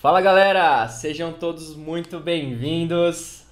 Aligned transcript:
Fala 0.00 0.22
galera, 0.22 0.88
sejam 0.88 1.30
todos 1.30 1.76
muito 1.76 2.18
bem-vindos. 2.18 3.44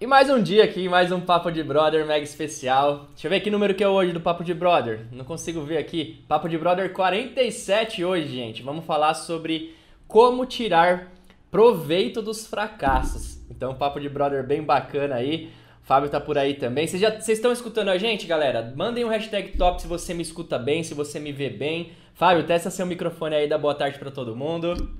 E 0.00 0.06
mais 0.06 0.30
um 0.30 0.42
dia 0.42 0.64
aqui, 0.64 0.88
mais 0.88 1.12
um 1.12 1.20
Papo 1.20 1.52
de 1.52 1.62
Brother 1.62 2.06
mega 2.06 2.24
especial. 2.24 3.06
Deixa 3.10 3.26
eu 3.26 3.30
ver 3.30 3.40
que 3.40 3.50
número 3.50 3.74
que 3.74 3.84
é 3.84 3.86
hoje 3.86 4.12
do 4.14 4.20
Papo 4.22 4.42
de 4.42 4.54
Brother. 4.54 5.04
Não 5.12 5.22
consigo 5.26 5.60
ver 5.60 5.76
aqui. 5.76 6.24
Papo 6.26 6.48
de 6.48 6.56
Brother 6.56 6.90
47 6.94 8.02
hoje, 8.02 8.28
gente. 8.28 8.62
Vamos 8.62 8.86
falar 8.86 9.12
sobre 9.12 9.76
como 10.08 10.46
tirar 10.46 11.12
proveito 11.50 12.22
dos 12.22 12.46
fracassos. 12.46 13.42
Então, 13.50 13.74
Papo 13.74 14.00
de 14.00 14.08
Brother 14.08 14.42
bem 14.46 14.62
bacana 14.62 15.16
aí. 15.16 15.50
Fábio 15.82 16.08
tá 16.08 16.18
por 16.18 16.38
aí 16.38 16.54
também. 16.54 16.86
Vocês, 16.86 17.02
já, 17.02 17.10
vocês 17.10 17.36
estão 17.36 17.52
escutando 17.52 17.90
a 17.90 17.98
gente, 17.98 18.26
galera? 18.26 18.72
Mandem 18.74 19.04
um 19.04 19.08
hashtag 19.08 19.58
top 19.58 19.82
se 19.82 19.86
você 19.86 20.14
me 20.14 20.22
escuta 20.22 20.58
bem, 20.58 20.82
se 20.82 20.94
você 20.94 21.20
me 21.20 21.30
vê 21.30 21.50
bem. 21.50 21.92
Fábio, 22.14 22.44
testa 22.44 22.70
seu 22.70 22.86
microfone 22.86 23.34
aí, 23.34 23.46
dá 23.46 23.58
boa 23.58 23.74
tarde 23.74 23.98
para 23.98 24.10
todo 24.10 24.34
mundo. 24.34 24.99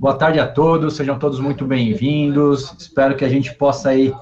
Boa 0.00 0.16
tarde 0.16 0.40
a 0.40 0.48
todos, 0.48 0.96
sejam 0.96 1.18
todos 1.18 1.38
muito 1.38 1.66
bem-vindos. 1.66 2.74
Espero 2.78 3.14
que 3.14 3.22
a 3.22 3.28
gente 3.28 3.54
possa 3.54 3.90
aí 3.90 4.14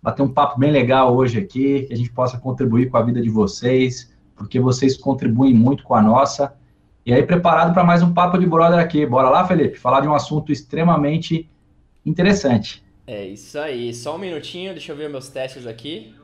bater 0.00 0.22
um 0.22 0.32
papo 0.32 0.58
bem 0.58 0.70
legal 0.72 1.14
hoje 1.14 1.38
aqui, 1.38 1.82
que 1.82 1.92
a 1.92 1.96
gente 1.96 2.10
possa 2.10 2.38
contribuir 2.38 2.88
com 2.88 2.96
a 2.96 3.02
vida 3.02 3.20
de 3.20 3.28
vocês, 3.28 4.10
porque 4.34 4.58
vocês 4.58 4.96
contribuem 4.96 5.52
muito 5.52 5.82
com 5.84 5.94
a 5.94 6.00
nossa. 6.00 6.56
E 7.04 7.12
aí, 7.12 7.22
preparado 7.22 7.74
para 7.74 7.84
mais 7.84 8.02
um 8.02 8.14
papo 8.14 8.38
de 8.38 8.46
brother 8.46 8.78
aqui. 8.78 9.04
Bora 9.04 9.28
lá, 9.28 9.46
Felipe, 9.46 9.78
falar 9.78 10.00
de 10.00 10.08
um 10.08 10.14
assunto 10.14 10.50
extremamente 10.50 11.46
interessante. 12.06 12.82
É 13.06 13.26
isso 13.26 13.58
aí. 13.58 13.92
Só 13.92 14.16
um 14.16 14.18
minutinho, 14.18 14.72
deixa 14.72 14.90
eu 14.90 14.96
ver 14.96 15.10
meus 15.10 15.28
testes 15.28 15.66
aqui. 15.66 16.14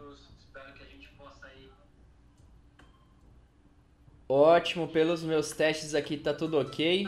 Ótimo, 4.27 4.89
pelos 4.89 5.23
meus 5.23 5.51
testes 5.51 5.95
aqui 5.95 6.17
tá 6.17 6.33
tudo 6.33 6.59
ok. 6.59 7.07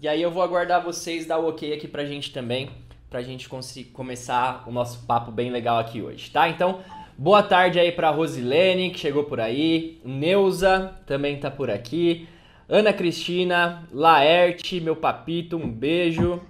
E 0.00 0.08
aí 0.08 0.20
eu 0.20 0.30
vou 0.30 0.42
aguardar 0.42 0.82
vocês 0.82 1.24
dar 1.24 1.38
o 1.38 1.48
ok 1.48 1.72
aqui 1.72 1.86
pra 1.86 2.04
gente 2.04 2.32
também, 2.32 2.68
pra 3.08 3.22
gente 3.22 3.48
começar 3.92 4.64
o 4.66 4.72
nosso 4.72 5.06
papo 5.06 5.30
bem 5.30 5.50
legal 5.50 5.78
aqui 5.78 6.02
hoje, 6.02 6.30
tá? 6.30 6.48
Então, 6.48 6.80
boa 7.16 7.42
tarde 7.42 7.78
aí 7.78 7.92
pra 7.92 8.10
Rosilene, 8.10 8.90
que 8.90 8.98
chegou 8.98 9.24
por 9.24 9.40
aí, 9.40 10.00
Neuza 10.04 10.92
também 11.06 11.38
tá 11.38 11.48
por 11.48 11.70
aqui, 11.70 12.28
Ana 12.68 12.92
Cristina, 12.92 13.88
Laerte, 13.92 14.80
meu 14.80 14.96
papito, 14.96 15.56
um 15.56 15.70
beijo, 15.70 16.42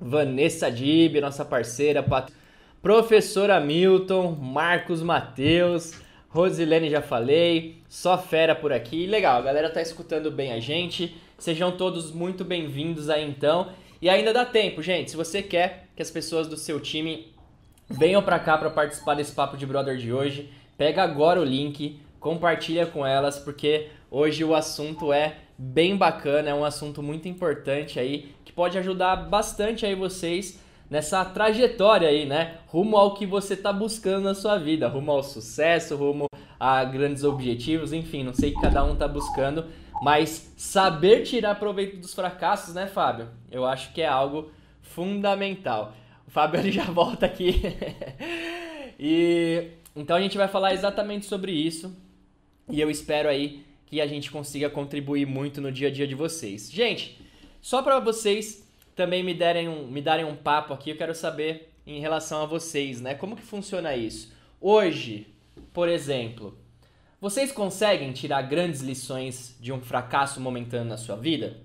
Vanessa 0.00 0.70
Dib, 0.70 1.20
nossa 1.20 1.44
parceira, 1.44 2.00
pat... 2.00 2.30
professora 2.80 3.58
Milton, 3.58 4.36
Marcos 4.40 5.02
Mateus, 5.02 6.00
Rosilene 6.28 6.88
já 6.88 7.02
falei, 7.02 7.82
só 7.88 8.16
fera 8.16 8.54
por 8.54 8.72
aqui, 8.72 9.04
legal, 9.04 9.38
a 9.38 9.42
galera 9.42 9.68
tá 9.68 9.82
escutando 9.82 10.30
bem 10.30 10.52
a 10.52 10.60
gente, 10.60 11.16
Sejam 11.38 11.70
todos 11.70 12.10
muito 12.10 12.44
bem-vindos 12.44 13.08
aí 13.08 13.24
então. 13.24 13.68
E 14.02 14.10
ainda 14.10 14.32
dá 14.32 14.44
tempo, 14.44 14.82
gente. 14.82 15.12
Se 15.12 15.16
você 15.16 15.40
quer 15.40 15.86
que 15.94 16.02
as 16.02 16.10
pessoas 16.10 16.48
do 16.48 16.56
seu 16.56 16.80
time 16.80 17.32
venham 17.88 18.20
para 18.20 18.40
cá 18.40 18.58
para 18.58 18.70
participar 18.70 19.14
desse 19.14 19.30
papo 19.30 19.56
de 19.56 19.64
brother 19.64 19.96
de 19.96 20.12
hoje, 20.12 20.50
pega 20.76 21.00
agora 21.00 21.40
o 21.40 21.44
link, 21.44 22.00
compartilha 22.18 22.86
com 22.86 23.06
elas, 23.06 23.38
porque 23.38 23.86
hoje 24.10 24.42
o 24.42 24.52
assunto 24.52 25.12
é 25.12 25.36
bem 25.56 25.96
bacana, 25.96 26.50
é 26.50 26.54
um 26.54 26.64
assunto 26.64 27.04
muito 27.04 27.28
importante 27.28 28.00
aí 28.00 28.34
que 28.44 28.52
pode 28.52 28.76
ajudar 28.76 29.14
bastante 29.14 29.86
aí 29.86 29.94
vocês 29.94 30.60
nessa 30.90 31.24
trajetória 31.24 32.08
aí, 32.08 32.26
né? 32.26 32.54
Rumo 32.66 32.96
ao 32.96 33.14
que 33.14 33.24
você 33.24 33.54
está 33.54 33.72
buscando 33.72 34.24
na 34.24 34.34
sua 34.34 34.58
vida, 34.58 34.88
rumo 34.88 35.12
ao 35.12 35.22
sucesso, 35.22 35.94
rumo 35.94 36.26
a 36.58 36.82
grandes 36.84 37.22
objetivos, 37.22 37.92
enfim, 37.92 38.24
não 38.24 38.34
sei 38.34 38.50
o 38.50 38.54
que 38.54 38.60
cada 38.60 38.84
um 38.84 38.94
está 38.94 39.06
buscando, 39.06 39.66
mas 40.02 40.52
saber 40.56 41.22
tirar 41.22 41.54
proveito 41.56 41.96
dos 41.96 42.14
fracassos, 42.14 42.74
né, 42.74 42.86
Fábio? 42.86 43.28
Eu 43.50 43.64
acho 43.64 43.92
que 43.92 44.00
é 44.00 44.06
algo 44.06 44.50
fundamental. 44.82 45.94
O 46.26 46.30
Fábio 46.30 46.60
ele 46.60 46.72
já 46.72 46.84
volta 46.84 47.26
aqui. 47.26 47.62
e 48.98 49.70
então 49.94 50.16
a 50.16 50.20
gente 50.20 50.36
vai 50.36 50.48
falar 50.48 50.74
exatamente 50.74 51.26
sobre 51.26 51.52
isso. 51.52 51.94
E 52.70 52.80
eu 52.80 52.90
espero 52.90 53.28
aí 53.28 53.64
que 53.86 54.00
a 54.00 54.06
gente 54.06 54.30
consiga 54.30 54.68
contribuir 54.68 55.26
muito 55.26 55.60
no 55.60 55.72
dia 55.72 55.88
a 55.88 55.90
dia 55.90 56.06
de 56.06 56.14
vocês. 56.14 56.70
Gente, 56.70 57.20
só 57.60 57.82
para 57.82 57.98
vocês 57.98 58.68
também 58.94 59.22
me 59.22 59.32
derem 59.32 59.68
um, 59.68 59.86
me 59.86 60.02
darem 60.02 60.24
um 60.24 60.36
papo 60.36 60.74
aqui, 60.74 60.90
eu 60.90 60.96
quero 60.96 61.14
saber 61.14 61.72
em 61.86 62.00
relação 62.00 62.42
a 62.42 62.46
vocês, 62.46 63.00
né? 63.00 63.14
Como 63.14 63.34
que 63.34 63.42
funciona 63.42 63.96
isso? 63.96 64.32
Hoje, 64.60 65.26
por 65.72 65.88
exemplo, 65.88 66.58
vocês 67.20 67.50
conseguem 67.50 68.12
tirar 68.12 68.42
grandes 68.42 68.80
lições 68.80 69.56
de 69.60 69.72
um 69.72 69.80
fracasso 69.80 70.40
momentâneo 70.40 70.86
na 70.86 70.96
sua 70.96 71.16
vida? 71.16 71.56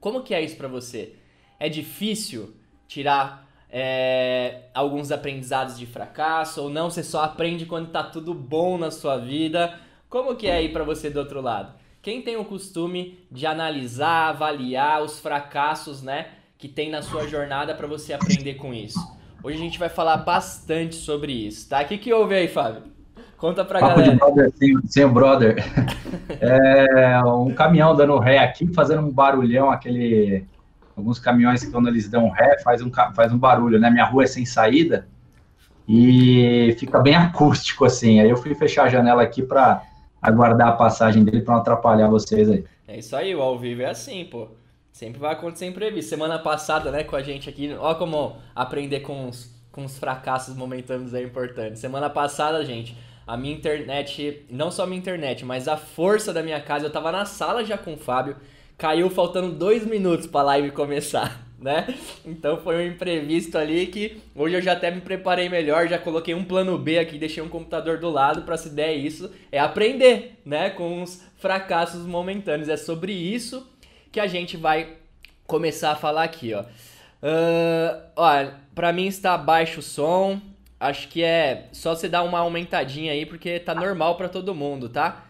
Como 0.00 0.24
que 0.24 0.34
é 0.34 0.42
isso 0.42 0.56
para 0.56 0.66
você? 0.66 1.14
É 1.58 1.68
difícil 1.68 2.52
tirar 2.88 3.48
é, 3.70 4.62
alguns 4.74 5.12
aprendizados 5.12 5.78
de 5.78 5.86
fracasso 5.86 6.62
ou 6.64 6.68
não? 6.68 6.90
Você 6.90 7.04
só 7.04 7.22
aprende 7.22 7.64
quando 7.64 7.92
tá 7.92 8.02
tudo 8.02 8.34
bom 8.34 8.76
na 8.76 8.90
sua 8.90 9.16
vida? 9.16 9.78
Como 10.08 10.34
que 10.34 10.48
é 10.48 10.56
aí 10.56 10.68
para 10.70 10.82
você 10.82 11.10
do 11.10 11.20
outro 11.20 11.40
lado? 11.40 11.72
Quem 12.02 12.20
tem 12.20 12.36
o 12.36 12.44
costume 12.44 13.18
de 13.30 13.46
analisar, 13.46 14.30
avaliar 14.30 15.00
os 15.00 15.20
fracassos, 15.20 16.02
né, 16.02 16.28
que 16.58 16.68
tem 16.68 16.90
na 16.90 17.02
sua 17.02 17.28
jornada 17.28 17.72
para 17.72 17.86
você 17.86 18.12
aprender 18.12 18.54
com 18.54 18.74
isso? 18.74 18.98
Hoje 19.44 19.58
a 19.58 19.60
gente 19.60 19.78
vai 19.78 19.88
falar 19.88 20.16
bastante 20.18 20.96
sobre 20.96 21.32
isso, 21.32 21.68
tá? 21.68 21.82
O 21.82 21.86
que, 21.86 21.98
que 21.98 22.12
houve 22.12 22.34
aí, 22.34 22.48
Fábio? 22.48 22.95
Conta 23.38 23.64
pra 23.64 23.80
Papo 23.80 24.00
galera. 24.00 24.16
Brother, 24.16 24.52
sem, 24.56 24.80
sem 24.86 25.04
o 25.04 25.10
brother. 25.10 25.56
É, 26.40 27.22
um 27.24 27.54
caminhão 27.54 27.94
dando 27.94 28.18
ré 28.18 28.38
aqui, 28.38 28.66
fazendo 28.74 29.00
um 29.00 29.10
barulhão, 29.10 29.70
aquele. 29.70 30.44
Alguns 30.96 31.18
caminhões 31.18 31.64
que 31.64 31.70
quando 31.70 31.88
eles 31.88 32.08
dão 32.08 32.28
ré, 32.28 32.58
faz 32.62 32.82
um, 32.82 32.90
faz 33.14 33.32
um 33.32 33.38
barulho, 33.38 33.78
né? 33.78 33.88
Minha 33.90 34.04
rua 34.04 34.24
é 34.24 34.26
sem 34.26 34.44
saída 34.44 35.06
e 35.88 36.74
fica 36.78 36.98
bem 36.98 37.14
acústico 37.14 37.84
assim. 37.84 38.20
Aí 38.20 38.28
eu 38.28 38.36
fui 38.36 38.54
fechar 38.54 38.84
a 38.84 38.88
janela 38.88 39.22
aqui 39.22 39.42
para 39.42 39.82
aguardar 40.20 40.68
a 40.68 40.72
passagem 40.72 41.24
dele 41.24 41.42
para 41.42 41.54
não 41.54 41.60
atrapalhar 41.60 42.08
vocês 42.08 42.50
aí. 42.50 42.64
É 42.88 42.98
isso 42.98 43.14
aí, 43.14 43.34
o 43.34 43.40
ao 43.40 43.58
vivo 43.58 43.82
é 43.82 43.90
assim, 43.90 44.24
pô. 44.24 44.48
Sempre 44.90 45.20
vai 45.20 45.32
acontecer 45.32 45.66
imprevisto. 45.66 46.08
Semana 46.08 46.38
passada, 46.38 46.90
né, 46.90 47.04
com 47.04 47.16
a 47.16 47.22
gente 47.22 47.48
aqui, 47.48 47.74
ó 47.78 47.94
como 47.94 48.36
aprender 48.54 49.00
com 49.00 49.28
os, 49.28 49.54
com 49.70 49.84
os 49.84 49.98
fracassos 49.98 50.56
momentâneos 50.56 51.12
é 51.12 51.22
importante. 51.22 51.78
Semana 51.78 52.08
passada, 52.08 52.64
gente, 52.64 52.96
a 53.26 53.36
minha 53.36 53.54
internet, 53.54 54.46
não 54.48 54.70
só 54.70 54.84
a 54.84 54.86
minha 54.86 54.98
internet, 54.98 55.44
mas 55.44 55.66
a 55.66 55.76
força 55.76 56.32
da 56.32 56.42
minha 56.42 56.60
casa, 56.60 56.86
eu 56.86 56.90
tava 56.90 57.10
na 57.10 57.24
sala 57.24 57.64
já 57.64 57.76
com 57.76 57.94
o 57.94 57.96
Fábio, 57.98 58.36
caiu 58.78 59.10
faltando 59.10 59.52
dois 59.52 59.84
minutos 59.84 60.26
pra 60.26 60.42
live 60.42 60.70
começar, 60.70 61.44
né? 61.58 61.92
Então 62.24 62.58
foi 62.58 62.76
um 62.76 62.92
imprevisto 62.92 63.58
ali 63.58 63.86
que 63.88 64.20
hoje 64.34 64.54
eu 64.54 64.62
já 64.62 64.72
até 64.72 64.90
me 64.90 65.00
preparei 65.00 65.48
melhor, 65.48 65.88
já 65.88 65.98
coloquei 65.98 66.34
um 66.34 66.44
plano 66.44 66.78
B 66.78 66.98
aqui, 66.98 67.18
deixei 67.18 67.42
um 67.42 67.48
computador 67.48 67.98
do 67.98 68.10
lado 68.10 68.42
para 68.42 68.56
se 68.56 68.70
der 68.70 68.94
isso, 68.94 69.32
é 69.50 69.58
aprender, 69.58 70.38
né? 70.44 70.70
Com 70.70 71.02
os 71.02 71.22
fracassos 71.36 72.06
momentâneos. 72.06 72.68
É 72.68 72.76
sobre 72.76 73.12
isso 73.12 73.66
que 74.12 74.20
a 74.20 74.26
gente 74.26 74.56
vai 74.56 74.98
começar 75.46 75.92
a 75.92 75.96
falar 75.96 76.24
aqui, 76.24 76.54
ó. 76.54 76.62
Uh, 76.62 78.02
olha, 78.14 78.54
pra 78.74 78.92
mim 78.92 79.06
está 79.06 79.36
baixo 79.36 79.80
o 79.80 79.82
som, 79.82 80.40
acho 80.78 81.08
que 81.08 81.22
é 81.22 81.68
só 81.72 81.94
você 81.94 82.08
dar 82.08 82.22
uma 82.22 82.38
aumentadinha 82.38 83.12
aí, 83.12 83.24
porque 83.26 83.58
tá 83.58 83.74
normal 83.74 84.16
para 84.16 84.28
todo 84.28 84.54
mundo, 84.54 84.88
tá? 84.88 85.26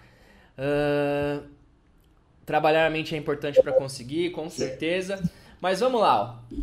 Uh, 0.59 1.45
trabalhar 2.45 2.87
a 2.87 2.91
mente 2.91 3.15
é 3.15 3.19
importante 3.19 3.61
para 3.63 3.73
conseguir, 3.73 4.31
com 4.31 4.49
certeza. 4.49 5.23
Mas 5.61 5.81
vamos 5.81 6.01
lá, 6.01 6.23
ó. 6.23 6.57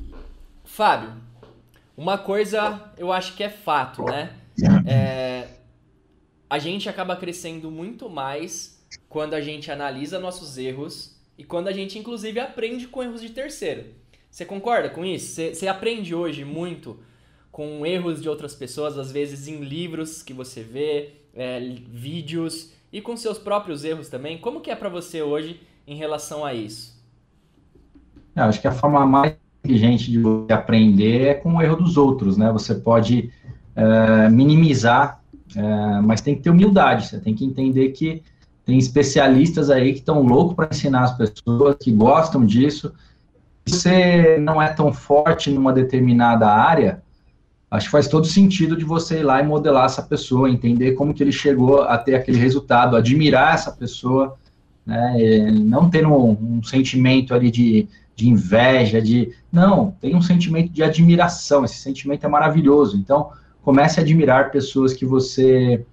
Fábio, 0.63 1.13
uma 1.95 2.17
coisa 2.17 2.91
eu 2.97 3.11
acho 3.11 3.35
que 3.35 3.43
é 3.43 3.49
fato, 3.49 4.03
né? 4.03 4.33
É, 4.87 5.47
a 6.49 6.59
gente 6.59 6.87
acaba 6.87 7.15
crescendo 7.15 7.71
muito 7.71 8.09
mais 8.09 8.83
quando 9.09 9.33
a 9.33 9.41
gente 9.41 9.71
analisa 9.71 10.19
nossos 10.19 10.57
erros 10.57 11.19
e 11.37 11.43
quando 11.43 11.67
a 11.67 11.71
gente, 11.71 11.97
inclusive, 11.97 12.39
aprende 12.39 12.87
com 12.87 13.03
erros 13.03 13.21
de 13.21 13.29
terceiro. 13.29 13.85
Você 14.29 14.45
concorda 14.45 14.89
com 14.89 15.05
isso? 15.05 15.41
Você, 15.41 15.67
aprende 15.67 16.13
hoje 16.13 16.43
muito 16.45 16.99
com 17.53 17.85
erros 17.85 18.19
de 18.19 18.27
outras 18.27 18.55
pessoas, 18.55 18.97
às 18.97 19.11
vezes 19.11 19.47
em 19.47 19.59
livros 19.63 20.23
que 20.23 20.33
você 20.33 20.63
vê, 20.63 21.11
é, 21.35 21.59
vídeos 21.87 22.73
e 22.91 22.99
com 22.99 23.15
seus 23.15 23.37
próprios 23.37 23.85
erros 23.85 24.09
também. 24.09 24.39
Como 24.39 24.59
que 24.59 24.71
é 24.71 24.75
para 24.75 24.89
você 24.89 25.21
hoje 25.21 25.61
em 25.85 25.95
relação 25.95 26.43
a 26.43 26.51
isso? 26.51 26.99
Eu 28.35 28.45
acho 28.45 28.59
que 28.59 28.67
a 28.67 28.71
forma 28.71 29.05
mais 29.05 29.35
inteligente 29.63 30.09
de 30.09 30.19
você 30.19 30.51
aprender 30.51 31.27
é 31.27 31.33
com 31.35 31.57
o 31.57 31.61
erro 31.61 31.75
dos 31.75 31.95
outros, 31.95 32.37
né? 32.37 32.51
Você 32.51 32.73
pode 32.73 33.31
é, 33.75 34.29
minimizar, 34.29 35.21
é, 35.55 36.01
mas 36.01 36.21
tem 36.21 36.35
que 36.35 36.41
ter 36.41 36.49
humildade. 36.49 37.05
Você 37.05 37.19
tem 37.19 37.35
que 37.35 37.45
entender 37.45 37.89
que 37.89 38.23
tem 38.65 38.79
especialistas 38.79 39.69
aí 39.69 39.93
que 39.93 39.99
estão 39.99 40.23
loucos 40.23 40.55
para 40.55 40.69
ensinar 40.71 41.03
as 41.03 41.15
pessoas, 41.15 41.75
que 41.79 41.91
gostam 41.91 42.43
disso. 42.43 42.95
Se 43.67 43.75
você 43.75 44.37
não 44.39 44.59
é 44.59 44.69
tão 44.69 44.91
forte 44.91 45.51
numa 45.51 45.71
determinada 45.71 46.49
área, 46.49 47.02
acho 47.75 47.87
que 47.87 47.91
faz 47.91 48.07
todo 48.07 48.27
sentido 48.27 48.77
de 48.77 48.85
você 48.85 49.19
ir 49.19 49.23
lá 49.23 49.41
e 49.41 49.45
modelar 49.45 49.85
essa 49.85 50.03
pessoa, 50.03 50.49
entender 50.49 50.91
como 50.91 51.11
que 51.11 51.23
ele 51.23 51.31
chegou 51.31 51.81
a 51.81 51.97
ter 51.97 52.13
aquele 52.13 52.37
resultado, 52.37 52.95
admirar 52.95 53.55
essa 53.55 53.71
pessoa, 53.71 54.35
né, 54.85 55.49
não 55.51 55.89
ter 55.89 56.05
um, 56.05 56.37
um 56.39 56.63
sentimento 56.63 57.33
ali 57.33 57.49
de, 57.49 57.87
de 58.15 58.29
inveja, 58.29 59.01
de. 59.01 59.33
Não, 59.51 59.95
tem 59.99 60.15
um 60.15 60.21
sentimento 60.21 60.71
de 60.71 60.83
admiração, 60.83 61.65
esse 61.65 61.77
sentimento 61.77 62.23
é 62.23 62.29
maravilhoso. 62.29 62.95
Então, 62.95 63.31
comece 63.63 63.99
a 63.99 64.03
admirar 64.03 64.51
pessoas 64.51 64.93
que 64.93 65.05
você. 65.05 65.83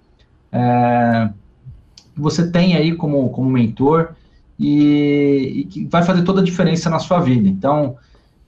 É, 0.51 1.29
você 2.15 2.51
tem 2.51 2.75
aí 2.75 2.95
como, 2.95 3.29
como 3.29 3.49
mentor 3.49 4.09
e, 4.59 5.53
e, 5.55 5.63
que 5.63 5.85
vai 5.85 6.03
fazer 6.03 6.21
toda 6.21 6.41
a 6.41 6.43
diferença 6.43 6.91
na 6.91 6.99
sua 6.99 7.19
vida. 7.19 7.47
Então, 7.47 7.95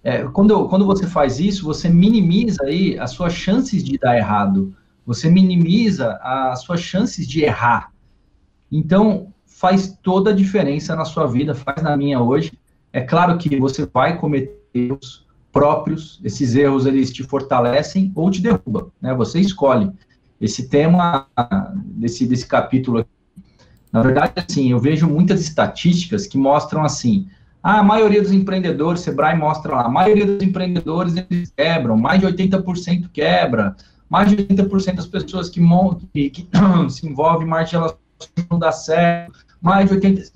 é, 0.03 0.23
quando, 0.25 0.67
quando 0.67 0.85
você 0.85 1.07
faz 1.07 1.39
isso, 1.39 1.63
você 1.63 1.87
minimiza 1.87 2.63
aí 2.63 2.99
as 2.99 3.11
suas 3.11 3.33
chances 3.33 3.83
de 3.83 3.97
dar 3.97 4.17
errado, 4.17 4.75
você 5.05 5.29
minimiza 5.29 6.19
as 6.21 6.61
suas 6.61 6.81
chances 6.81 7.27
de 7.27 7.41
errar. 7.43 7.91
Então, 8.71 9.33
faz 9.45 9.97
toda 10.03 10.31
a 10.31 10.35
diferença 10.35 10.95
na 10.95 11.05
sua 11.05 11.25
vida, 11.25 11.55
faz 11.55 11.81
na 11.81 11.95
minha 11.95 12.19
hoje. 12.19 12.51
É 12.91 12.99
claro 12.99 13.37
que 13.37 13.57
você 13.57 13.85
vai 13.85 14.17
cometer 14.17 14.59
erros 14.73 15.25
próprios, 15.53 16.19
esses 16.23 16.55
erros 16.55 16.85
eles 16.85 17.13
te 17.13 17.23
fortalecem 17.23 18.11
ou 18.15 18.29
te 18.29 18.41
derrubam, 18.41 18.91
né? 18.99 19.13
Você 19.13 19.39
escolhe. 19.39 19.89
Esse 20.41 20.67
tema 20.67 21.27
desse, 21.75 22.25
desse 22.25 22.45
capítulo 22.45 22.99
aqui, 22.99 23.09
na 23.91 24.01
verdade, 24.01 24.33
assim, 24.35 24.71
eu 24.71 24.79
vejo 24.79 25.07
muitas 25.07 25.39
estatísticas 25.39 26.25
que 26.25 26.37
mostram 26.37 26.83
assim, 26.83 27.27
ah, 27.63 27.79
a 27.79 27.83
maioria 27.83 28.21
dos 28.21 28.33
empreendedores, 28.33 29.01
Sebrae 29.01 29.37
mostra 29.37 29.73
lá, 29.73 29.85
a 29.85 29.89
maioria 29.89 30.25
dos 30.25 30.45
empreendedores 30.45 31.15
eles 31.15 31.49
quebram, 31.55 31.95
mais 31.97 32.19
de 32.19 32.27
80% 32.27 33.09
quebra, 33.09 33.73
mais 34.09 34.29
de 34.29 34.35
80% 34.35 34.95
das 34.95 35.07
pessoas 35.07 35.49
que, 35.49 35.61
que, 36.11 36.29
que 36.29 36.49
se 36.91 37.07
envolvem 37.07 37.47
em 37.47 37.49
marketing 37.49 37.95
não 38.51 38.59
dá 38.59 38.71
certo, 38.71 39.45
mais 39.61 39.89
de 39.89 39.95
80%. 39.95 40.33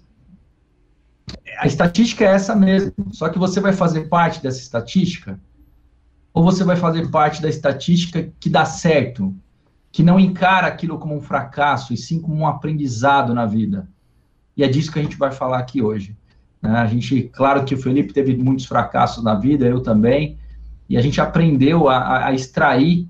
A 1.59 1.67
estatística 1.67 2.23
é 2.23 2.27
essa 2.27 2.55
mesmo, 2.55 2.93
só 3.11 3.27
que 3.27 3.37
você 3.37 3.59
vai 3.59 3.73
fazer 3.73 4.07
parte 4.07 4.41
dessa 4.41 4.59
estatística 4.59 5.37
ou 6.33 6.43
você 6.43 6.63
vai 6.63 6.75
fazer 6.75 7.09
parte 7.09 7.41
da 7.41 7.49
estatística 7.49 8.31
que 8.39 8.49
dá 8.49 8.63
certo, 8.63 9.35
que 9.91 10.01
não 10.01 10.19
encara 10.19 10.67
aquilo 10.67 10.97
como 10.97 11.15
um 11.15 11.21
fracasso 11.21 11.93
e 11.93 11.97
sim 11.97 12.21
como 12.21 12.35
um 12.35 12.47
aprendizado 12.47 13.33
na 13.33 13.45
vida. 13.45 13.87
E 14.55 14.63
é 14.63 14.67
disso 14.67 14.91
que 14.91 14.99
a 14.99 15.03
gente 15.03 15.17
vai 15.17 15.31
falar 15.31 15.59
aqui 15.59 15.81
hoje. 15.81 16.16
Né? 16.61 16.71
A 16.71 16.85
gente, 16.85 17.23
claro 17.33 17.63
que 17.65 17.75
o 17.75 17.77
Felipe 17.77 18.13
teve 18.13 18.35
muitos 18.35 18.65
fracassos 18.65 19.23
na 19.23 19.35
vida, 19.35 19.65
eu 19.65 19.81
também, 19.81 20.37
e 20.89 20.97
a 20.97 21.01
gente 21.01 21.19
aprendeu 21.19 21.89
a, 21.89 22.27
a 22.27 22.33
extrair 22.33 23.07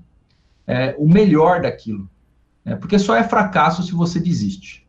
é, 0.66 0.94
o 0.98 1.08
melhor 1.08 1.62
daquilo. 1.62 2.08
Né? 2.64 2.76
Porque 2.76 2.98
só 2.98 3.16
é 3.16 3.24
fracasso 3.24 3.82
se 3.82 3.92
você 3.92 4.20
desiste. 4.20 4.86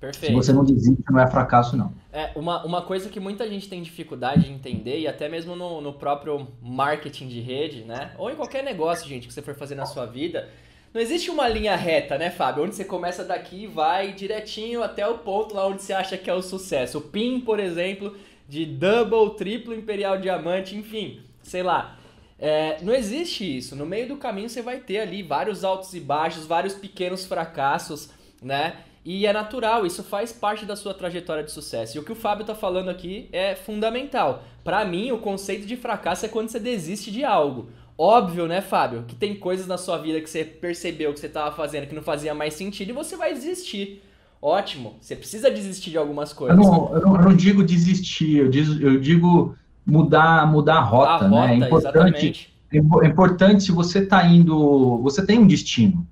Perfeito. 0.00 0.26
Se 0.26 0.32
você 0.32 0.52
não 0.52 0.64
desiste, 0.64 1.02
não 1.10 1.18
é 1.18 1.26
fracasso, 1.26 1.76
não. 1.76 1.92
É, 2.12 2.30
uma, 2.36 2.64
uma 2.64 2.82
coisa 2.82 3.08
que 3.08 3.18
muita 3.18 3.48
gente 3.48 3.68
tem 3.68 3.82
dificuldade 3.82 4.44
de 4.44 4.52
entender, 4.52 5.00
e 5.00 5.08
até 5.08 5.28
mesmo 5.28 5.56
no, 5.56 5.80
no 5.80 5.92
próprio 5.92 6.46
marketing 6.62 7.26
de 7.26 7.40
rede, 7.40 7.82
né? 7.82 8.12
Ou 8.16 8.30
em 8.30 8.36
qualquer 8.36 8.62
negócio, 8.62 9.08
gente, 9.08 9.26
que 9.26 9.34
você 9.34 9.42
for 9.42 9.56
fazer 9.56 9.74
na 9.74 9.86
sua 9.86 10.06
vida, 10.06 10.48
não 10.92 11.00
existe 11.00 11.30
uma 11.30 11.46
linha 11.48 11.76
reta, 11.76 12.16
né, 12.16 12.30
Fábio? 12.30 12.64
Onde 12.64 12.74
você 12.74 12.84
começa 12.84 13.22
daqui 13.24 13.64
e 13.64 13.66
vai 13.66 14.12
direitinho 14.12 14.82
até 14.82 15.06
o 15.06 15.18
ponto 15.18 15.54
lá 15.54 15.66
onde 15.66 15.82
você 15.82 15.92
acha 15.92 16.16
que 16.16 16.30
é 16.30 16.34
o 16.34 16.42
sucesso. 16.42 16.98
O 16.98 17.02
PIN, 17.02 17.40
por 17.40 17.60
exemplo, 17.60 18.16
de 18.48 18.64
double, 18.64 19.36
triplo, 19.36 19.74
imperial 19.74 20.18
diamante, 20.18 20.74
enfim, 20.74 21.20
sei 21.42 21.62
lá. 21.62 21.98
É, 22.38 22.78
não 22.82 22.94
existe 22.94 23.44
isso. 23.58 23.76
No 23.76 23.84
meio 23.84 24.08
do 24.08 24.16
caminho 24.16 24.48
você 24.48 24.62
vai 24.62 24.78
ter 24.78 25.00
ali 25.00 25.22
vários 25.22 25.64
altos 25.64 25.92
e 25.92 26.00
baixos, 26.00 26.46
vários 26.46 26.74
pequenos 26.74 27.26
fracassos, 27.26 28.10
né? 28.40 28.76
E 29.04 29.26
é 29.26 29.32
natural, 29.32 29.86
isso 29.86 30.02
faz 30.02 30.32
parte 30.32 30.64
da 30.66 30.76
sua 30.76 30.92
trajetória 30.92 31.42
de 31.42 31.50
sucesso. 31.50 31.96
E 31.96 32.00
o 32.00 32.04
que 32.04 32.12
o 32.12 32.16
Fábio 32.16 32.42
está 32.42 32.54
falando 32.54 32.90
aqui 32.90 33.28
é 33.32 33.54
fundamental. 33.54 34.42
Para 34.62 34.84
mim, 34.84 35.10
o 35.12 35.18
conceito 35.18 35.66
de 35.66 35.76
fracasso 35.76 36.26
é 36.26 36.28
quando 36.28 36.50
você 36.50 36.60
desiste 36.60 37.10
de 37.10 37.24
algo. 37.24 37.70
Óbvio, 37.98 38.46
né, 38.46 38.60
Fábio, 38.60 39.02
que 39.08 39.16
tem 39.16 39.34
coisas 39.34 39.66
na 39.66 39.76
sua 39.76 39.98
vida 39.98 40.20
que 40.20 40.30
você 40.30 40.44
percebeu 40.44 41.12
que 41.12 41.18
você 41.18 41.26
estava 41.26 41.54
fazendo 41.54 41.88
que 41.88 41.94
não 41.96 42.02
fazia 42.02 42.32
mais 42.32 42.54
sentido 42.54 42.90
e 42.90 42.92
você 42.92 43.16
vai 43.16 43.34
desistir. 43.34 44.04
Ótimo, 44.40 44.94
você 45.00 45.16
precisa 45.16 45.50
desistir 45.50 45.90
de 45.90 45.98
algumas 45.98 46.32
coisas. 46.32 46.56
Eu 46.56 46.62
não, 46.62 46.94
eu 46.94 47.00
não, 47.00 47.16
eu 47.16 47.22
não 47.22 47.34
digo 47.34 47.64
desistir, 47.64 48.36
eu, 48.36 48.48
diz, 48.48 48.68
eu 48.80 49.00
digo 49.00 49.56
mudar, 49.84 50.46
mudar 50.46 50.76
a 50.76 50.80
rota, 50.80 51.24
a 51.24 51.28
né? 51.28 51.54
é 51.54 51.56
importante, 51.56 52.54
é 52.72 53.06
importante 53.06 53.64
se 53.64 53.72
você 53.72 53.98
está 53.98 54.24
indo, 54.24 54.98
você 54.98 55.26
tem 55.26 55.40
um 55.40 55.46
destino, 55.46 56.06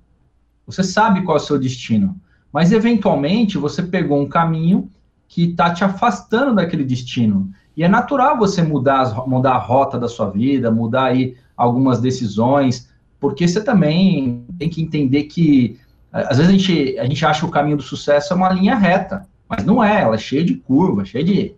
você 0.65 0.83
sabe 0.83 1.23
qual 1.23 1.37
é 1.37 1.39
o 1.39 1.43
seu 1.43 1.57
destino, 1.57 2.19
mas 2.51 2.73
eventualmente 2.73 3.57
você 3.57 3.81
pegou 3.81 4.19
um 4.19 4.27
caminho 4.27 4.91
que 5.25 5.43
está 5.43 5.73
te 5.73 5.85
afastando 5.85 6.55
daquele 6.55 6.83
destino. 6.83 7.49
E 7.77 7.83
é 7.83 7.87
natural 7.87 8.37
você 8.37 8.61
mudar, 8.61 9.27
mudar 9.27 9.51
a 9.51 9.57
rota 9.57 9.99
da 9.99 10.07
sua 10.07 10.29
vida, 10.29 10.71
mudar 10.71 11.05
aí 11.05 11.37
algumas 11.57 11.99
decisões, 11.99 12.87
porque 13.19 13.47
você 13.47 13.61
também 13.61 14.45
tem 14.59 14.69
que 14.69 14.81
entender 14.81 15.23
que 15.23 15.79
às 16.11 16.37
vezes 16.37 16.49
a 16.49 16.57
gente, 16.57 16.99
a 16.99 17.05
gente 17.05 17.25
acha 17.25 17.39
que 17.41 17.45
o 17.45 17.51
caminho 17.51 17.77
do 17.77 17.83
sucesso 17.83 18.31
é 18.31 18.35
uma 18.35 18.53
linha 18.53 18.75
reta, 18.75 19.27
mas 19.49 19.65
não 19.65 19.83
é, 19.83 20.01
ela 20.01 20.15
é 20.15 20.19
cheia 20.19 20.43
de 20.43 20.55
curvas, 20.55 21.09
cheia 21.09 21.23
de 21.23 21.55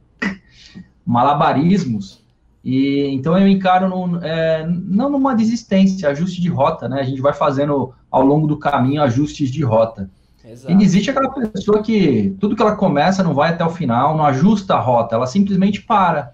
malabarismos. 1.05 2.19
E 2.63 3.07
então 3.07 3.37
eu 3.37 3.47
encaro 3.47 3.87
no, 3.87 4.23
é, 4.23 4.67
não 4.67 5.09
numa 5.09 5.33
desistência, 5.33 6.09
ajuste 6.09 6.41
de 6.41 6.49
rota, 6.49 6.89
né? 6.89 6.99
A 6.99 7.03
gente 7.03 7.21
vai 7.21 7.33
fazendo 7.33 7.93
ao 8.11 8.25
longo 8.25 8.47
do 8.47 8.57
caminho 8.57 9.01
ajustes 9.01 9.49
de 9.49 9.63
rota. 9.63 10.09
Exato. 10.43 10.73
E 10.73 10.83
existe 10.83 11.09
aquela 11.09 11.29
pessoa 11.31 11.81
que 11.81 12.35
tudo 12.39 12.55
que 12.55 12.61
ela 12.61 12.75
começa 12.75 13.23
não 13.23 13.33
vai 13.33 13.51
até 13.51 13.63
o 13.63 13.69
final, 13.69 14.17
não 14.17 14.25
ajusta 14.25 14.73
a 14.75 14.79
rota, 14.79 15.15
ela 15.15 15.27
simplesmente 15.27 15.81
para. 15.81 16.33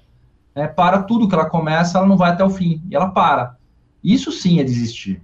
Né? 0.55 0.67
Para 0.67 1.03
tudo 1.03 1.27
que 1.27 1.35
ela 1.35 1.49
começa, 1.49 1.97
ela 1.97 2.07
não 2.07 2.15
vai 2.15 2.31
até 2.31 2.43
o 2.43 2.49
fim. 2.49 2.81
E 2.89 2.95
ela 2.95 3.09
para. 3.09 3.57
Isso 4.03 4.31
sim 4.31 4.59
é 4.59 4.63
desistir. 4.63 5.21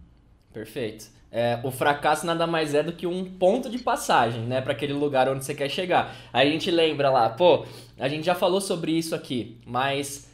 Perfeito. 0.53 1.09
É, 1.31 1.59
o 1.63 1.71
fracasso 1.71 2.25
nada 2.25 2.45
mais 2.45 2.75
é 2.75 2.83
do 2.83 2.91
que 2.91 3.07
um 3.07 3.23
ponto 3.23 3.69
de 3.69 3.79
passagem, 3.79 4.41
né, 4.41 4.59
para 4.59 4.73
aquele 4.73 4.91
lugar 4.91 5.29
onde 5.29 5.45
você 5.45 5.55
quer 5.55 5.69
chegar. 5.69 6.13
Aí 6.33 6.49
a 6.49 6.51
gente 6.51 6.69
lembra 6.69 7.09
lá, 7.09 7.29
pô, 7.29 7.65
a 7.97 8.09
gente 8.09 8.25
já 8.25 8.35
falou 8.35 8.59
sobre 8.59 8.91
isso 8.91 9.15
aqui, 9.15 9.57
mas 9.65 10.29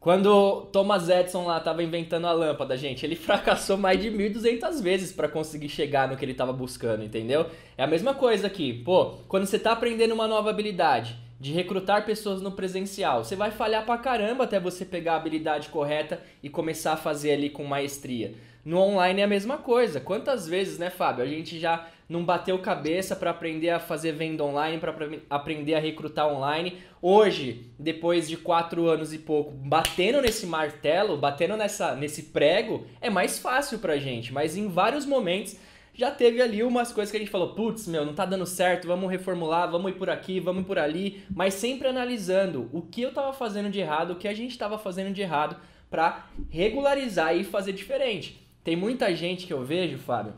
quando 0.00 0.62
Thomas 0.72 1.10
Edison 1.10 1.44
lá 1.44 1.58
estava 1.58 1.82
inventando 1.82 2.26
a 2.26 2.32
lâmpada, 2.32 2.78
gente, 2.78 3.04
ele 3.04 3.14
fracassou 3.16 3.76
mais 3.76 4.00
de 4.00 4.10
1.200 4.10 4.80
vezes 4.80 5.12
para 5.12 5.28
conseguir 5.28 5.68
chegar 5.68 6.08
no 6.08 6.16
que 6.16 6.24
ele 6.24 6.32
estava 6.32 6.52
buscando, 6.52 7.04
entendeu? 7.04 7.46
É 7.76 7.84
a 7.84 7.86
mesma 7.86 8.14
coisa 8.14 8.46
aqui. 8.46 8.72
Pô, 8.72 9.16
quando 9.28 9.44
você 9.44 9.56
está 9.56 9.72
aprendendo 9.72 10.14
uma 10.14 10.26
nova 10.26 10.48
habilidade 10.48 11.14
de 11.42 11.52
recrutar 11.52 12.06
pessoas 12.06 12.40
no 12.40 12.52
presencial, 12.52 13.24
você 13.24 13.34
vai 13.34 13.50
falhar 13.50 13.84
pra 13.84 13.98
caramba 13.98 14.44
até 14.44 14.60
você 14.60 14.84
pegar 14.84 15.14
a 15.14 15.16
habilidade 15.16 15.70
correta 15.70 16.22
e 16.40 16.48
começar 16.48 16.92
a 16.92 16.96
fazer 16.96 17.32
ali 17.32 17.50
com 17.50 17.64
maestria. 17.64 18.34
No 18.64 18.78
online 18.78 19.22
é 19.22 19.24
a 19.24 19.26
mesma 19.26 19.58
coisa. 19.58 19.98
Quantas 19.98 20.46
vezes, 20.46 20.78
né, 20.78 20.88
Fábio, 20.88 21.24
a 21.24 21.26
gente 21.26 21.58
já 21.58 21.88
não 22.08 22.24
bateu 22.24 22.56
cabeça 22.60 23.16
para 23.16 23.32
aprender 23.32 23.70
a 23.70 23.80
fazer 23.80 24.12
venda 24.12 24.44
online, 24.44 24.78
para 24.78 24.94
aprender 25.28 25.74
a 25.74 25.80
recrutar 25.80 26.28
online. 26.28 26.78
Hoje, 27.00 27.66
depois 27.76 28.28
de 28.28 28.36
quatro 28.36 28.86
anos 28.86 29.12
e 29.12 29.18
pouco, 29.18 29.50
batendo 29.50 30.22
nesse 30.22 30.46
martelo, 30.46 31.16
batendo 31.16 31.56
nessa, 31.56 31.96
nesse 31.96 32.22
prego, 32.22 32.86
é 33.00 33.10
mais 33.10 33.40
fácil 33.40 33.80
pra 33.80 33.98
gente. 33.98 34.32
Mas 34.32 34.56
em 34.56 34.68
vários 34.68 35.04
momentos 35.04 35.56
já 35.94 36.10
teve 36.10 36.40
ali 36.40 36.62
umas 36.62 36.90
coisas 36.90 37.10
que 37.10 37.16
a 37.16 37.20
gente 37.20 37.30
falou, 37.30 37.54
putz, 37.54 37.86
meu, 37.86 38.04
não 38.04 38.14
tá 38.14 38.24
dando 38.24 38.46
certo, 38.46 38.86
vamos 38.86 39.10
reformular, 39.10 39.70
vamos 39.70 39.92
ir 39.92 39.94
por 39.94 40.08
aqui, 40.08 40.40
vamos 40.40 40.62
ir 40.62 40.66
por 40.66 40.78
ali, 40.78 41.22
mas 41.34 41.54
sempre 41.54 41.88
analisando 41.88 42.68
o 42.72 42.80
que 42.80 43.02
eu 43.02 43.12
tava 43.12 43.32
fazendo 43.32 43.70
de 43.70 43.80
errado, 43.80 44.12
o 44.12 44.16
que 44.16 44.26
a 44.26 44.34
gente 44.34 44.56
tava 44.56 44.78
fazendo 44.78 45.12
de 45.12 45.20
errado 45.20 45.56
para 45.90 46.26
regularizar 46.48 47.36
e 47.36 47.44
fazer 47.44 47.72
diferente. 47.72 48.42
Tem 48.64 48.74
muita 48.74 49.14
gente 49.14 49.46
que 49.46 49.52
eu 49.52 49.64
vejo, 49.64 49.98
Fábio, 49.98 50.34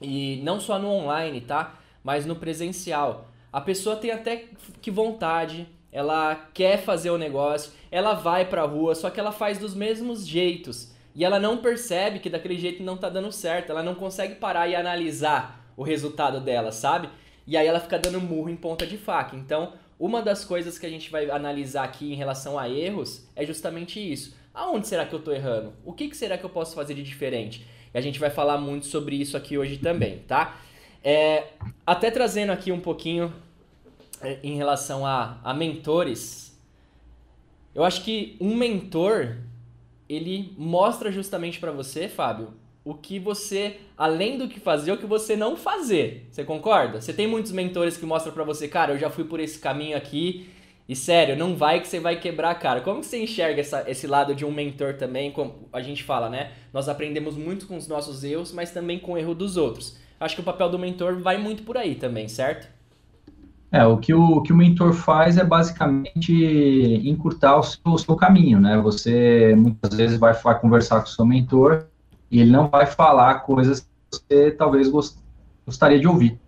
e 0.00 0.40
não 0.42 0.60
só 0.60 0.78
no 0.78 0.88
online, 0.88 1.40
tá? 1.40 1.78
Mas 2.02 2.26
no 2.26 2.36
presencial. 2.36 3.28
A 3.50 3.60
pessoa 3.60 3.96
tem 3.96 4.10
até 4.10 4.48
que 4.82 4.90
vontade, 4.90 5.66
ela 5.90 6.34
quer 6.52 6.76
fazer 6.76 7.10
o 7.10 7.16
negócio, 7.16 7.72
ela 7.90 8.14
vai 8.14 8.44
pra 8.44 8.64
rua, 8.64 8.94
só 8.94 9.08
que 9.08 9.20
ela 9.20 9.32
faz 9.32 9.58
dos 9.58 9.74
mesmos 9.74 10.26
jeitos. 10.26 10.92
E 11.14 11.24
ela 11.24 11.38
não 11.38 11.58
percebe 11.58 12.18
que 12.18 12.28
daquele 12.28 12.58
jeito 12.58 12.82
não 12.82 12.96
tá 12.96 13.08
dando 13.08 13.30
certo, 13.30 13.70
ela 13.70 13.82
não 13.82 13.94
consegue 13.94 14.34
parar 14.34 14.68
e 14.68 14.74
analisar 14.74 15.64
o 15.76 15.82
resultado 15.82 16.40
dela, 16.40 16.72
sabe? 16.72 17.08
E 17.46 17.56
aí 17.56 17.66
ela 17.66 17.80
fica 17.80 17.98
dando 17.98 18.20
murro 18.20 18.48
em 18.48 18.56
ponta 18.56 18.86
de 18.86 18.96
faca. 18.96 19.36
Então, 19.36 19.74
uma 19.98 20.22
das 20.22 20.44
coisas 20.44 20.78
que 20.78 20.86
a 20.86 20.90
gente 20.90 21.10
vai 21.10 21.30
analisar 21.30 21.84
aqui 21.84 22.12
em 22.12 22.16
relação 22.16 22.58
a 22.58 22.68
erros 22.68 23.28
é 23.36 23.46
justamente 23.46 24.00
isso. 24.00 24.36
Aonde 24.52 24.88
será 24.88 25.04
que 25.04 25.14
eu 25.14 25.20
tô 25.20 25.32
errando? 25.32 25.72
O 25.84 25.92
que, 25.92 26.08
que 26.08 26.16
será 26.16 26.36
que 26.36 26.44
eu 26.44 26.50
posso 26.50 26.74
fazer 26.74 26.94
de 26.94 27.02
diferente? 27.02 27.66
E 27.92 27.98
a 27.98 28.00
gente 28.00 28.18
vai 28.18 28.30
falar 28.30 28.58
muito 28.58 28.86
sobre 28.86 29.16
isso 29.16 29.36
aqui 29.36 29.56
hoje 29.56 29.78
também, 29.78 30.18
tá? 30.26 30.56
É, 31.02 31.48
até 31.86 32.10
trazendo 32.10 32.50
aqui 32.50 32.72
um 32.72 32.80
pouquinho 32.80 33.32
é, 34.20 34.38
em 34.42 34.56
relação 34.56 35.06
a, 35.06 35.38
a 35.44 35.52
mentores. 35.52 36.58
Eu 37.74 37.84
acho 37.84 38.02
que 38.02 38.36
um 38.40 38.56
mentor, 38.56 39.36
ele 40.08 40.54
mostra 40.58 41.10
justamente 41.10 41.58
para 41.58 41.72
você, 41.72 42.08
Fábio, 42.08 42.54
o 42.84 42.94
que 42.94 43.18
você, 43.18 43.78
além 43.96 44.36
do 44.36 44.46
que 44.46 44.60
fazer, 44.60 44.92
o 44.92 44.98
que 44.98 45.06
você 45.06 45.34
não 45.36 45.56
fazer. 45.56 46.26
Você 46.30 46.44
concorda? 46.44 47.00
Você 47.00 47.12
tem 47.12 47.26
muitos 47.26 47.50
mentores 47.52 47.96
que 47.96 48.04
mostram 48.04 48.34
para 48.34 48.44
você, 48.44 48.68
cara, 48.68 48.92
eu 48.92 48.98
já 48.98 49.08
fui 49.08 49.24
por 49.24 49.40
esse 49.40 49.58
caminho 49.58 49.96
aqui, 49.96 50.46
E 50.86 50.94
sério, 50.94 51.34
não 51.36 51.56
vai 51.56 51.80
que 51.80 51.88
você 51.88 51.98
vai 51.98 52.20
quebrar 52.20 52.54
cara. 52.56 52.80
Como 52.82 53.00
que 53.00 53.06
você 53.06 53.22
enxerga 53.22 53.60
essa, 53.60 53.84
esse 53.90 54.06
lado 54.06 54.34
de 54.34 54.44
um 54.44 54.50
mentor 54.52 54.94
também? 54.94 55.32
Como 55.32 55.66
a 55.72 55.80
gente 55.80 56.02
fala, 56.02 56.28
né? 56.28 56.52
Nós 56.72 56.88
aprendemos 56.88 57.36
muito 57.36 57.66
com 57.66 57.76
os 57.76 57.88
nossos 57.88 58.22
erros, 58.22 58.52
mas 58.52 58.70
também 58.70 58.98
com 58.98 59.12
o 59.12 59.18
erro 59.18 59.34
dos 59.34 59.56
outros. 59.56 59.98
Acho 60.20 60.34
que 60.36 60.42
o 60.42 60.44
papel 60.44 60.68
do 60.68 60.78
mentor 60.78 61.18
vai 61.20 61.38
muito 61.38 61.62
por 61.62 61.78
aí 61.78 61.94
também, 61.94 62.28
certo? 62.28 62.68
É, 63.72 63.84
o 63.84 63.98
que 63.98 64.14
o, 64.14 64.36
o 64.36 64.42
que 64.42 64.52
o 64.52 64.56
mentor 64.56 64.92
faz 64.92 65.36
é 65.36 65.44
basicamente 65.44 66.32
encurtar 67.04 67.56
o 67.56 67.62
seu, 67.62 67.80
o 67.84 67.98
seu, 67.98 68.14
caminho, 68.14 68.60
né? 68.60 68.78
Você 68.80 69.54
muitas 69.56 69.94
vezes 69.96 70.18
vai, 70.18 70.34
conversar 70.60 71.00
com 71.00 71.06
o 71.06 71.10
seu 71.10 71.26
mentor 71.26 71.86
e 72.30 72.40
ele 72.40 72.52
não 72.52 72.68
vai 72.68 72.86
falar 72.86 73.40
coisas 73.40 73.80
que 73.80 73.86
você 74.12 74.50
talvez 74.52 74.88
gost, 74.88 75.18
gostaria 75.66 75.98
de 75.98 76.06
ouvir. 76.06 76.38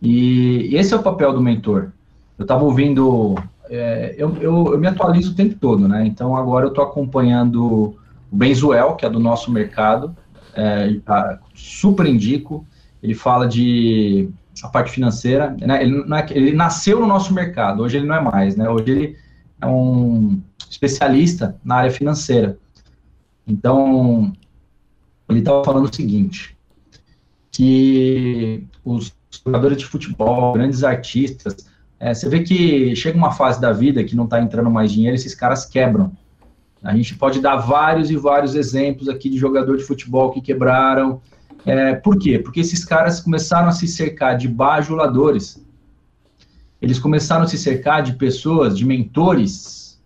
E 0.00 0.76
esse 0.76 0.92
é 0.92 0.96
o 0.96 1.02
papel 1.02 1.32
do 1.32 1.40
mentor. 1.40 1.92
Eu 2.38 2.42
estava 2.42 2.64
ouvindo 2.64 3.36
é, 3.70 4.14
eu, 4.18 4.36
eu, 4.36 4.72
eu, 4.72 4.78
me 4.78 4.86
atualizo 4.86 5.32
o 5.32 5.34
tempo 5.34 5.54
todo, 5.58 5.88
né? 5.88 6.06
Então 6.06 6.36
agora 6.36 6.66
eu 6.66 6.68
estou 6.68 6.84
acompanhando 6.84 7.96
o 8.30 8.36
Benzuel, 8.36 8.96
que 8.96 9.06
é 9.06 9.08
do 9.08 9.18
nosso 9.18 9.50
mercado, 9.50 10.14
é, 10.54 10.94
tá, 11.04 11.38
super 11.54 12.04
indico. 12.04 12.66
Ele 13.02 13.14
fala 13.14 13.48
de 13.48 14.28
a 14.62 14.68
parte 14.68 14.90
financeira, 14.90 15.56
né? 15.60 15.82
Ele, 15.82 16.02
é, 16.12 16.26
ele, 16.30 16.52
nasceu 16.52 17.00
no 17.00 17.06
nosso 17.06 17.32
mercado, 17.32 17.82
hoje 17.82 17.96
ele 17.96 18.06
não 18.06 18.14
é 18.14 18.20
mais, 18.20 18.56
né? 18.56 18.68
Hoje 18.68 18.90
ele 18.90 19.16
é 19.60 19.66
um 19.66 20.40
especialista 20.68 21.56
na 21.64 21.76
área 21.76 21.90
financeira. 21.90 22.58
Então 23.46 24.32
ele 25.28 25.38
estava 25.38 25.64
falando 25.64 25.88
o 25.88 25.94
seguinte, 25.94 26.56
que 27.50 28.66
os 28.84 29.14
jogadores 29.44 29.78
de 29.78 29.86
futebol, 29.86 30.52
grandes 30.52 30.84
artistas, 30.84 31.56
é, 31.98 32.12
você 32.12 32.28
vê 32.28 32.40
que 32.40 32.96
chega 32.96 33.16
uma 33.16 33.30
fase 33.30 33.60
da 33.60 33.72
vida 33.72 34.02
que 34.02 34.16
não 34.16 34.24
está 34.24 34.40
entrando 34.40 34.70
mais 34.70 34.92
dinheiro, 34.92 35.14
esses 35.14 35.34
caras 35.34 35.64
quebram. 35.64 36.12
A 36.82 36.96
gente 36.96 37.14
pode 37.14 37.40
dar 37.40 37.56
vários 37.56 38.10
e 38.10 38.16
vários 38.16 38.56
exemplos 38.56 39.08
aqui 39.08 39.30
de 39.30 39.38
jogador 39.38 39.76
de 39.76 39.84
futebol 39.84 40.32
que 40.32 40.40
quebraram. 40.40 41.20
É, 41.64 41.94
por 41.94 42.18
quê? 42.18 42.38
Porque 42.38 42.60
esses 42.60 42.84
caras 42.84 43.20
começaram 43.20 43.68
a 43.68 43.72
se 43.72 43.86
cercar 43.86 44.36
de 44.36 44.48
bajuladores. 44.48 45.64
Eles 46.80 46.98
começaram 46.98 47.44
a 47.44 47.46
se 47.46 47.56
cercar 47.56 48.02
de 48.02 48.14
pessoas, 48.14 48.76
de 48.76 48.84
mentores, 48.84 50.02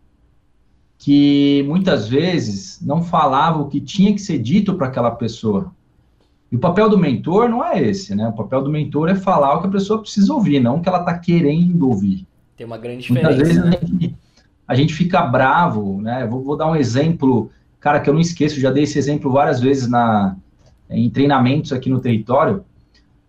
que 0.98 1.64
muitas 1.66 2.08
vezes 2.08 2.80
não 2.82 3.02
falavam 3.02 3.62
o 3.62 3.68
que 3.68 3.80
tinha 3.80 4.12
que 4.12 4.20
ser 4.20 4.38
dito 4.38 4.74
para 4.74 4.88
aquela 4.88 5.10
pessoa. 5.10 5.72
E 6.50 6.56
o 6.56 6.58
papel 6.58 6.88
do 6.88 6.98
mentor 6.98 7.48
não 7.48 7.64
é 7.64 7.82
esse, 7.82 8.14
né? 8.14 8.28
O 8.28 8.32
papel 8.32 8.62
do 8.62 8.70
mentor 8.70 9.08
é 9.08 9.14
falar 9.14 9.54
o 9.54 9.60
que 9.62 9.66
a 9.68 9.70
pessoa 9.70 10.00
precisa 10.00 10.32
ouvir, 10.32 10.60
não 10.60 10.76
o 10.76 10.80
que 10.82 10.88
ela 10.88 11.00
está 11.00 11.18
querendo 11.18 11.88
ouvir. 11.88 12.26
Tem 12.56 12.66
uma 12.66 12.78
grande 12.78 13.02
diferença. 13.02 13.28
Muitas 13.28 13.48
vezes 13.48 13.64
né? 13.64 13.70
a, 13.70 13.86
gente, 13.86 14.16
a, 14.68 14.74
gente, 14.74 14.94
fica 14.94 15.22
bravo, 15.22 16.00
né? 16.00 16.26
Vou, 16.26 16.42
vou, 16.42 16.56
dar 16.56 16.70
um 16.70 16.76
exemplo, 16.76 17.50
cara, 17.80 18.00
que 18.00 18.08
eu 18.08 18.14
não 18.14 18.20
esqueço, 18.20 18.60
já 18.60 18.70
dei 18.70 18.84
esse 18.84 18.98
exemplo 18.98 19.30
várias 19.30 19.60
vezes 19.60 19.88
na, 19.88 20.36
em 20.90 21.08
treinamentos 21.10 21.72
aqui 21.72 21.90
no 21.90 22.00
território. 22.00 22.64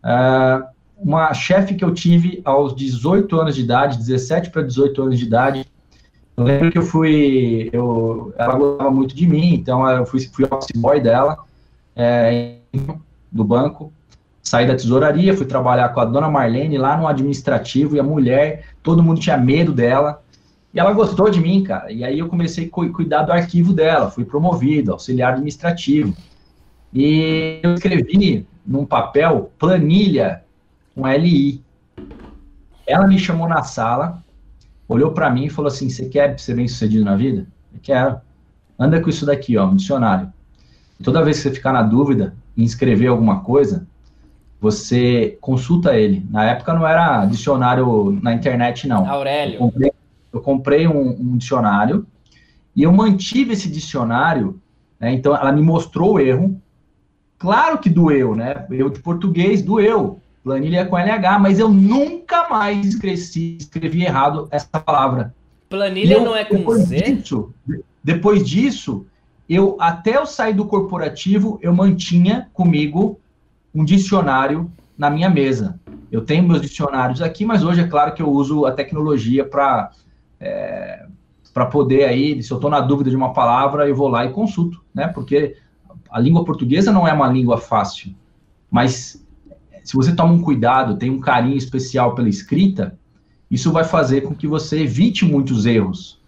Uh, 0.03 0.65
uma 0.97 1.33
chefe 1.33 1.75
que 1.75 1.85
eu 1.85 1.93
tive 1.93 2.41
aos 2.43 2.75
18 2.75 3.39
anos 3.39 3.55
de 3.55 3.61
idade, 3.61 3.97
17 3.97 4.49
para 4.49 4.63
18 4.63 5.01
anos 5.01 5.19
de 5.19 5.25
idade, 5.25 5.65
eu 6.37 6.43
lembro 6.43 6.71
que 6.71 6.77
eu 6.77 6.83
fui, 6.83 7.67
eu, 7.73 8.31
ela 8.37 8.55
gostava 8.55 8.91
muito 8.91 9.15
de 9.15 9.25
mim, 9.25 9.55
então 9.55 9.89
eu 9.89 10.05
fui, 10.05 10.19
fui 10.19 10.45
office 10.45 10.71
boy 10.75 11.01
dela, 11.01 11.39
é, 11.95 12.57
do 13.31 13.43
banco, 13.43 13.91
saí 14.43 14.67
da 14.67 14.75
tesouraria, 14.75 15.35
fui 15.35 15.47
trabalhar 15.47 15.89
com 15.89 15.99
a 15.99 16.05
dona 16.05 16.29
Marlene 16.29 16.77
lá 16.77 16.95
no 16.95 17.07
administrativo 17.07 17.95
e 17.95 17.99
a 17.99 18.03
mulher, 18.03 18.65
todo 18.83 19.01
mundo 19.01 19.19
tinha 19.19 19.35
medo 19.35 19.73
dela. 19.73 20.21
E 20.71 20.79
ela 20.79 20.93
gostou 20.93 21.27
de 21.27 21.41
mim, 21.41 21.63
cara. 21.63 21.91
E 21.91 22.03
aí 22.03 22.19
eu 22.19 22.27
comecei 22.27 22.67
a 22.67 22.69
cu 22.69 22.87
cuidar 22.91 23.23
do 23.23 23.31
arquivo 23.31 23.73
dela, 23.73 24.11
fui 24.11 24.23
promovido, 24.23 24.91
auxiliar 24.91 25.33
administrativo. 25.33 26.13
E 26.93 27.59
eu 27.63 27.73
escrevi 27.73 28.45
num 28.65 28.85
papel 28.85 29.51
planilha 29.57 30.43
com 30.95 31.07
LI. 31.07 31.63
Ela 32.85 33.07
me 33.07 33.19
chamou 33.19 33.47
na 33.47 33.63
sala, 33.63 34.23
olhou 34.87 35.11
para 35.11 35.29
mim 35.29 35.45
e 35.45 35.49
falou 35.49 35.67
assim: 35.67 35.89
Você 35.89 36.07
quer 36.07 36.39
ser 36.39 36.55
bem 36.55 36.67
sucedido 36.67 37.05
na 37.05 37.15
vida? 37.15 37.47
Eu 37.73 37.79
quero. 37.81 38.19
Anda 38.79 39.01
com 39.01 39.09
isso 39.09 39.25
daqui, 39.25 39.57
ó, 39.57 39.65
um 39.65 39.75
dicionário. 39.75 40.31
Toda 41.03 41.23
vez 41.23 41.37
que 41.37 41.43
você 41.43 41.51
ficar 41.51 41.73
na 41.73 41.83
dúvida, 41.83 42.35
em 42.55 42.63
escrever 42.63 43.07
alguma 43.07 43.41
coisa, 43.41 43.87
você 44.59 45.37
consulta 45.39 45.95
ele. 45.95 46.25
Na 46.29 46.45
época 46.45 46.73
não 46.73 46.87
era 46.87 47.25
dicionário 47.25 48.19
na 48.21 48.33
internet, 48.33 48.87
não. 48.87 49.07
Aurélio. 49.09 49.55
Eu 49.55 49.59
comprei, 49.59 49.91
eu 50.33 50.41
comprei 50.41 50.87
um, 50.87 51.09
um, 51.09 51.37
dicionário 51.37 52.05
e 52.75 52.83
eu 52.83 52.91
mantive 52.91 53.53
esse 53.53 53.69
dicionário. 53.69 54.59
Né, 54.99 55.13
então, 55.13 55.35
ela 55.35 55.51
me 55.51 55.61
mostrou 55.61 56.13
o 56.13 56.19
erro. 56.19 56.59
Claro 57.37 57.77
que 57.77 57.89
doeu, 57.89 58.35
né? 58.35 58.65
Eu 58.69 58.89
de 58.89 58.99
português 58.99 59.61
doeu. 59.61 60.19
Planilha 60.43 60.85
com 60.85 60.97
LH, 60.97 61.39
mas 61.39 61.59
eu 61.59 61.69
nunca 61.69 62.47
mais 62.49 62.85
escrevi, 62.85 63.57
escrevi 63.59 64.05
errado 64.05 64.47
essa 64.49 64.79
palavra. 64.79 65.35
Planilha 65.69 66.15
eu, 66.15 66.23
não 66.23 66.35
é 66.35 66.45
com 66.45 66.73
Z? 66.73 67.15
Disso, 67.15 67.53
depois 68.01 68.47
disso, 68.47 69.05
eu 69.49 69.75
até 69.79 70.15
eu 70.15 70.25
sair 70.25 70.53
do 70.53 70.65
corporativo, 70.65 71.59
eu 71.61 71.73
mantinha 71.73 72.49
comigo 72.53 73.19
um 73.75 73.83
dicionário 73.83 74.71
na 74.97 75.09
minha 75.09 75.29
mesa. 75.29 75.77
Eu 76.09 76.21
tenho 76.21 76.47
meus 76.47 76.61
dicionários 76.61 77.21
aqui, 77.21 77.45
mas 77.45 77.63
hoje 77.63 77.81
é 77.81 77.87
claro 77.87 78.13
que 78.13 78.21
eu 78.21 78.29
uso 78.29 78.65
a 78.65 78.71
tecnologia 78.71 79.45
para 79.45 79.91
é, 80.39 81.05
para 81.53 81.65
poder 81.65 82.05
aí, 82.05 82.41
se 82.43 82.51
eu 82.51 82.57
estou 82.57 82.69
na 82.69 82.79
dúvida 82.79 83.09
de 83.09 83.15
uma 83.15 83.33
palavra, 83.33 83.89
eu 83.89 83.95
vou 83.95 84.07
lá 84.07 84.23
e 84.23 84.29
consulto, 84.29 84.79
né? 84.93 85.07
Porque 85.07 85.57
a 86.09 86.19
língua 86.19 86.45
portuguesa 86.45 86.91
não 86.91 87.07
é 87.07 87.13
uma 87.13 87.27
língua 87.27 87.57
fácil, 87.57 88.15
mas 88.69 89.25
se 89.83 89.95
você 89.95 90.13
toma 90.13 90.33
um 90.33 90.41
cuidado, 90.41 90.97
tem 90.97 91.09
um 91.09 91.19
carinho 91.19 91.55
especial 91.55 92.13
pela 92.13 92.27
escrita, 92.27 92.97
isso 93.49 93.71
vai 93.71 93.85
fazer 93.85 94.21
com 94.21 94.35
que 94.35 94.45
você 94.45 94.81
evite 94.81 95.23
muitos 95.23 95.65
erros. 95.65 96.21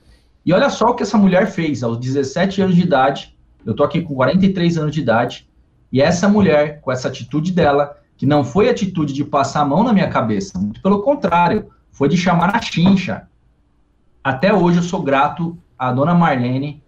E 0.45 0.53
olha 0.53 0.69
só 0.69 0.91
o 0.91 0.95
que 0.95 1.03
essa 1.03 1.17
mulher 1.17 1.51
fez 1.51 1.83
aos 1.83 1.97
17 1.97 2.61
anos 2.61 2.75
de 2.75 2.81
idade. 2.81 3.37
Eu 3.65 3.75
tô 3.75 3.83
aqui 3.83 4.01
com 4.01 4.15
43 4.15 4.77
anos 4.77 4.95
de 4.95 5.01
idade. 5.01 5.49
E 5.91 6.01
essa 6.01 6.29
mulher, 6.29 6.79
com 6.79 6.91
essa 6.91 7.09
atitude 7.09 7.51
dela, 7.51 7.97
que 8.15 8.25
não 8.25 8.43
foi 8.43 8.69
atitude 8.69 9.13
de 9.13 9.25
passar 9.25 9.61
a 9.61 9.65
mão 9.65 9.83
na 9.83 9.91
minha 9.91 10.07
cabeça, 10.07 10.57
muito 10.57 10.81
pelo 10.81 11.01
contrário, 11.01 11.69
foi 11.91 12.07
de 12.07 12.15
chamar 12.15 12.55
a 12.55 12.61
chincha. 12.61 13.27
Até 14.23 14.53
hoje 14.53 14.77
eu 14.77 14.83
sou 14.83 15.03
grato 15.03 15.57
à 15.77 15.91
dona 15.91 16.13
Marlene, 16.13 16.81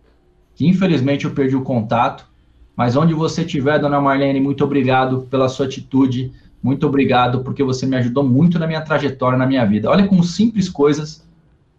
que 0.55 0.65
infelizmente 0.65 1.25
eu 1.25 1.31
perdi 1.31 1.55
o 1.55 1.63
contato, 1.63 2.30
mas 2.75 2.95
onde 2.95 3.13
você 3.13 3.41
estiver, 3.41 3.79
dona 3.79 3.99
Marlene, 3.99 4.39
muito 4.39 4.63
obrigado 4.63 5.27
pela 5.29 5.49
sua 5.49 5.65
atitude, 5.65 6.31
muito 6.61 6.85
obrigado 6.87 7.43
porque 7.43 7.63
você 7.63 7.85
me 7.85 7.97
ajudou 7.97 8.23
muito 8.23 8.59
na 8.59 8.67
minha 8.67 8.81
trajetória, 8.81 9.37
na 9.37 9.47
minha 9.47 9.65
vida. 9.65 9.89
Olha 9.89 10.07
como 10.07 10.23
simples 10.23 10.69
coisas 10.69 11.27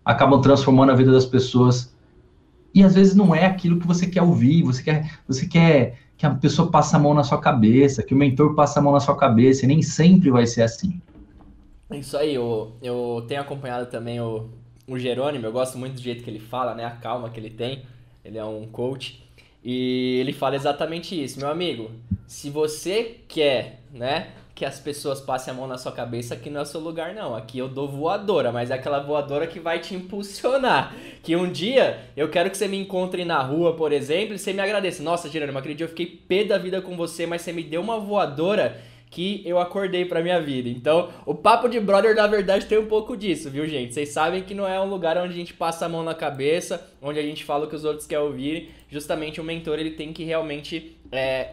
acabam 0.04 0.40
transformando 0.40 0.90
a 0.90 0.94
vida 0.94 1.12
das 1.12 1.26
pessoas. 1.26 1.94
E 2.75 2.82
às 2.82 2.94
vezes 2.94 3.14
não 3.14 3.34
é 3.34 3.46
aquilo 3.46 3.78
que 3.78 3.87
você 3.87 4.06
quer 4.06 4.22
ouvir, 4.22 4.62
você 4.62 4.82
quer, 4.82 5.18
você 5.26 5.46
quer 5.46 5.99
que 6.16 6.26
a 6.26 6.30
pessoa 6.30 6.70
passe 6.70 6.94
a 6.96 6.99
mão 6.99 7.14
na 7.14 7.22
sua 7.22 7.38
cabeça, 7.38 8.02
que 8.02 8.14
o 8.14 8.16
mentor 8.16 8.54
passe 8.54 8.78
a 8.78 8.82
mão 8.82 8.92
na 8.92 9.00
sua 9.00 9.16
cabeça, 9.16 9.64
e 9.64 9.68
nem 9.68 9.82
sempre 9.82 10.30
vai 10.30 10.46
ser 10.46 10.62
assim. 10.62 11.00
Isso 11.90 12.16
aí, 12.16 12.34
eu, 12.34 12.72
eu 12.82 13.25
tenho 13.28 13.40
acompanhado 13.40 13.87
também 13.87 14.20
o, 14.20 14.49
o 14.88 14.99
Jerônimo, 14.99 15.44
eu 15.44 15.52
gosto 15.52 15.76
muito 15.76 15.94
do 15.94 16.00
jeito 16.00 16.25
que 16.25 16.30
ele 16.30 16.38
fala, 16.38 16.75
né? 16.75 16.84
A 16.84 16.92
calma 16.92 17.28
que 17.28 17.38
ele 17.38 17.50
tem. 17.50 17.82
Ele 18.25 18.38
é 18.38 18.44
um 18.44 18.66
coach. 18.66 19.22
E 19.64 20.19
ele 20.21 20.33
fala 20.33 20.57
exatamente 20.57 21.21
isso, 21.21 21.38
meu 21.38 21.49
amigo. 21.49 21.90
Se 22.26 22.50
você 22.50 23.19
quer, 23.28 23.81
né, 23.92 24.28
que 24.54 24.64
as 24.64 24.78
pessoas 24.78 25.21
passem 25.21 25.52
a 25.52 25.57
mão 25.57 25.66
na 25.66 25.78
sua 25.78 25.92
cabeça, 25.92 26.35
aqui 26.35 26.50
não 26.50 26.61
é 26.61 26.62
o 26.62 26.66
seu 26.66 26.81
lugar, 26.81 27.14
não. 27.14 27.35
Aqui 27.35 27.59
eu 27.59 27.69
dou 27.69 27.88
voadora, 27.88 28.52
mas 28.52 28.71
é 28.71 28.75
aquela 28.75 29.00
voadora 29.00 29.47
que 29.47 29.59
vai 29.59 29.78
te 29.78 29.95
impulsionar. 29.95 30.95
Que 31.23 31.35
um 31.37 31.50
dia 31.50 32.00
eu 32.16 32.28
quero 32.28 32.50
que 32.50 32.57
você 32.57 32.69
me 32.69 32.76
encontre 32.76 33.25
na 33.25 33.42
rua, 33.42 33.75
por 33.75 33.92
exemplo, 33.92 34.35
e 34.35 34.38
você 34.38 34.52
me 34.52 34.61
agradeça. 34.61 35.02
Nossa, 35.02 35.28
Jerônimo, 35.28 35.59
aquele 35.59 35.83
eu 35.83 35.88
fiquei 35.88 36.07
pé 36.07 36.45
da 36.45 36.59
vida 36.59 36.83
com 36.83 36.97
você, 36.97 37.26
mas 37.26 37.42
você 37.42 37.52
me 37.52 37.62
deu 37.62 37.81
uma 37.81 37.99
voadora 37.99 38.81
que 39.12 39.42
eu 39.45 39.59
acordei 39.59 40.07
pra 40.07 40.23
minha 40.23 40.40
vida. 40.40 40.71
Então, 40.71 41.11
o 41.26 41.35
papo 41.35 41.69
de 41.69 41.78
brother, 41.78 42.16
na 42.16 42.26
verdade, 42.26 42.64
tem 42.64 42.78
um 42.78 42.87
pouco 42.87 43.14
disso, 43.14 43.50
viu, 43.50 43.69
gente? 43.69 43.92
Vocês 43.92 44.09
sabem 44.09 44.42
que 44.42 44.54
não 44.54 44.66
é 44.66 44.81
um 44.81 44.88
lugar 44.88 45.19
onde 45.19 45.35
a 45.35 45.37
gente 45.37 45.52
passa 45.52 45.85
a 45.85 45.88
mão 45.88 46.02
na 46.02 46.14
cabeça, 46.14 46.90
onde 47.00 47.19
a 47.19 47.23
gente 47.23 47.45
fala 47.45 47.66
o 47.66 47.69
que 47.69 47.76
os 47.76 47.85
outros 47.85 48.07
querem 48.07 48.25
ouvir. 48.25 48.71
Justamente 48.88 49.38
o 49.38 49.45
mentor, 49.45 49.78
ele 49.78 49.90
tem 49.90 50.14
que 50.14 50.25
realmente 50.25 50.97
é, 51.12 51.50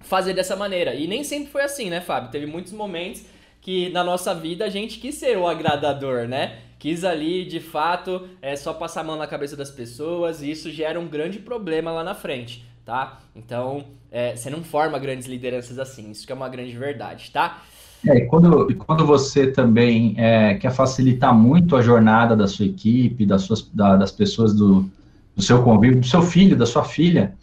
fazer 0.00 0.34
dessa 0.34 0.56
maneira. 0.56 0.96
E 0.96 1.06
nem 1.06 1.22
sempre 1.22 1.46
foi 1.46 1.62
assim, 1.62 1.88
né, 1.88 2.00
Fábio? 2.00 2.32
Teve 2.32 2.44
muitos 2.44 2.72
momentos 2.72 3.24
que 3.60 3.88
na 3.90 4.02
nossa 4.02 4.34
vida 4.34 4.64
a 4.64 4.68
gente 4.68 4.98
quis 4.98 5.14
ser 5.14 5.38
o 5.38 5.46
agradador, 5.46 6.26
né? 6.26 6.58
Quis 6.76 7.04
ali, 7.04 7.44
de 7.44 7.60
fato, 7.60 8.28
é 8.42 8.56
só 8.56 8.74
passar 8.74 9.02
a 9.02 9.04
mão 9.04 9.16
na 9.16 9.28
cabeça 9.28 9.56
das 9.56 9.70
pessoas 9.70 10.42
e 10.42 10.50
isso 10.50 10.72
gera 10.72 10.98
um 10.98 11.06
grande 11.06 11.38
problema 11.38 11.92
lá 11.92 12.02
na 12.02 12.14
frente, 12.14 12.64
tá? 12.86 13.18
Então, 13.34 13.84
é, 14.12 14.36
você 14.36 14.48
não 14.48 14.62
forma 14.62 14.96
grandes 14.96 15.26
lideranças 15.26 15.76
assim, 15.76 16.12
isso 16.12 16.24
que 16.24 16.32
é 16.32 16.34
uma 16.34 16.48
grande 16.48 16.78
verdade, 16.78 17.32
tá? 17.32 17.62
É, 18.06 18.20
quando, 18.20 18.72
quando 18.76 19.04
você 19.04 19.48
também 19.48 20.14
é, 20.16 20.54
quer 20.54 20.70
facilitar 20.70 21.34
muito 21.34 21.74
a 21.74 21.82
jornada 21.82 22.36
da 22.36 22.46
sua 22.46 22.64
equipe, 22.64 23.26
das, 23.26 23.42
suas, 23.42 23.68
da, 23.72 23.96
das 23.96 24.12
pessoas 24.12 24.54
do, 24.54 24.88
do 25.34 25.42
seu 25.42 25.64
convívio, 25.64 26.00
do 26.00 26.06
seu 26.06 26.22
filho, 26.22 26.56
da 26.56 26.64
sua 26.64 26.84
filha, 26.84 27.34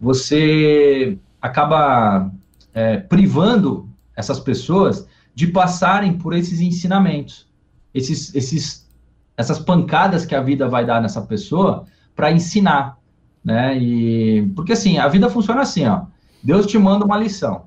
você 0.00 1.16
acaba 1.40 2.28
é, 2.74 2.96
privando 2.96 3.88
essas 4.16 4.40
pessoas 4.40 5.06
de 5.32 5.46
passarem 5.46 6.14
por 6.14 6.34
esses 6.34 6.60
ensinamentos, 6.60 7.46
esses, 7.94 8.34
esses, 8.34 8.88
essas 9.36 9.60
pancadas 9.60 10.26
que 10.26 10.34
a 10.34 10.42
vida 10.42 10.68
vai 10.68 10.84
dar 10.84 11.00
nessa 11.00 11.22
pessoa 11.22 11.86
para 12.16 12.32
ensinar, 12.32 12.98
né? 13.44 13.76
E 13.76 14.46
porque 14.54 14.72
assim 14.72 14.98
a 14.98 15.08
vida 15.08 15.28
funciona 15.28 15.62
assim, 15.62 15.86
ó. 15.86 16.02
Deus 16.42 16.66
te 16.66 16.78
manda 16.78 17.04
uma 17.04 17.16
lição. 17.16 17.66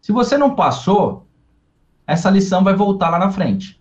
Se 0.00 0.12
você 0.12 0.36
não 0.36 0.54
passou, 0.54 1.26
essa 2.06 2.30
lição 2.30 2.64
vai 2.64 2.74
voltar 2.74 3.10
lá 3.10 3.18
na 3.18 3.30
frente. 3.30 3.80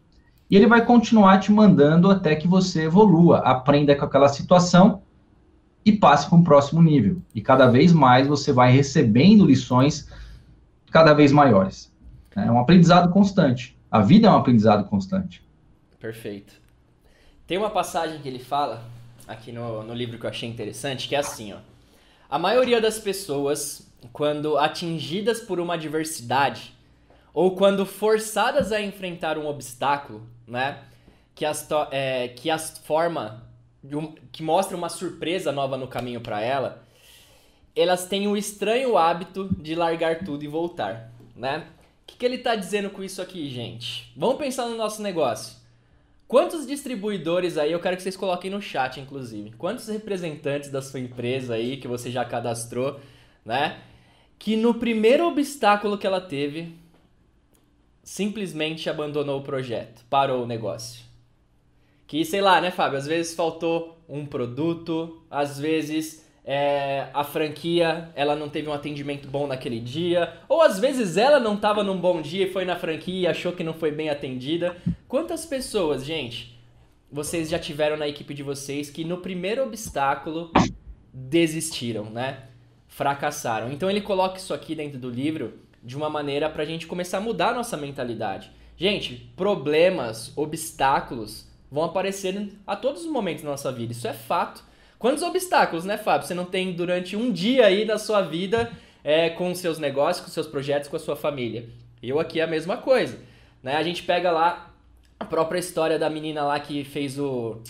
E 0.49 0.55
ele 0.55 0.67
vai 0.67 0.85
continuar 0.85 1.39
te 1.39 1.51
mandando 1.51 2.11
até 2.11 2.35
que 2.35 2.47
você 2.47 2.83
evolua, 2.83 3.39
aprenda 3.39 3.95
com 3.95 4.05
aquela 4.05 4.27
situação 4.27 5.01
e 5.85 5.91
passe 5.91 6.27
para 6.27 6.37
um 6.37 6.43
próximo 6.43 6.81
nível. 6.81 7.21
E 7.33 7.41
cada 7.41 7.67
vez 7.67 7.93
mais 7.93 8.27
você 8.27 8.51
vai 8.51 8.71
recebendo 8.71 9.45
lições 9.45 10.09
cada 10.91 11.13
vez 11.13 11.31
maiores. 11.31 11.91
É 12.35 12.51
um 12.51 12.59
aprendizado 12.59 13.11
constante. 13.11 13.77
A 13.89 14.01
vida 14.01 14.27
é 14.27 14.31
um 14.31 14.35
aprendizado 14.35 14.87
constante. 14.87 15.43
Perfeito. 15.99 16.53
Tem 17.47 17.57
uma 17.57 17.69
passagem 17.69 18.21
que 18.21 18.27
ele 18.27 18.39
fala 18.39 18.83
aqui 19.31 19.51
no, 19.51 19.83
no 19.83 19.93
livro 19.93 20.17
que 20.17 20.25
eu 20.25 20.29
achei 20.29 20.47
interessante, 20.47 21.07
que 21.07 21.15
é 21.15 21.19
assim, 21.19 21.53
ó. 21.53 21.57
A 22.29 22.39
maioria 22.39 22.79
das 22.79 22.97
pessoas, 22.97 23.91
quando 24.13 24.57
atingidas 24.57 25.41
por 25.41 25.59
uma 25.59 25.73
adversidade, 25.73 26.73
ou 27.33 27.55
quando 27.55 27.85
forçadas 27.85 28.71
a 28.71 28.81
enfrentar 28.81 29.37
um 29.37 29.47
obstáculo, 29.47 30.25
né, 30.47 30.79
que 31.35 31.45
as, 31.45 31.67
é, 31.91 32.29
que 32.29 32.49
as 32.49 32.77
forma, 32.79 33.43
um, 33.83 34.13
que 34.31 34.43
mostra 34.43 34.77
uma 34.77 34.89
surpresa 34.89 35.51
nova 35.51 35.77
no 35.77 35.87
caminho 35.87 36.21
para 36.21 36.41
ela, 36.41 36.83
elas 37.75 38.05
têm 38.05 38.27
o 38.27 38.35
estranho 38.35 38.97
hábito 38.97 39.49
de 39.57 39.75
largar 39.75 40.23
tudo 40.23 40.43
e 40.43 40.47
voltar, 40.47 41.11
né? 41.35 41.67
O 42.03 42.05
que, 42.11 42.17
que 42.17 42.25
ele 42.25 42.35
está 42.35 42.55
dizendo 42.55 42.89
com 42.89 43.01
isso 43.01 43.21
aqui, 43.21 43.49
gente? 43.49 44.11
Vamos 44.15 44.37
pensar 44.37 44.65
no 44.65 44.75
nosso 44.75 45.01
negócio. 45.01 45.60
Quantos 46.31 46.65
distribuidores 46.65 47.57
aí, 47.57 47.73
eu 47.73 47.79
quero 47.81 47.97
que 47.97 48.03
vocês 48.03 48.15
coloquem 48.15 48.49
no 48.49 48.61
chat, 48.61 49.01
inclusive, 49.01 49.51
quantos 49.57 49.89
representantes 49.89 50.71
da 50.71 50.81
sua 50.81 51.01
empresa 51.01 51.55
aí 51.55 51.75
que 51.75 51.89
você 51.89 52.09
já 52.09 52.23
cadastrou, 52.23 53.01
né? 53.43 53.81
Que 54.39 54.55
no 54.55 54.73
primeiro 54.73 55.27
obstáculo 55.27 55.97
que 55.97 56.07
ela 56.07 56.21
teve, 56.21 56.73
simplesmente 58.01 58.89
abandonou 58.89 59.41
o 59.41 59.43
projeto, 59.43 60.05
parou 60.09 60.43
o 60.43 60.47
negócio. 60.47 61.03
Que, 62.07 62.23
sei 62.23 62.39
lá, 62.39 62.61
né, 62.61 62.71
Fábio? 62.71 62.97
Às 62.97 63.07
vezes 63.07 63.35
faltou 63.35 64.01
um 64.07 64.25
produto, 64.25 65.21
às 65.29 65.59
vezes 65.59 66.25
é, 66.43 67.07
a 67.13 67.23
franquia 67.23 68.09
ela 68.15 68.35
não 68.35 68.49
teve 68.49 68.67
um 68.67 68.73
atendimento 68.73 69.27
bom 69.27 69.47
naquele 69.47 69.79
dia, 69.79 70.33
ou 70.49 70.61
às 70.61 70.79
vezes 70.79 71.17
ela 71.17 71.39
não 71.39 71.55
estava 71.55 71.83
num 71.83 71.97
bom 71.97 72.21
dia 72.21 72.45
e 72.45 72.51
foi 72.51 72.65
na 72.65 72.75
franquia 72.75 73.21
e 73.21 73.27
achou 73.27 73.51
que 73.51 73.63
não 73.63 73.73
foi 73.73 73.91
bem 73.91 74.09
atendida. 74.09 74.75
Quantas 75.07 75.45
pessoas, 75.45 76.03
gente, 76.03 76.59
vocês 77.11 77.49
já 77.49 77.59
tiveram 77.59 77.97
na 77.97 78.07
equipe 78.07 78.33
de 78.33 78.41
vocês 78.41 78.89
que 78.89 79.03
no 79.03 79.17
primeiro 79.17 79.63
obstáculo 79.63 80.51
desistiram, 81.13 82.05
né? 82.05 82.43
Fracassaram. 82.87 83.71
Então 83.71 83.89
ele 83.89 84.01
coloca 84.01 84.37
isso 84.37 84.53
aqui 84.53 84.73
dentro 84.75 84.97
do 84.97 85.09
livro 85.09 85.59
de 85.83 85.95
uma 85.95 86.09
maneira 86.09 86.49
para 86.49 86.63
a 86.63 86.65
gente 86.65 86.87
começar 86.87 87.17
a 87.17 87.21
mudar 87.21 87.49
a 87.49 87.55
nossa 87.55 87.75
mentalidade. 87.75 88.51
Gente, 88.77 89.31
problemas, 89.35 90.31
obstáculos 90.35 91.47
vão 91.69 91.83
aparecer 91.83 92.49
a 92.65 92.75
todos 92.75 93.05
os 93.05 93.11
momentos 93.11 93.43
da 93.43 93.49
nossa 93.49 93.71
vida, 93.71 93.91
isso 93.91 94.07
é 94.07 94.13
fato. 94.13 94.63
Quantos 95.01 95.23
obstáculos, 95.23 95.83
né, 95.83 95.97
Fábio? 95.97 96.27
Você 96.27 96.35
não 96.35 96.45
tem 96.45 96.73
durante 96.73 97.15
um 97.15 97.31
dia 97.31 97.65
aí 97.65 97.85
da 97.85 97.97
sua 97.97 98.21
vida 98.21 98.71
é, 99.03 99.31
com 99.31 99.55
seus 99.55 99.79
negócios, 99.79 100.23
com 100.23 100.31
seus 100.31 100.45
projetos, 100.45 100.87
com 100.87 100.95
a 100.95 100.99
sua 100.99 101.15
família. 101.15 101.67
Eu 102.03 102.19
aqui 102.19 102.39
é 102.39 102.43
a 102.43 102.47
mesma 102.47 102.77
coisa. 102.77 103.17
Né? 103.63 103.77
A 103.77 103.81
gente 103.81 104.03
pega 104.03 104.29
lá 104.29 104.71
a 105.19 105.25
própria 105.25 105.57
história 105.57 105.97
da 105.97 106.07
menina 106.07 106.43
lá 106.43 106.59
que 106.59 106.83
fez 106.83 107.17
o, 107.17 107.63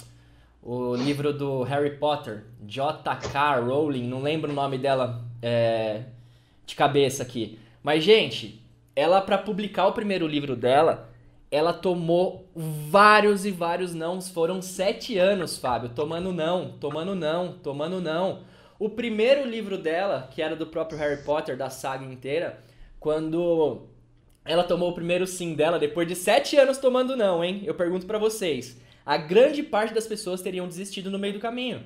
o 0.62 0.93
livro 0.93 1.32
do 1.32 1.63
Harry 1.63 1.91
Potter, 1.91 2.43
J.K. 2.67 3.62
Rowling, 3.62 4.10
não 4.10 4.21
lembro 4.21 4.51
o 4.51 4.53
nome 4.53 4.77
dela 4.77 5.23
é, 5.41 6.01
de 6.65 6.75
cabeça 6.75 7.23
aqui. 7.23 7.58
Mas, 7.82 8.03
gente, 8.03 8.62
ela 8.93 9.21
para 9.21 9.38
publicar 9.38 9.88
o 9.88 9.93
primeiro 9.93 10.27
livro 10.27 10.53
dela, 10.53 11.10
ela 11.51 11.73
tomou 11.73 12.49
vários 12.55 13.45
e 13.45 13.51
vários 13.51 13.93
nãos. 13.93 14.29
Foram 14.29 14.61
sete 14.61 15.17
anos, 15.17 15.57
Fábio, 15.57 15.89
tomando 15.89 16.31
não, 16.31 16.77
tomando 16.79 17.13
não, 17.13 17.53
tomando 17.61 17.99
não. 17.99 18.43
O 18.79 18.89
primeiro 18.89 19.47
livro 19.47 19.77
dela, 19.77 20.29
que 20.31 20.41
era 20.41 20.55
do 20.55 20.65
próprio 20.65 20.97
Harry 20.97 21.23
Potter, 21.23 21.57
da 21.57 21.69
saga 21.69 22.05
inteira, 22.05 22.63
quando 22.99 23.87
ela 24.45 24.63
tomou 24.63 24.89
o 24.89 24.95
primeiro 24.95 25.27
sim 25.27 25.53
dela, 25.53 25.77
depois 25.77 26.07
de 26.07 26.15
sete 26.15 26.55
anos 26.55 26.77
tomando 26.77 27.15
não, 27.17 27.43
hein? 27.43 27.61
Eu 27.65 27.75
pergunto 27.75 28.07
para 28.07 28.17
vocês, 28.17 28.81
a 29.05 29.17
grande 29.17 29.61
parte 29.61 29.93
das 29.93 30.07
pessoas 30.07 30.41
teriam 30.41 30.67
desistido 30.67 31.11
no 31.11 31.19
meio 31.19 31.33
do 31.33 31.39
caminho. 31.39 31.83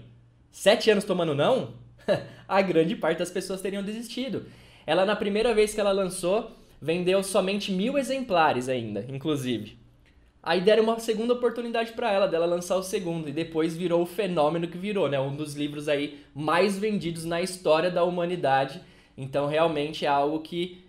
Sete 0.51 0.89
anos 0.91 1.04
tomando 1.04 1.34
não? 1.34 1.73
a 2.47 2.62
grande 2.62 2.95
parte 2.95 3.17
das 3.17 3.32
pessoas 3.32 3.62
teriam 3.62 3.84
desistido. 3.84 4.45
Ela, 4.86 5.06
na 5.06 5.15
primeira 5.15 5.54
vez 5.54 5.73
que 5.73 5.82
ela 5.82 5.91
lançou, 5.91 6.51
vendeu 6.86 7.24
somente 7.24 7.71
mil 7.71 7.98
exemplares 7.98 8.69
ainda, 8.69 9.04
inclusive. 9.10 9.76
Aí 10.41 10.62
deram 10.62 10.84
uma 10.84 11.00
segunda 11.00 11.34
oportunidade 11.34 11.93
para 11.93 12.12
ela, 12.12 12.28
dela 12.28 12.45
lançar 12.45 12.76
o 12.76 12.84
segundo, 12.84 13.28
e 13.28 13.32
depois 13.32 13.76
virou 13.76 14.04
o 14.04 14.06
fenômeno 14.06 14.67
que 14.67 14.78
virou, 14.78 15.10
né? 15.10 15.19
Um 15.19 15.36
dos 15.36 15.56
livros 15.56 15.89
aí 15.89 16.19
mais 16.36 16.78
vendidos 16.78 17.26
na 17.26 17.41
história 17.41 17.89
da 17.89 18.04
humanidade. 18.04 18.80
Então, 19.17 19.48
realmente 19.48 20.06
é 20.06 20.08
algo 20.08 20.41
que 20.41 20.86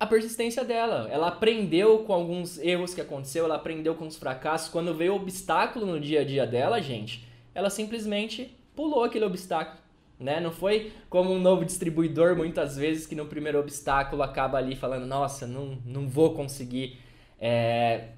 a 0.00 0.06
persistência 0.06 0.64
dela, 0.64 1.08
ela 1.12 1.28
aprendeu 1.28 1.98
com 1.98 2.14
alguns 2.14 2.58
erros 2.58 2.94
que 2.94 3.00
aconteceu, 3.02 3.44
ela 3.44 3.56
aprendeu 3.56 3.94
com 3.94 4.06
os 4.06 4.16
fracassos. 4.16 4.70
Quando 4.70 4.94
veio 4.94 5.12
o 5.12 5.16
obstáculo 5.16 5.84
no 5.84 6.00
dia 6.00 6.22
a 6.22 6.24
dia 6.24 6.46
dela, 6.46 6.80
gente, 6.80 7.28
ela 7.54 7.68
simplesmente 7.68 8.56
pulou 8.74 9.04
aquele 9.04 9.26
obstáculo 9.26 9.83
né? 10.24 10.40
Não 10.40 10.50
foi 10.50 10.92
como 11.08 11.32
um 11.32 11.38
novo 11.38 11.64
distribuidor, 11.64 12.34
muitas 12.34 12.76
vezes, 12.76 13.06
que 13.06 13.14
no 13.14 13.26
primeiro 13.26 13.60
obstáculo 13.60 14.22
acaba 14.22 14.58
ali 14.58 14.74
falando, 14.74 15.06
nossa, 15.06 15.46
não, 15.46 15.78
não 15.84 16.08
vou 16.08 16.34
conseguir 16.34 16.98
é, 17.38 18.08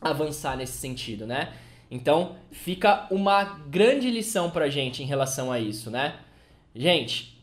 avançar 0.00 0.56
nesse 0.56 0.78
sentido, 0.78 1.26
né? 1.26 1.54
Então, 1.90 2.36
fica 2.50 3.06
uma 3.10 3.44
grande 3.44 4.10
lição 4.10 4.50
pra 4.50 4.68
gente 4.68 5.02
em 5.02 5.06
relação 5.06 5.50
a 5.50 5.58
isso, 5.58 5.90
né? 5.90 6.18
Gente, 6.74 7.42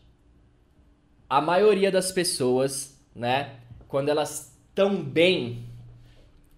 a 1.30 1.42
maioria 1.42 1.92
das 1.92 2.12
pessoas, 2.12 3.02
né, 3.16 3.56
quando 3.88 4.10
elas 4.10 4.56
estão 4.70 5.02
bem, 5.04 5.66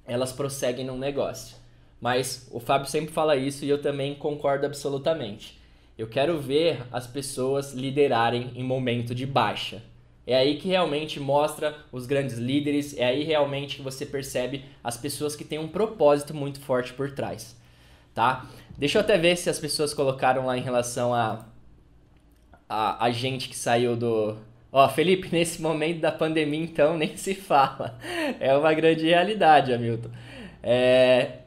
elas 0.05 0.33
prosseguem 0.33 0.85
num 0.85 0.97
negócio. 0.97 1.55
Mas 2.01 2.47
o 2.51 2.59
Fábio 2.59 2.89
sempre 2.89 3.13
fala 3.13 3.35
isso 3.35 3.63
e 3.63 3.69
eu 3.69 3.81
também 3.81 4.13
concordo 4.15 4.65
absolutamente. 4.65 5.54
Eu 5.97 6.07
quero 6.07 6.39
ver 6.39 6.83
as 6.91 7.07
pessoas 7.07 7.73
liderarem 7.73 8.51
em 8.55 8.63
momento 8.63 9.15
de 9.15 9.25
baixa. 9.25 9.81
É 10.27 10.35
aí 10.35 10.57
que 10.57 10.67
realmente 10.67 11.19
mostra 11.19 11.77
os 11.91 12.05
grandes 12.05 12.37
líderes, 12.37 12.97
é 12.97 13.05
aí 13.05 13.23
realmente 13.23 13.77
que 13.77 13.81
você 13.81 14.05
percebe 14.05 14.65
as 14.83 14.97
pessoas 14.97 15.35
que 15.35 15.43
têm 15.43 15.59
um 15.59 15.67
propósito 15.67 16.33
muito 16.33 16.59
forte 16.59 16.93
por 16.93 17.11
trás, 17.11 17.55
tá? 18.13 18.49
Deixa 18.77 18.97
eu 18.97 19.01
até 19.01 19.17
ver 19.17 19.37
se 19.37 19.49
as 19.49 19.59
pessoas 19.59 19.93
colocaram 19.93 20.47
lá 20.47 20.57
em 20.57 20.61
relação 20.61 21.13
a 21.13 21.45
a, 22.67 23.05
a 23.05 23.11
gente 23.11 23.47
que 23.49 23.55
saiu 23.55 23.95
do 23.95 24.35
Ó, 24.71 24.89
Felipe, 24.89 25.29
nesse 25.31 25.61
momento 25.61 26.01
da 26.01 26.11
pandemia 26.11 26.63
então 26.63 26.97
nem 26.97 27.15
se 27.15 27.33
fala. 27.33 27.97
É 28.39 28.55
uma 28.57 28.73
grande 28.73 29.05
realidade, 29.05 29.73
Hamilton. 29.73 30.09
É, 30.61 31.39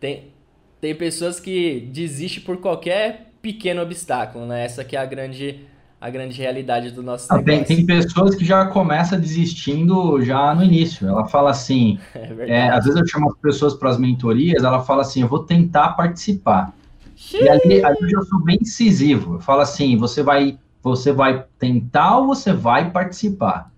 tem, 0.00 0.32
tem 0.80 0.94
pessoas 0.94 1.38
que 1.38 1.80
desistem 1.92 2.42
por 2.42 2.56
qualquer 2.60 3.23
pequeno 3.44 3.82
obstáculo, 3.82 4.46
né? 4.46 4.64
Essa 4.64 4.82
que 4.82 4.96
é 4.96 4.98
a 4.98 5.04
grande, 5.04 5.60
a 6.00 6.08
grande 6.08 6.38
realidade 6.38 6.90
do 6.90 7.02
nosso 7.02 7.26
ah, 7.28 7.42
tem, 7.42 7.62
tem, 7.62 7.84
pessoas 7.84 8.34
que 8.34 8.42
já 8.42 8.64
começam 8.64 9.20
desistindo 9.20 10.18
já 10.22 10.54
no 10.54 10.64
início. 10.64 11.06
Ela 11.06 11.26
fala 11.26 11.50
assim, 11.50 11.98
é 12.16 12.48
é, 12.48 12.70
às 12.70 12.86
vezes 12.86 12.98
eu 12.98 13.06
chamo 13.06 13.28
as 13.28 13.36
pessoas 13.36 13.74
para 13.74 13.90
as 13.90 13.98
mentorias, 13.98 14.64
ela 14.64 14.80
fala 14.80 15.02
assim, 15.02 15.20
eu 15.20 15.28
vou 15.28 15.40
tentar 15.40 15.90
participar. 15.90 16.72
Xiii. 17.14 17.42
E 17.42 17.48
ali, 17.50 17.84
ali 17.84 17.98
eu 18.00 18.08
já 18.08 18.22
sou 18.22 18.42
bem 18.42 18.58
incisivo. 18.62 19.34
Eu 19.34 19.40
falo 19.40 19.60
assim, 19.60 19.94
você 19.98 20.22
vai, 20.22 20.58
você 20.82 21.12
vai 21.12 21.44
tentar 21.58 22.16
ou 22.16 22.28
você 22.28 22.50
vai 22.50 22.90
participar? 22.90 23.70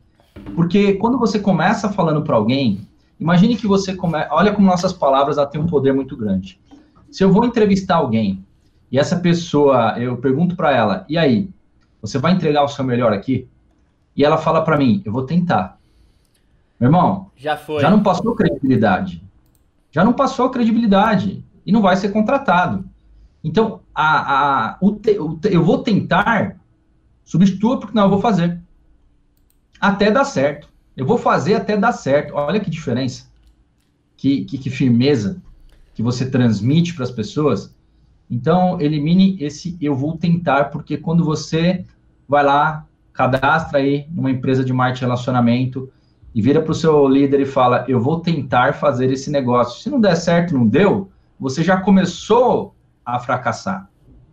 Porque 0.54 0.92
quando 0.94 1.18
você 1.18 1.40
começa 1.40 1.90
falando 1.90 2.22
para 2.22 2.36
alguém, 2.36 2.86
imagine 3.18 3.56
que 3.56 3.66
você 3.66 3.96
começa, 3.96 4.28
olha 4.30 4.52
como 4.52 4.64
nossas 4.64 4.92
palavras 4.92 5.38
têm 5.50 5.60
um 5.60 5.66
poder 5.66 5.92
muito 5.92 6.16
grande. 6.16 6.60
Se 7.10 7.24
eu 7.24 7.32
vou 7.32 7.44
entrevistar 7.44 7.96
alguém 7.96 8.45
e 8.90 8.98
essa 8.98 9.16
pessoa, 9.16 9.98
eu 9.98 10.16
pergunto 10.16 10.54
para 10.54 10.72
ela, 10.72 11.04
e 11.08 11.18
aí, 11.18 11.50
você 12.00 12.18
vai 12.18 12.32
entregar 12.32 12.62
o 12.62 12.68
seu 12.68 12.84
melhor 12.84 13.12
aqui? 13.12 13.48
E 14.16 14.24
ela 14.24 14.38
fala 14.38 14.62
para 14.62 14.76
mim, 14.76 15.02
eu 15.04 15.12
vou 15.12 15.24
tentar. 15.24 15.78
Meu 16.78 16.88
irmão, 16.88 17.30
já 17.36 17.56
foi. 17.56 17.80
Já 17.80 17.90
não 17.90 18.02
passou 18.02 18.34
credibilidade. 18.34 19.22
Já 19.90 20.04
não 20.04 20.12
passou 20.12 20.50
credibilidade 20.50 21.44
e 21.64 21.72
não 21.72 21.82
vai 21.82 21.96
ser 21.96 22.10
contratado. 22.10 22.84
Então, 23.42 23.80
a, 23.94 24.70
a, 24.72 24.78
o 24.80 24.92
te, 24.92 25.18
o 25.18 25.36
te, 25.36 25.52
eu 25.52 25.64
vou 25.64 25.82
tentar, 25.82 26.58
substitua 27.24 27.78
porque 27.78 27.94
não, 27.94 28.04
eu 28.04 28.10
vou 28.10 28.20
fazer. 28.20 28.60
Até 29.80 30.10
dar 30.10 30.24
certo. 30.24 30.68
Eu 30.96 31.06
vou 31.06 31.18
fazer 31.18 31.54
até 31.54 31.76
dar 31.76 31.92
certo. 31.92 32.34
Olha 32.34 32.60
que 32.60 32.70
diferença. 32.70 33.26
Que, 34.16 34.44
que, 34.44 34.58
que 34.58 34.70
firmeza 34.70 35.42
que 35.94 36.02
você 36.02 36.30
transmite 36.30 36.94
para 36.94 37.04
as 37.04 37.10
pessoas. 37.10 37.75
Então, 38.30 38.80
elimine 38.80 39.36
esse 39.40 39.76
eu 39.80 39.94
vou 39.94 40.16
tentar, 40.16 40.66
porque 40.66 40.96
quando 40.96 41.24
você 41.24 41.84
vai 42.28 42.44
lá, 42.44 42.84
cadastra 43.12 43.78
aí 43.78 44.06
numa 44.10 44.30
empresa 44.30 44.64
de 44.64 44.72
marketing 44.72 45.04
relacionamento 45.04 45.90
e 46.34 46.42
vira 46.42 46.60
para 46.60 46.72
o 46.72 46.74
seu 46.74 47.08
líder 47.08 47.40
e 47.40 47.46
fala, 47.46 47.84
eu 47.88 48.00
vou 48.00 48.20
tentar 48.20 48.74
fazer 48.74 49.10
esse 49.10 49.30
negócio. 49.30 49.80
Se 49.80 49.88
não 49.88 50.00
der 50.00 50.16
certo, 50.16 50.54
não 50.54 50.66
deu, 50.66 51.10
você 51.38 51.62
já 51.62 51.80
começou 51.80 52.74
a 53.04 53.18
fracassar. 53.18 53.88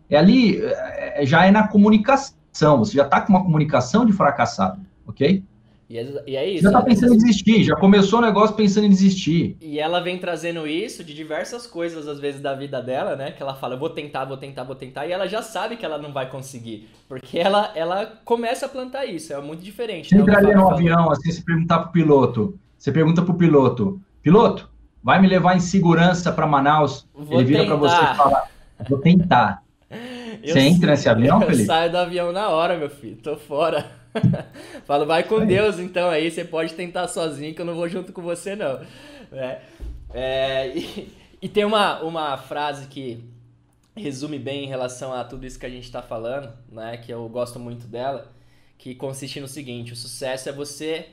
É 0.09 0.17
ali, 0.17 0.59
é, 0.61 1.25
já 1.25 1.45
é 1.45 1.51
na 1.51 1.67
comunicação, 1.67 2.79
você 2.79 2.97
já 2.97 3.03
está 3.03 3.21
com 3.21 3.31
uma 3.31 3.43
comunicação 3.43 4.05
de 4.05 4.11
fracassado, 4.11 4.81
ok? 5.07 5.43
E 5.89 5.97
é, 5.97 6.23
e 6.25 6.35
é 6.35 6.49
isso. 6.49 6.63
Já 6.63 6.71
tá 6.71 6.81
pensando 6.81 7.13
em 7.13 7.17
desistir, 7.17 7.63
já 7.63 7.75
começou 7.75 8.19
o 8.19 8.21
negócio 8.21 8.55
pensando 8.55 8.85
em 8.85 8.89
desistir. 8.89 9.57
E 9.61 9.79
ela 9.79 9.99
vem 9.99 10.17
trazendo 10.17 10.67
isso 10.67 11.03
de 11.03 11.13
diversas 11.13 11.67
coisas, 11.67 12.07
às 12.07 12.19
vezes, 12.19 12.41
da 12.41 12.53
vida 12.53 12.81
dela, 12.81 13.15
né? 13.15 13.31
Que 13.31 13.43
ela 13.43 13.53
fala, 13.53 13.75
vou 13.75 13.89
tentar, 13.89 14.25
vou 14.25 14.37
tentar, 14.37 14.63
vou 14.63 14.75
tentar, 14.75 15.05
e 15.05 15.11
ela 15.11 15.27
já 15.27 15.41
sabe 15.41 15.75
que 15.75 15.85
ela 15.85 15.97
não 15.97 16.11
vai 16.13 16.29
conseguir. 16.29 16.89
Porque 17.07 17.37
ela, 17.37 17.71
ela 17.75 18.05
começa 18.23 18.65
a 18.65 18.69
plantar 18.69 19.05
isso, 19.05 19.33
é 19.33 19.41
muito 19.41 19.61
diferente. 19.61 20.09
Você 20.09 20.15
né? 20.15 20.21
entraria 20.21 20.55
no 20.55 20.69
avião, 20.69 21.11
assim, 21.11 21.31
se 21.31 21.43
perguntar 21.43 21.79
pro 21.79 21.91
piloto, 21.91 22.57
você 22.77 22.91
pergunta 22.91 23.21
pro 23.21 23.33
piloto, 23.33 24.01
piloto, 24.21 24.69
vai 25.03 25.21
me 25.21 25.27
levar 25.27 25.55
em 25.55 25.59
segurança 25.59 26.31
para 26.31 26.47
Manaus? 26.47 27.07
Vou 27.13 27.39
Ele 27.39 27.45
vira 27.45 27.65
para 27.65 27.75
você 27.75 27.95
e 27.95 28.15
fala, 28.15 28.43
vou 28.89 28.99
tentar. 28.99 29.61
Eu 30.41 30.51
você 30.51 30.59
entra 30.59 30.91
nesse 30.91 31.07
avião, 31.07 31.39
eu 31.39 31.47
Felipe? 31.47 31.63
Eu 31.63 31.67
saio 31.67 31.91
do 31.91 31.97
avião 31.97 32.31
na 32.33 32.49
hora, 32.49 32.77
meu 32.77 32.89
filho, 32.89 33.15
tô 33.15 33.37
fora. 33.37 34.02
Falo, 34.85 35.05
vai 35.05 35.23
com 35.23 35.45
Deus 35.45 35.79
então 35.79 36.09
aí, 36.09 36.29
você 36.29 36.43
pode 36.43 36.73
tentar 36.73 37.07
sozinho 37.07 37.53
que 37.53 37.61
eu 37.61 37.65
não 37.65 37.75
vou 37.75 37.87
junto 37.87 38.13
com 38.13 38.21
você 38.21 38.55
não. 38.55 38.81
É, 39.31 39.61
é, 40.13 40.67
e, 40.77 41.13
e, 41.41 41.49
tem 41.49 41.65
uma, 41.65 42.01
uma 42.01 42.37
frase 42.37 42.87
que 42.87 43.23
resume 43.95 44.39
bem 44.39 44.65
em 44.65 44.67
relação 44.67 45.13
a 45.13 45.23
tudo 45.23 45.45
isso 45.45 45.59
que 45.59 45.65
a 45.65 45.69
gente 45.69 45.83
está 45.83 46.01
falando, 46.01 46.51
né, 46.71 46.97
que 46.97 47.11
eu 47.11 47.27
gosto 47.29 47.59
muito 47.59 47.87
dela, 47.87 48.31
que 48.77 48.95
consiste 48.95 49.39
no 49.39 49.47
seguinte, 49.47 49.93
o 49.93 49.95
sucesso 49.95 50.49
é 50.49 50.51
você 50.51 51.07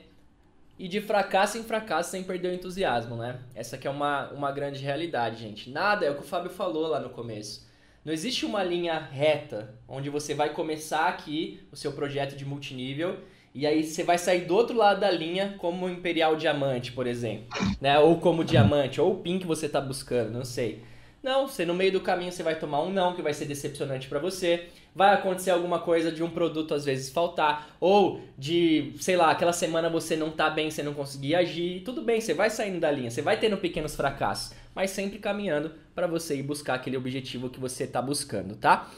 ir 0.77 0.87
de 0.87 0.99
fracasso 0.99 1.57
em 1.57 1.63
fracasso 1.63 2.11
sem 2.11 2.23
perder 2.23 2.49
o 2.49 2.53
entusiasmo, 2.53 3.15
né? 3.15 3.39
Essa 3.53 3.75
aqui 3.75 3.87
é 3.87 3.91
uma, 3.91 4.29
uma 4.31 4.51
grande 4.51 4.83
realidade, 4.83 5.39
gente. 5.39 5.69
Nada, 5.69 6.05
é 6.05 6.09
o 6.09 6.15
que 6.15 6.21
o 6.21 6.25
Fábio 6.25 6.49
falou 6.49 6.87
lá 6.87 6.99
no 6.99 7.11
começo 7.11 7.69
não 8.03 8.11
existe 8.11 8.45
uma 8.45 8.63
linha 8.63 8.97
reta 8.97 9.75
onde 9.87 10.09
você 10.09 10.33
vai 10.33 10.53
começar 10.53 11.07
aqui 11.07 11.61
o 11.71 11.75
seu 11.75 11.91
projeto 11.91 12.35
de 12.35 12.45
multinível 12.45 13.19
e 13.53 13.67
aí 13.67 13.83
você 13.83 14.03
vai 14.03 14.17
sair 14.17 14.45
do 14.45 14.55
outro 14.55 14.75
lado 14.75 15.01
da 15.01 15.11
linha 15.11 15.55
como 15.57 15.89
Imperial 15.89 16.35
Diamante, 16.35 16.91
por 16.93 17.05
exemplo, 17.05 17.47
né? 17.79 17.99
Ou 17.99 18.19
como 18.19 18.45
diamante, 18.45 19.01
ou 19.01 19.13
o 19.13 19.19
PIN 19.19 19.39
que 19.39 19.45
você 19.45 19.65
está 19.65 19.81
buscando, 19.81 20.31
não 20.31 20.45
sei. 20.45 20.81
Não, 21.21 21.47
você 21.47 21.65
no 21.65 21.73
meio 21.73 21.91
do 21.91 22.01
caminho 22.01 22.31
você 22.31 22.41
vai 22.41 22.57
tomar 22.57 22.81
um 22.81 22.91
não 22.91 23.13
que 23.13 23.21
vai 23.21 23.33
ser 23.33 23.45
decepcionante 23.45 24.07
para 24.07 24.19
você. 24.19 24.69
Vai 24.93 25.13
acontecer 25.13 25.51
alguma 25.51 25.79
coisa 25.79 26.11
de 26.11 26.21
um 26.21 26.29
produto 26.29 26.73
às 26.73 26.83
vezes 26.83 27.09
faltar 27.09 27.75
ou 27.79 28.21
de, 28.37 28.93
sei 28.99 29.15
lá, 29.15 29.31
aquela 29.31 29.53
semana 29.53 29.89
você 29.89 30.17
não 30.17 30.29
tá 30.29 30.49
bem, 30.49 30.69
você 30.69 30.83
não 30.83 30.93
conseguir 30.93 31.35
agir. 31.35 31.81
Tudo 31.83 32.01
bem, 32.01 32.19
você 32.19 32.33
vai 32.33 32.49
saindo 32.49 32.79
da 32.79 32.91
linha, 32.91 33.09
você 33.09 33.21
vai 33.21 33.39
tendo 33.39 33.55
pequenos 33.57 33.95
fracassos, 33.95 34.53
mas 34.75 34.91
sempre 34.91 35.17
caminhando 35.17 35.71
para 35.95 36.07
você 36.07 36.35
ir 36.35 36.43
buscar 36.43 36.73
aquele 36.73 36.97
objetivo 36.97 37.49
que 37.49 37.59
você 37.59 37.87
tá 37.87 38.01
buscando, 38.01 38.55
tá? 38.55 38.91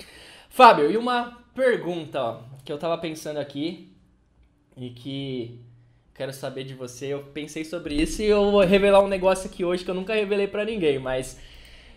Fábio, 0.49 0.91
e 0.91 0.97
uma 0.97 1.37
pergunta, 1.53 2.21
ó, 2.21 2.41
que 2.65 2.71
eu 2.71 2.77
tava 2.77 2.97
pensando 2.97 3.37
aqui 3.37 3.91
e 4.75 4.89
que 4.89 5.59
quero 6.13 6.33
saber 6.33 6.63
de 6.63 6.73
você. 6.73 7.07
Eu 7.07 7.23
pensei 7.23 7.65
sobre 7.65 7.95
isso 7.95 8.21
e 8.21 8.25
eu 8.25 8.51
vou 8.51 8.61
revelar 8.61 9.03
um 9.03 9.07
negócio 9.07 9.49
aqui 9.49 9.63
hoje 9.63 9.83
que 9.83 9.89
eu 9.89 9.95
nunca 9.95 10.13
revelei 10.13 10.47
para 10.47 10.65
ninguém, 10.65 10.99
mas 10.99 11.39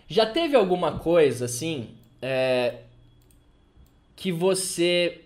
já 0.07 0.25
teve 0.25 0.55
alguma 0.55 0.99
coisa 0.99 1.45
assim 1.45 1.89
é, 2.21 2.81
que 4.17 4.31
você 4.31 5.21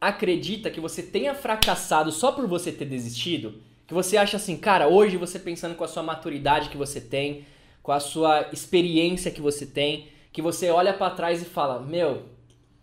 acredita 0.00 0.70
que 0.70 0.80
você 0.80 1.02
tenha 1.02 1.34
fracassado 1.34 2.10
só 2.10 2.32
por 2.32 2.48
você 2.48 2.72
ter 2.72 2.86
desistido? 2.86 3.60
Que 3.86 3.92
você 3.92 4.16
acha 4.16 4.38
assim, 4.38 4.56
cara, 4.56 4.88
hoje 4.88 5.18
você 5.18 5.38
pensando 5.38 5.74
com 5.74 5.84
a 5.84 5.88
sua 5.88 6.02
maturidade 6.02 6.70
que 6.70 6.76
você 6.76 7.02
tem, 7.02 7.44
com 7.82 7.92
a 7.92 8.00
sua 8.00 8.48
experiência 8.50 9.30
que 9.30 9.42
você 9.42 9.66
tem, 9.66 10.08
que 10.32 10.40
você 10.40 10.70
olha 10.70 10.94
para 10.94 11.14
trás 11.14 11.42
e 11.42 11.44
fala: 11.44 11.80
Meu, 11.80 12.22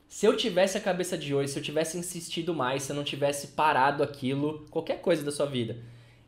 se 0.08 0.28
eu 0.28 0.38
tivesse 0.38 0.78
a 0.78 0.82
cabeça 0.82 1.18
de 1.18 1.34
hoje, 1.34 1.52
se 1.52 1.58
eu 1.58 1.64
tivesse 1.64 1.98
insistido 1.98 2.54
mais, 2.54 2.84
se 2.84 2.92
eu 2.92 2.96
não 2.96 3.04
tivesse 3.04 3.48
parado 3.48 4.04
aquilo, 4.04 4.68
qualquer 4.70 5.02
coisa 5.02 5.24
da 5.24 5.32
sua 5.32 5.48
vida, 5.48 5.78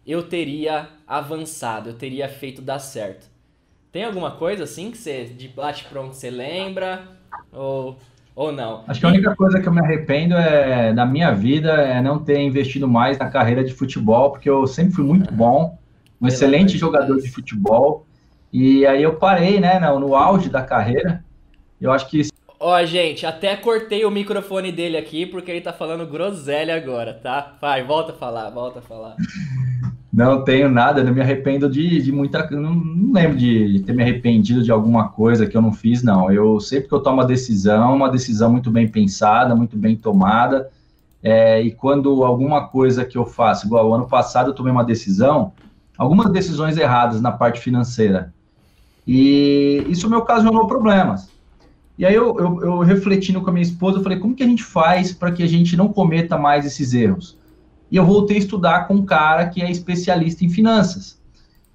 eu 0.07 0.23
teria 0.23 0.89
avançado, 1.05 1.89
eu 1.89 1.93
teria 1.93 2.27
feito 2.27 2.63
dar 2.63 2.79
certo. 2.79 3.29
Tem 3.91 4.05
alguma 4.05 4.31
coisa 4.31 4.63
assim 4.63 4.89
que 4.89 4.97
você, 4.97 5.25
de 5.25 5.47
bate 5.47 5.85
pronto, 5.85 6.15
você 6.15 6.31
lembra? 6.31 7.07
Ou, 7.51 7.97
ou 8.39 8.53
não? 8.53 8.85
Acho 8.87 9.01
que 9.01 9.05
a 9.05 9.09
única 9.09 9.35
coisa 9.35 9.59
que 9.59 9.67
eu 9.67 9.73
me 9.73 9.81
arrependo 9.81 10.33
é, 10.33 10.93
na 10.93 11.05
minha 11.05 11.29
vida 11.33 11.73
é 11.73 12.01
não 12.01 12.19
ter 12.19 12.39
investido 12.39 12.87
mais 12.87 13.17
na 13.17 13.29
carreira 13.29 13.65
de 13.65 13.73
futebol, 13.73 14.31
porque 14.31 14.49
eu 14.49 14.65
sempre 14.65 14.93
fui 14.93 15.03
muito 15.03 15.33
bom, 15.33 15.77
um 16.21 16.25
excelente 16.25 16.77
jogador 16.77 17.19
de 17.19 17.29
futebol. 17.29 18.05
E 18.53 18.85
aí 18.85 19.03
eu 19.03 19.15
parei, 19.15 19.59
né, 19.59 19.77
no, 19.77 19.99
no 19.99 20.15
auge 20.15 20.49
da 20.49 20.61
carreira. 20.61 21.21
Eu 21.81 21.91
acho 21.91 22.09
que 22.09 22.29
Ó, 22.57 22.81
gente, 22.85 23.25
até 23.25 23.57
cortei 23.57 24.05
o 24.05 24.11
microfone 24.11 24.71
dele 24.71 24.95
aqui 24.95 25.25
porque 25.25 25.51
ele 25.51 25.61
tá 25.61 25.73
falando 25.73 26.07
groselha 26.07 26.77
agora, 26.77 27.13
tá? 27.13 27.57
Vai, 27.59 27.83
volta 27.83 28.13
a 28.13 28.15
falar, 28.15 28.49
volta 28.51 28.79
a 28.79 28.81
falar. 28.81 29.15
Não 30.19 30.43
tenho 30.43 30.69
nada, 30.69 31.01
não 31.01 31.13
me 31.13 31.21
arrependo 31.21 31.69
de, 31.69 32.01
de 32.01 32.11
muita. 32.11 32.45
Não, 32.51 32.75
não 32.75 33.13
lembro 33.13 33.37
de, 33.37 33.81
ter 33.85 33.93
me 33.93 34.03
arrependido 34.03 34.61
de 34.61 34.69
alguma 34.69 35.07
coisa 35.07 35.47
que 35.47 35.55
eu 35.55 35.61
não 35.61 35.71
fiz, 35.71 36.03
não. 36.03 36.29
Eu 36.29 36.59
sempre 36.59 36.89
que 36.89 36.93
eu 36.93 36.99
tomo 36.99 37.21
uma 37.21 37.25
decisão, 37.25 37.95
uma 37.95 38.11
decisão 38.11 38.51
muito 38.51 38.69
bem 38.69 38.85
pensada, 38.85 39.55
muito 39.55 39.77
bem 39.77 39.95
tomada. 39.95 40.69
É, 41.23 41.61
e 41.61 41.71
quando 41.71 42.25
alguma 42.25 42.67
coisa 42.67 43.05
que 43.05 43.17
eu 43.17 43.25
faço, 43.25 43.65
igual 43.65 43.93
ano 43.93 44.09
passado 44.09 44.49
eu 44.49 44.53
tomei 44.53 44.73
uma 44.73 44.83
decisão, 44.83 45.53
algumas 45.97 46.29
decisões 46.33 46.75
erradas 46.75 47.21
na 47.21 47.31
parte 47.31 47.61
financeira. 47.61 48.33
E 49.07 49.85
isso 49.87 50.09
me 50.09 50.17
ocasionou 50.17 50.67
problemas. 50.67 51.29
E 51.97 52.05
aí 52.05 52.13
eu, 52.13 52.37
eu, 52.37 52.61
eu 52.61 52.79
refletindo 52.79 53.39
com 53.39 53.51
a 53.51 53.53
minha 53.53 53.63
esposa, 53.63 53.99
eu 53.99 54.03
falei, 54.03 54.19
como 54.19 54.35
que 54.35 54.43
a 54.43 54.47
gente 54.47 54.65
faz 54.65 55.13
para 55.13 55.31
que 55.31 55.43
a 55.43 55.47
gente 55.47 55.77
não 55.77 55.87
cometa 55.87 56.37
mais 56.37 56.65
esses 56.65 56.93
erros? 56.93 57.38
E 57.91 57.95
eu 57.95 58.05
voltei 58.05 58.37
a 58.37 58.39
estudar 58.39 58.87
com 58.87 58.95
um 58.95 59.05
cara 59.05 59.47
que 59.47 59.61
é 59.61 59.69
especialista 59.69 60.45
em 60.45 60.49
finanças. 60.49 61.19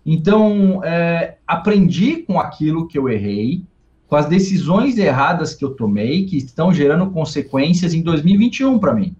Então, 0.04 0.82
é, 0.84 1.36
aprendi 1.46 2.18
com 2.18 2.38
aquilo 2.38 2.86
que 2.86 2.98
eu 2.98 3.08
errei, 3.08 3.62
com 4.06 4.16
as 4.16 4.26
decisões 4.26 4.98
erradas 4.98 5.54
que 5.54 5.64
eu 5.64 5.70
tomei, 5.70 6.26
que 6.26 6.36
estão 6.36 6.72
gerando 6.72 7.10
consequências 7.10 7.94
em 7.94 8.02
2021 8.02 8.78
para 8.78 8.94
mim. 8.94 9.16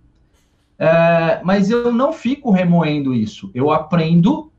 É, 0.79 1.41
mas 1.43 1.71
eu 1.71 1.93
não 1.93 2.13
fico 2.13 2.51
remoendo 2.51 3.15
isso. 3.15 3.51
Eu 3.55 3.71
aprendo 3.71 4.53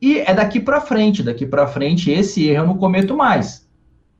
e 0.00 0.18
é 0.18 0.34
daqui 0.34 0.60
para 0.60 0.80
frente. 0.80 1.22
Daqui 1.22 1.46
para 1.46 1.66
frente, 1.66 2.10
esse 2.10 2.46
erro 2.46 2.64
eu 2.64 2.66
não 2.68 2.76
cometo 2.76 3.16
mais. 3.16 3.66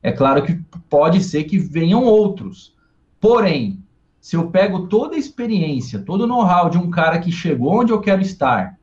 É 0.03 0.13
claro 0.13 0.43
que 0.43 0.59
pode 0.89 1.23
ser 1.23 1.45
que 1.45 1.59
venham 1.59 2.05
outros. 2.05 2.75
Porém, 3.21 3.83
se 4.21 4.37
eu 4.37 4.51
pego 4.51 4.87
toda 4.87 5.17
a 5.17 5.19
experiência, 5.19 6.01
todo 6.01 6.23
o 6.23 6.27
know-how 6.27 6.69
de 6.69 6.79
um 6.79 6.91
cara 6.91 7.19
que 7.19 7.31
chegou 7.31 7.81
onde 7.81 7.93
eu 7.93 8.01
quero 8.01 8.21
estar, 8.21 8.79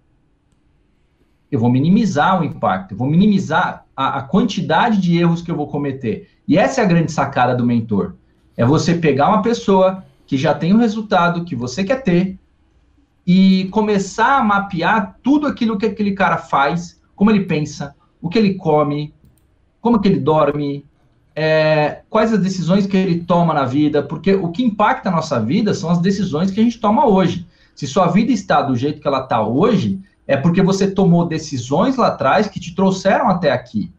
eu 1.51 1.59
vou 1.59 1.69
minimizar 1.69 2.41
o 2.41 2.43
impacto, 2.43 2.93
eu 2.93 2.97
vou 2.97 3.07
minimizar 3.07 3.85
a, 3.95 4.19
a, 4.19 4.21
quantidade 4.23 4.99
de 4.99 5.17
erros 5.17 5.41
que 5.41 5.51
eu 5.51 5.55
vou 5.55 5.67
cometer. 5.67 6.29
E 6.47 6.57
essa 6.57 6.81
é 6.81 6.83
a 6.83 6.87
grande 6.87 7.11
sacada 7.11 7.55
do 7.55 7.65
mentor. 7.65 8.15
É 8.57 8.65
você 8.65 8.95
pegar 8.95 9.29
uma 9.29 9.41
pessoa 9.41 10.03
que 10.25 10.37
já 10.37 10.53
tem 10.53 10.73
o 10.73 10.77
resultado 10.77 11.45
que 11.45 11.55
você 11.55 11.83
quer 11.83 12.01
ter 12.03 12.39
e 13.25 13.67
começar 13.71 14.37
a 14.37 14.43
mapear 14.43 15.17
tudo 15.21 15.47
aquilo 15.47 15.77
que 15.77 15.85
aquele 15.85 16.13
cara 16.13 16.37
faz, 16.37 17.01
como 17.15 17.31
ele 17.31 17.45
pensa, 17.45 17.95
o 18.21 18.29
que 18.29 18.37
ele 18.37 18.55
come, 18.55 19.13
como 19.81 19.99
que 19.99 20.07
ele 20.07 20.19
dorme, 20.19 20.85
é, 21.35 22.01
quais 22.09 22.31
as 22.31 22.39
decisões 22.39 22.87
que 22.87 22.95
ele 22.95 23.19
toma 23.19 23.53
na 23.53 23.65
vida, 23.65 24.01
porque 24.01 24.33
o 24.33 24.49
que 24.49 24.63
impacta 24.63 25.09
a 25.09 25.11
nossa 25.11 25.39
vida 25.39 25.73
são 25.73 25.89
as 25.89 25.99
decisões 25.99 26.49
que 26.49 26.59
a 26.61 26.63
gente 26.63 26.79
toma 26.79 27.05
hoje. 27.05 27.45
Se 27.75 27.85
sua 27.85 28.07
vida 28.07 28.31
está 28.31 28.61
do 28.61 28.75
jeito 28.75 29.01
que 29.01 29.07
ela 29.07 29.23
está 29.23 29.45
hoje, 29.45 29.99
é 30.25 30.37
porque 30.37 30.61
você 30.61 30.89
tomou 30.89 31.27
decisões 31.27 31.97
lá 31.97 32.07
atrás 32.07 32.47
que 32.47 32.59
te 32.59 32.73
trouxeram 32.73 33.27
até 33.27 33.51
aqui. 33.51 33.91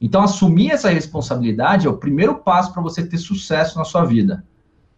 Então, 0.00 0.22
assumir 0.22 0.72
essa 0.72 0.90
responsabilidade 0.90 1.86
é 1.86 1.90
o 1.90 1.96
primeiro 1.96 2.34
passo 2.34 2.72
para 2.72 2.82
você 2.82 3.06
ter 3.06 3.18
sucesso 3.18 3.78
na 3.78 3.84
sua 3.84 4.04
vida. 4.04 4.44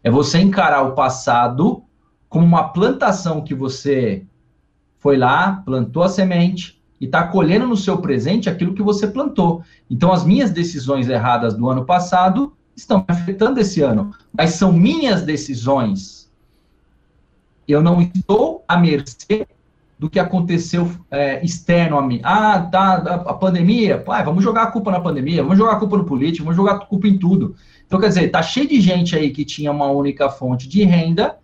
É 0.03 0.11
você 0.11 0.39
encarar 0.39 0.83
o 0.83 0.95
passado 0.95 1.85
como 2.31 2.47
uma 2.47 2.71
plantação 2.71 3.43
que 3.43 3.55
você 3.55 4.25
foi 4.99 5.19
lá, 5.19 5.63
plantou 5.67 6.03
a 6.03 6.09
semente 6.09 6.83
e 7.01 7.07
está 7.07 7.27
colhendo 7.27 7.67
no 7.67 7.77
seu 7.77 7.99
presente 7.99 8.49
aquilo 8.49 8.75
que 8.75 8.83
você 8.83 9.07
plantou. 9.07 9.63
Então, 9.91 10.13
as 10.13 10.25
minhas 10.25 10.51
decisões 10.51 11.09
erradas 11.09 11.55
do 11.55 11.69
ano 11.69 11.85
passado 11.85 12.53
estão 12.77 12.99
me 12.99 13.05
afetando 13.09 13.61
esse 13.61 13.81
ano, 13.81 14.13
mas 14.33 14.51
são 14.51 14.73
minhas 14.73 15.23
decisões. 15.23 16.31
Eu 17.67 17.83
não 17.83 18.01
estou 18.01 18.65
à 18.69 18.77
mercê 18.77 19.47
do 19.99 20.11
que 20.11 20.19
aconteceu 20.19 20.91
é, 21.11 21.43
externo 21.45 21.97
a 21.97 22.03
mim. 22.03 22.21
Ah, 22.23 22.61
tá, 22.61 22.95
a, 22.95 23.35
pandemia, 23.35 23.99
pai, 23.99 24.25
vamos 24.25 24.43
jogar 24.43 24.65
a 24.65 24.71
culpa 24.71 24.91
na 24.91 25.01
pandemia, 25.01 25.43
vamos 25.43 25.57
jogar 25.57 25.73
a 25.73 25.79
culpa 25.79 25.97
no 25.97 26.05
político, 26.05 26.45
vamos 26.45 26.57
jogar 26.57 26.75
a 26.75 26.79
culpa 26.79 27.07
em 27.09 27.17
tudo. 27.17 27.55
Então, 27.87 28.01
quer 28.01 28.09
dizer, 28.09 28.29
tá 28.29 28.43
cheio 28.43 28.69
de 28.69 28.81
gente 28.81 29.15
aí 29.15 29.31
que 29.31 29.45
tinha 29.45 29.71
uma 29.71 29.87
única 29.87 30.29
fonte 30.29 30.69
de 30.69 30.85
renda, 30.85 31.39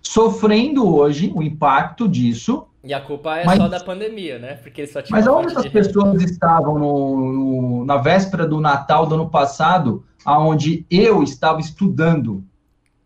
sofrendo 0.00 0.88
hoje 0.88 1.32
o 1.34 1.42
impacto 1.42 2.08
disso. 2.08 2.64
E 2.86 2.94
a 2.94 3.00
culpa 3.00 3.36
é 3.36 3.44
mas, 3.44 3.58
só 3.58 3.66
da 3.66 3.80
pandemia, 3.80 4.38
né? 4.38 4.54
Porque 4.54 4.86
só 4.86 5.02
tinha 5.02 5.18
Mas 5.18 5.26
onde 5.26 5.56
as 5.56 5.66
pessoas 5.66 6.22
estavam 6.22 6.78
no, 6.78 7.32
no, 7.32 7.84
na 7.84 7.96
véspera 7.96 8.46
do 8.46 8.60
Natal 8.60 9.06
do 9.06 9.16
ano 9.16 9.28
passado, 9.28 10.04
aonde 10.24 10.86
eu 10.88 11.20
estava 11.24 11.60
estudando? 11.60 12.44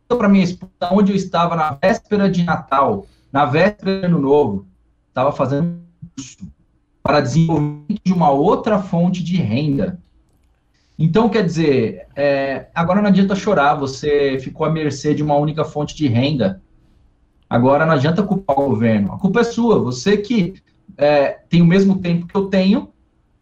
Para 0.06 0.28
minha 0.28 0.44
esposa, 0.44 0.70
onde 0.92 1.12
eu 1.12 1.16
estava 1.16 1.56
na 1.56 1.78
véspera 1.80 2.30
de 2.30 2.44
Natal, 2.44 3.06
na 3.32 3.46
véspera 3.46 4.00
de 4.00 4.06
Ano 4.06 4.20
Novo, 4.20 4.66
estava 5.08 5.32
fazendo 5.32 5.78
curso 6.14 6.46
para 7.02 7.20
desenvolvimento 7.20 8.02
de 8.04 8.12
uma 8.12 8.30
outra 8.30 8.80
fonte 8.80 9.24
de 9.24 9.36
renda. 9.36 9.98
Então, 10.98 11.30
quer 11.30 11.42
dizer, 11.42 12.06
é, 12.14 12.66
agora 12.74 13.00
não 13.00 13.08
adianta 13.08 13.34
chorar, 13.34 13.76
você 13.76 14.38
ficou 14.38 14.66
à 14.66 14.70
mercê 14.70 15.14
de 15.14 15.22
uma 15.22 15.36
única 15.36 15.64
fonte 15.64 15.96
de 15.96 16.06
renda. 16.06 16.60
Agora 17.50 17.84
não 17.84 17.94
adianta 17.94 18.22
culpar 18.22 18.56
o 18.60 18.68
governo. 18.68 19.12
A 19.12 19.18
culpa 19.18 19.40
é 19.40 19.44
sua, 19.44 19.80
você 19.80 20.16
que 20.16 20.54
é, 20.96 21.40
tem 21.48 21.60
o 21.60 21.66
mesmo 21.66 21.98
tempo 21.98 22.28
que 22.28 22.36
eu 22.36 22.46
tenho, 22.46 22.90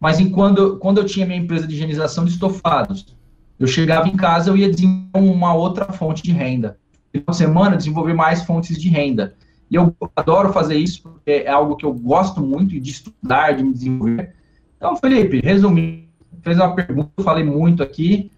mas 0.00 0.18
enquanto 0.18 0.78
quando 0.78 0.96
eu 0.96 1.04
tinha 1.04 1.26
minha 1.26 1.38
empresa 1.38 1.66
de 1.66 1.74
higienização 1.74 2.24
de 2.24 2.30
estofados, 2.30 3.14
eu 3.58 3.66
chegava 3.66 4.08
em 4.08 4.16
casa, 4.16 4.48
eu 4.48 4.56
ia 4.56 4.70
desenvolver 4.70 5.30
uma 5.30 5.52
outra 5.52 5.92
fonte 5.92 6.22
de 6.22 6.32
renda. 6.32 6.78
Uma 7.26 7.34
semana, 7.34 7.76
desenvolver 7.76 8.14
mais 8.14 8.44
fontes 8.44 8.78
de 8.78 8.88
renda. 8.88 9.34
E 9.70 9.74
eu 9.74 9.94
adoro 10.16 10.54
fazer 10.54 10.76
isso, 10.76 11.02
porque 11.02 11.30
é 11.30 11.50
algo 11.50 11.76
que 11.76 11.84
eu 11.84 11.92
gosto 11.92 12.40
muito 12.40 12.80
de 12.80 12.90
estudar, 12.90 13.52
de 13.52 13.62
me 13.62 13.74
desenvolver. 13.74 14.34
Então, 14.76 14.96
Felipe, 14.96 15.40
resumindo, 15.40 16.04
fez 16.40 16.56
uma 16.56 16.74
pergunta, 16.74 17.10
eu 17.14 17.24
falei 17.24 17.44
muito 17.44 17.82
aqui. 17.82 18.30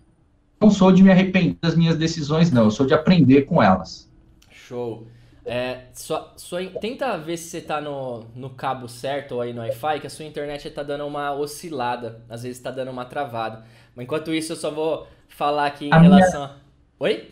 Não 0.60 0.70
sou 0.70 0.90
de 0.90 1.02
me 1.02 1.12
arrepender 1.12 1.56
das 1.62 1.76
minhas 1.76 1.96
decisões, 1.96 2.50
não. 2.50 2.64
Eu 2.64 2.70
sou 2.70 2.86
de 2.86 2.94
aprender 2.94 3.42
com 3.42 3.62
elas. 3.62 4.10
Show. 4.50 5.06
É, 5.52 5.86
sua, 5.92 6.32
sua, 6.36 6.64
tenta 6.80 7.18
ver 7.18 7.36
se 7.36 7.50
você 7.50 7.60
tá 7.60 7.80
no, 7.80 8.24
no 8.36 8.50
cabo 8.50 8.86
certo 8.86 9.32
ou 9.32 9.40
aí 9.40 9.52
no 9.52 9.60
Wi-Fi, 9.62 9.98
que 9.98 10.06
a 10.06 10.10
sua 10.10 10.24
internet 10.24 10.70
tá 10.70 10.84
dando 10.84 11.04
uma 11.04 11.32
oscilada. 11.32 12.22
Às 12.28 12.44
vezes 12.44 12.62
tá 12.62 12.70
dando 12.70 12.92
uma 12.92 13.04
travada. 13.04 13.64
Mas 13.96 14.04
enquanto 14.04 14.32
isso, 14.32 14.52
eu 14.52 14.56
só 14.56 14.70
vou 14.70 15.08
falar 15.28 15.66
aqui 15.66 15.86
em 15.86 15.92
a 15.92 15.98
relação 15.98 16.42
minha, 16.42 16.54
a... 16.54 17.02
Oi? 17.02 17.30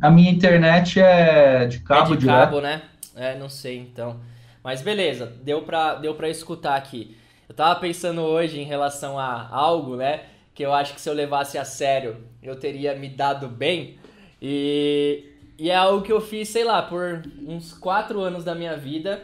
A 0.00 0.10
minha 0.10 0.30
internet 0.30 0.98
é 0.98 1.66
de 1.66 1.80
cabo, 1.80 2.14
é 2.14 2.16
de 2.16 2.24
cabo, 2.24 2.62
né? 2.62 2.80
É, 3.14 3.36
não 3.36 3.50
sei 3.50 3.76
então. 3.76 4.18
Mas 4.64 4.80
beleza, 4.80 5.26
deu 5.42 5.60
pra, 5.60 5.96
deu 5.96 6.14
pra 6.14 6.30
escutar 6.30 6.76
aqui. 6.76 7.18
Eu 7.46 7.54
tava 7.54 7.78
pensando 7.78 8.22
hoje 8.22 8.60
em 8.60 8.64
relação 8.64 9.18
a 9.18 9.46
algo, 9.50 9.96
né? 9.96 10.22
Que 10.54 10.64
eu 10.64 10.72
acho 10.72 10.94
que 10.94 11.00
se 11.02 11.10
eu 11.10 11.12
levasse 11.12 11.58
a 11.58 11.66
sério, 11.66 12.16
eu 12.42 12.56
teria 12.56 12.94
me 12.94 13.10
dado 13.10 13.46
bem. 13.46 13.98
E, 14.40 15.31
e 15.62 15.70
é 15.70 15.76
algo 15.76 16.02
que 16.02 16.10
eu 16.10 16.20
fiz, 16.20 16.48
sei 16.48 16.64
lá, 16.64 16.82
por 16.82 17.22
uns 17.46 17.72
quatro 17.72 18.20
anos 18.20 18.42
da 18.42 18.52
minha 18.52 18.76
vida. 18.76 19.22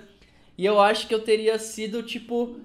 E 0.57 0.65
eu 0.65 0.81
acho 0.81 1.09
que 1.09 1.13
eu 1.13 1.19
teria 1.19 1.59
sido, 1.59 2.01
tipo, 2.01 2.61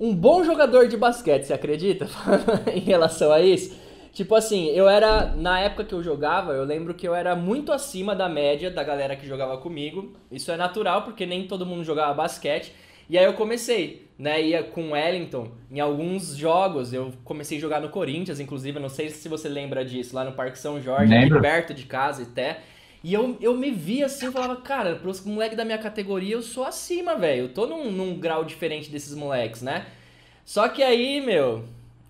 um 0.00 0.14
bom 0.14 0.42
jogador 0.42 0.88
de 0.88 0.96
basquete, 0.96 1.44
você 1.44 1.52
acredita? 1.52 2.08
em 2.74 2.80
relação 2.80 3.30
a 3.30 3.38
isso. 3.42 3.76
Tipo 4.14 4.34
assim, 4.34 4.68
eu 4.70 4.88
era. 4.88 5.26
Na 5.36 5.60
época 5.60 5.84
que 5.84 5.92
eu 5.92 6.02
jogava, 6.02 6.52
eu 6.54 6.64
lembro 6.64 6.94
que 6.94 7.06
eu 7.06 7.14
era 7.14 7.36
muito 7.36 7.70
acima 7.70 8.16
da 8.16 8.30
média 8.30 8.70
da 8.70 8.82
galera 8.82 9.14
que 9.14 9.26
jogava 9.26 9.58
comigo. 9.58 10.16
Isso 10.32 10.50
é 10.50 10.56
natural, 10.56 11.02
porque 11.02 11.26
nem 11.26 11.46
todo 11.46 11.66
mundo 11.66 11.84
jogava 11.84 12.14
basquete. 12.14 12.72
E 13.10 13.18
aí 13.18 13.26
eu 13.26 13.34
comecei, 13.34 14.08
né? 14.18 14.40
Ia 14.40 14.62
com 14.62 14.84
o 14.84 14.90
Wellington 14.92 15.50
em 15.70 15.80
alguns 15.80 16.34
jogos. 16.34 16.94
Eu 16.94 17.12
comecei 17.24 17.58
a 17.58 17.60
jogar 17.60 17.82
no 17.82 17.90
Corinthians, 17.90 18.40
inclusive. 18.40 18.80
Não 18.80 18.88
sei 18.88 19.10
se 19.10 19.28
você 19.28 19.50
lembra 19.50 19.84
disso, 19.84 20.16
lá 20.16 20.24
no 20.24 20.32
Parque 20.32 20.58
São 20.58 20.80
Jorge, 20.80 21.14
aqui 21.14 21.40
perto 21.42 21.74
de 21.74 21.84
casa 21.84 22.22
até. 22.22 22.60
E 23.02 23.14
eu, 23.14 23.36
eu 23.40 23.54
me 23.54 23.70
via 23.70 24.06
assim, 24.06 24.26
eu 24.26 24.32
falava, 24.32 24.56
cara, 24.56 24.96
pros 24.96 25.24
moleques 25.24 25.56
da 25.56 25.64
minha 25.64 25.78
categoria 25.78 26.34
eu 26.34 26.42
sou 26.42 26.64
acima, 26.64 27.14
velho. 27.14 27.44
Eu 27.44 27.48
tô 27.48 27.66
num, 27.66 27.90
num 27.90 28.18
grau 28.18 28.44
diferente 28.44 28.90
desses 28.90 29.14
moleques, 29.14 29.62
né? 29.62 29.86
Só 30.44 30.68
que 30.68 30.82
aí, 30.82 31.20
meu, 31.20 31.64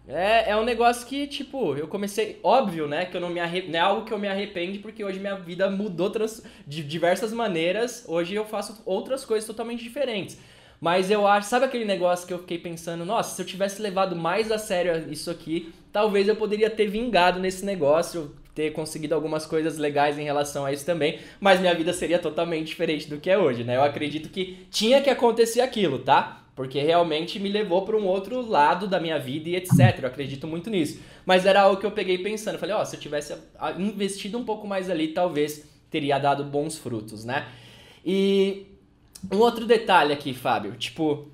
é, 0.09 0.51
é 0.51 0.57
um 0.57 0.64
negócio 0.64 1.07
que, 1.07 1.27
tipo, 1.27 1.77
eu 1.77 1.87
comecei. 1.87 2.40
Óbvio, 2.42 2.88
né? 2.88 3.05
Que 3.05 3.16
eu 3.16 3.20
não 3.20 3.29
me 3.29 3.40
arre... 3.40 3.68
Não 3.68 3.79
é 3.79 3.83
algo 3.83 4.07
que 4.07 4.12
eu 4.12 4.18
me 4.18 4.27
arrepende, 4.27 4.79
porque 4.79 5.05
hoje 5.05 5.20
minha 5.20 5.37
vida 5.37 5.70
mudou 5.70 6.09
trans... 6.09 6.42
de 6.66 6.83
diversas 6.83 7.33
maneiras. 7.33 8.05
Hoje 8.09 8.35
eu 8.35 8.46
faço 8.46 8.81
outras 8.87 9.24
coisas 9.24 9.46
totalmente 9.46 9.83
diferentes. 9.83 10.38
Mas 10.81 11.11
eu 11.11 11.27
acho, 11.27 11.48
sabe 11.48 11.66
aquele 11.66 11.85
negócio 11.85 12.27
que 12.27 12.33
eu 12.33 12.38
fiquei 12.38 12.57
pensando, 12.57 13.05
nossa, 13.05 13.35
se 13.35 13.42
eu 13.42 13.46
tivesse 13.46 13.83
levado 13.83 14.14
mais 14.14 14.51
a 14.53 14.59
sério 14.59 15.12
isso 15.12 15.31
aqui, 15.31 15.72
talvez 15.92 16.29
eu 16.29 16.37
poderia 16.37 16.70
ter 16.70 16.87
vingado 16.87 17.40
nesse 17.40 17.64
negócio, 17.64 18.35
ter 18.59 18.73
conseguido 18.73 19.14
algumas 19.14 19.47
coisas 19.47 19.79
legais 19.79 20.18
em 20.18 20.25
relação 20.25 20.66
a 20.66 20.73
isso 20.73 20.85
também, 20.85 21.21
mas 21.38 21.61
minha 21.61 21.73
vida 21.77 21.92
seria 21.92 22.18
totalmente 22.18 22.66
diferente 22.66 23.09
do 23.09 23.21
que 23.21 23.31
é 23.31 23.38
hoje, 23.38 23.62
né? 23.62 23.77
Eu 23.77 23.85
acredito 23.85 24.31
que 24.31 24.66
tinha 24.68 25.01
que 25.01 25.09
acontecer 25.09 25.61
aquilo, 25.61 26.01
tá? 26.01 26.42
porque 26.57 26.81
realmente 26.81 27.38
me 27.38 27.49
levou 27.49 27.83
para 27.83 27.97
um 27.97 28.05
outro 28.05 28.44
lado 28.44 28.88
da 28.88 28.99
minha 28.99 29.16
vida 29.16 29.49
e 29.49 29.55
etc. 29.55 30.01
Eu 30.03 30.09
acredito 30.09 30.44
muito 30.44 30.68
nisso. 30.68 31.01
Mas 31.25 31.47
era 31.47 31.61
algo 31.61 31.79
que 31.79 31.87
eu 31.87 31.92
peguei 31.92 32.18
pensando, 32.18 32.59
falei, 32.59 32.75
ó, 32.75 32.83
oh, 32.83 32.85
se 32.85 32.97
eu 32.97 33.01
tivesse 33.01 33.33
investido 33.79 34.37
um 34.37 34.44
pouco 34.44 34.66
mais 34.66 34.90
ali, 34.90 35.07
talvez 35.07 35.64
teria 35.88 36.18
dado 36.18 36.42
bons 36.42 36.77
frutos, 36.77 37.25
né? 37.25 37.47
E 38.05 38.66
um 39.31 39.38
outro 39.38 39.66
detalhe 39.66 40.12
aqui, 40.12 40.35
Fábio, 40.35 40.73
tipo, 40.73 41.29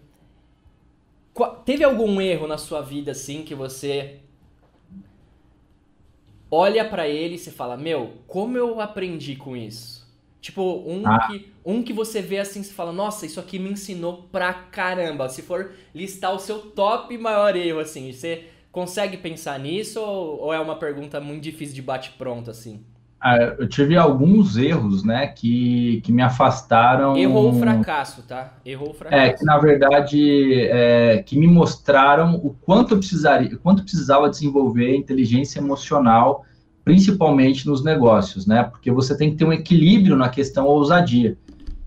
teve 1.65 1.83
algum 1.83 2.21
erro 2.21 2.47
na 2.47 2.59
sua 2.59 2.83
vida 2.83 3.13
assim 3.13 3.45
que 3.45 3.55
você 3.55 4.21
olha 6.50 6.85
para 6.85 7.09
ele 7.09 7.35
e 7.35 7.38
você 7.38 7.50
fala, 7.50 7.76
meu, 7.76 8.14
como 8.26 8.57
eu 8.57 8.80
aprendi 8.80 9.37
com 9.37 9.57
isso? 9.57 10.04
Tipo, 10.40 10.83
um, 10.87 11.07
ah. 11.07 11.26
que, 11.26 11.52
um 11.64 11.83
que 11.83 11.92
você 11.92 12.20
vê 12.20 12.38
assim, 12.38 12.62
você 12.62 12.72
fala, 12.72 12.92
nossa, 12.92 13.24
isso 13.24 13.40
aqui 13.40 13.59
me 13.59 13.70
ensinou 13.70 14.28
pra 14.30 14.52
caramba. 14.52 15.28
Se 15.28 15.40
for 15.40 15.72
listar 15.94 16.35
o 16.35 16.38
seu 16.38 16.59
top 16.59 17.16
maior 17.16 17.57
erro, 17.57 17.80
assim, 17.80 18.12
você 18.12 18.44
consegue 18.70 19.16
pensar 19.16 19.59
nisso 19.59 20.00
ou, 20.00 20.40
ou 20.42 20.52
é 20.52 20.61
uma 20.61 20.76
pergunta 20.76 21.18
muito 21.18 21.42
difícil 21.42 21.74
de 21.74 21.80
bate-pronto, 21.80 22.50
assim? 22.50 22.85
Ah, 23.20 23.38
eu 23.59 23.66
tive 23.66 23.96
alguns 23.96 24.57
erros, 24.57 25.03
né, 25.03 25.29
que, 25.29 26.03
que 26.05 26.12
me 26.12 26.20
afastaram... 26.20 27.16
Errou 27.16 27.50
o 27.50 27.59
fracasso, 27.59 28.22
tá? 28.22 28.53
Errou 28.66 28.90
o 28.90 28.94
fracasso. 28.94 29.22
É, 29.22 29.33
que 29.33 29.44
na 29.44 29.57
verdade, 29.59 30.61
é, 30.68 31.22
que 31.24 31.38
me 31.38 31.46
mostraram 31.46 32.35
o 32.37 32.55
quanto 32.61 32.92
eu 32.92 32.98
precisaria, 32.98 33.55
o 33.55 33.59
quanto 33.59 33.79
eu 33.79 33.85
precisava 33.85 34.29
desenvolver 34.29 34.94
inteligência 34.94 35.59
emocional 35.59 36.44
principalmente 36.85 37.66
nos 37.66 37.83
negócios, 37.83 38.46
né? 38.46 38.62
Porque 38.64 38.90
você 38.92 39.16
tem 39.16 39.31
que 39.31 39.37
ter 39.37 39.44
um 39.44 39.53
equilíbrio 39.53 40.16
na 40.16 40.29
questão 40.29 40.66
ousadia. 40.66 41.37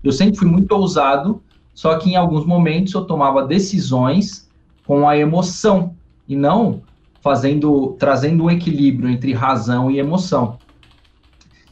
Eu 0.02 0.12
sempre 0.12 0.36
fui 0.36 0.48
muito 0.48 0.72
ousado, 0.72 1.40
só 1.72 1.96
que 1.96 2.10
em 2.10 2.16
alguns 2.16 2.44
momentos 2.44 2.92
eu 2.92 3.04
tomava 3.04 3.46
decisões 3.46 4.50
com 4.84 5.08
a 5.08 5.16
emoção 5.16 5.94
e 6.26 6.34
não 6.34 6.82
fazendo, 7.20 7.96
trazendo 7.98 8.44
um 8.44 8.50
equilíbrio 8.50 9.08
entre 9.08 9.32
razão 9.32 9.90
e 9.90 9.98
emoção. 9.98 10.58